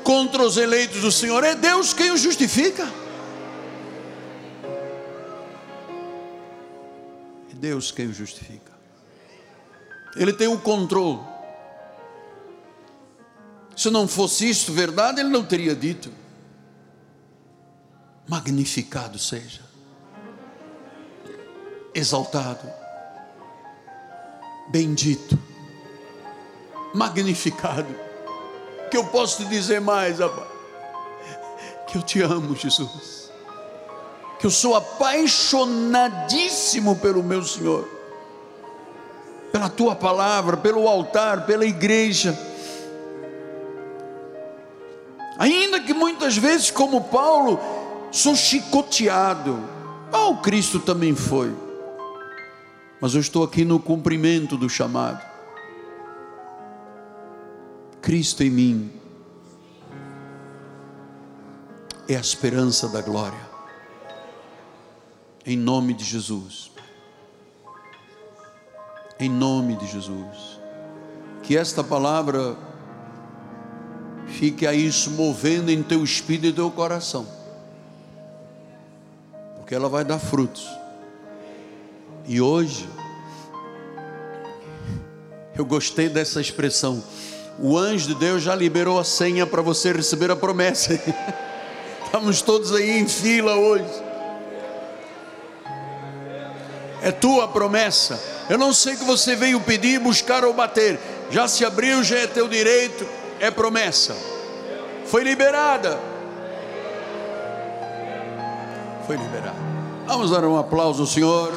contra 0.03 0.41
os 0.41 0.57
eleitos 0.57 1.01
do 1.01 1.11
Senhor? 1.11 1.43
É 1.43 1.53
Deus 1.53 1.93
quem 1.93 2.09
o 2.09 2.17
justifica. 2.17 2.91
É 7.51 7.55
Deus 7.55 7.91
quem 7.91 8.07
o 8.07 8.13
justifica. 8.13 8.71
Ele 10.15 10.33
tem 10.33 10.47
o 10.47 10.57
controle. 10.59 11.19
Se 13.77 13.91
não 13.91 14.07
fosse 14.07 14.49
isso 14.49 14.73
verdade, 14.73 15.21
ele 15.21 15.29
não 15.29 15.43
teria 15.43 15.75
dito. 15.75 16.11
Magnificado 18.27 19.19
seja, 19.19 19.61
exaltado, 21.93 22.67
bendito, 24.71 25.37
magnificado. 26.93 27.95
Que 28.89 28.97
eu 28.97 29.05
posso 29.05 29.43
te 29.43 29.49
dizer 29.49 29.79
mais, 29.79 30.19
Abba? 30.19 30.47
Que 31.87 31.97
eu 31.97 32.01
te 32.01 32.21
amo, 32.21 32.53
Jesus. 32.55 33.31
Que 34.39 34.45
eu 34.45 34.51
sou 34.51 34.75
apaixonadíssimo 34.75 36.95
pelo 36.95 37.21
meu 37.21 37.43
Senhor, 37.43 37.85
pela 39.51 39.69
tua 39.69 39.95
palavra, 39.95 40.57
pelo 40.57 40.87
altar, 40.87 41.45
pela 41.45 41.65
igreja. 41.65 42.35
Ainda 45.37 45.79
que 45.79 45.93
muitas 45.93 46.35
vezes, 46.37 46.71
como 46.71 47.03
Paulo, 47.05 47.59
sou 48.11 48.35
chicoteado. 48.35 49.63
Ah, 50.11 50.27
o 50.27 50.37
Cristo 50.37 50.79
também 50.79 51.15
foi. 51.15 51.53
Mas 52.99 53.13
eu 53.13 53.21
estou 53.21 53.43
aqui 53.43 53.63
no 53.63 53.79
cumprimento 53.79 54.57
do 54.57 54.67
chamado. 54.69 55.28
Cristo 58.01 58.43
em 58.43 58.49
mim 58.49 58.91
é 62.07 62.15
a 62.15 62.19
esperança 62.19 62.87
da 62.87 63.01
glória. 63.01 63.39
Em 65.45 65.57
nome 65.57 65.93
de 65.93 66.03
Jesus. 66.03 66.71
Em 69.19 69.29
nome 69.29 69.75
de 69.75 69.87
Jesus. 69.87 70.59
Que 71.43 71.57
esta 71.57 71.83
palavra 71.83 72.57
fique 74.27 74.65
aí 74.65 74.91
se 74.91 75.09
movendo 75.09 75.69
em 75.69 75.83
teu 75.83 76.03
espírito 76.03 76.47
e 76.47 76.53
teu 76.53 76.71
coração. 76.71 77.27
Porque 79.57 79.75
ela 79.75 79.89
vai 79.89 80.05
dar 80.05 80.19
frutos. 80.19 80.67
E 82.25 82.39
hoje 82.39 82.87
eu 85.55 85.65
gostei 85.65 86.07
dessa 86.07 86.39
expressão 86.39 87.03
o 87.61 87.77
anjo 87.77 88.07
de 88.07 88.15
Deus 88.15 88.41
já 88.41 88.55
liberou 88.55 88.99
a 88.99 89.03
senha 89.03 89.45
para 89.45 89.61
você 89.61 89.91
receber 89.91 90.31
a 90.31 90.35
promessa. 90.35 90.93
Estamos 92.05 92.41
todos 92.41 92.73
aí 92.73 92.97
em 92.97 93.07
fila 93.07 93.55
hoje. 93.55 93.85
É 97.01 97.11
tua 97.11 97.47
promessa. 97.47 98.19
Eu 98.49 98.57
não 98.57 98.73
sei 98.73 98.95
que 98.95 99.03
você 99.03 99.35
veio 99.35 99.59
pedir, 99.61 99.99
buscar 99.99 100.43
ou 100.43 100.53
bater. 100.53 100.99
Já 101.29 101.47
se 101.47 101.63
abriu, 101.63 102.03
já 102.03 102.17
é 102.17 102.27
teu 102.27 102.47
direito. 102.47 103.05
É 103.39 103.51
promessa. 103.51 104.15
Foi 105.05 105.23
liberada. 105.23 105.99
Foi 109.05 109.17
liberada. 109.17 109.57
Vamos 110.07 110.31
dar 110.31 110.43
um 110.45 110.57
aplauso 110.57 111.01
ao 111.01 111.07
Senhor. 111.07 111.53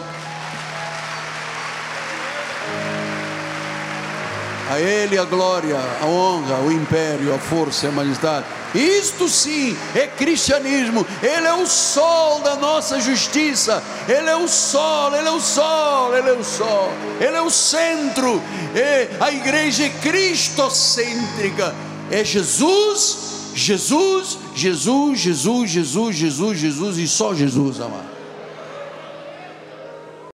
A 4.70 4.80
Ele 4.80 5.18
a 5.18 5.24
glória, 5.24 5.76
a 6.00 6.06
honra, 6.06 6.60
o 6.60 6.72
império, 6.72 7.34
a 7.34 7.38
força 7.38 7.86
e 7.86 7.88
a 7.88 7.92
majestade. 7.92 8.46
Isto 8.74 9.28
sim 9.28 9.76
é 9.94 10.06
cristianismo. 10.06 11.06
Ele 11.22 11.46
é 11.46 11.54
o 11.54 11.66
sol 11.66 12.40
da 12.40 12.56
nossa 12.56 13.00
justiça. 13.00 13.82
Ele 14.08 14.28
é 14.28 14.36
o 14.36 14.48
sol, 14.48 15.14
ele 15.14 15.28
é 15.28 15.30
o 15.30 15.40
sol, 15.40 16.16
ele 16.16 16.30
é 16.30 16.32
o 16.32 16.44
sol. 16.44 16.90
Ele 17.20 17.36
é 17.36 17.42
o 17.42 17.50
centro. 17.50 18.42
É 18.74 19.08
a 19.20 19.30
igreja 19.30 19.88
cristocêntrica. 20.00 21.74
É 22.10 22.24
Jesus, 22.24 23.52
Jesus, 23.54 24.38
Jesus, 24.54 25.18
Jesus, 25.18 25.70
Jesus, 25.70 26.16
Jesus, 26.16 26.58
Jesus 26.58 26.98
e 26.98 27.08
só 27.08 27.34
Jesus, 27.34 27.80
amado. 27.80 28.11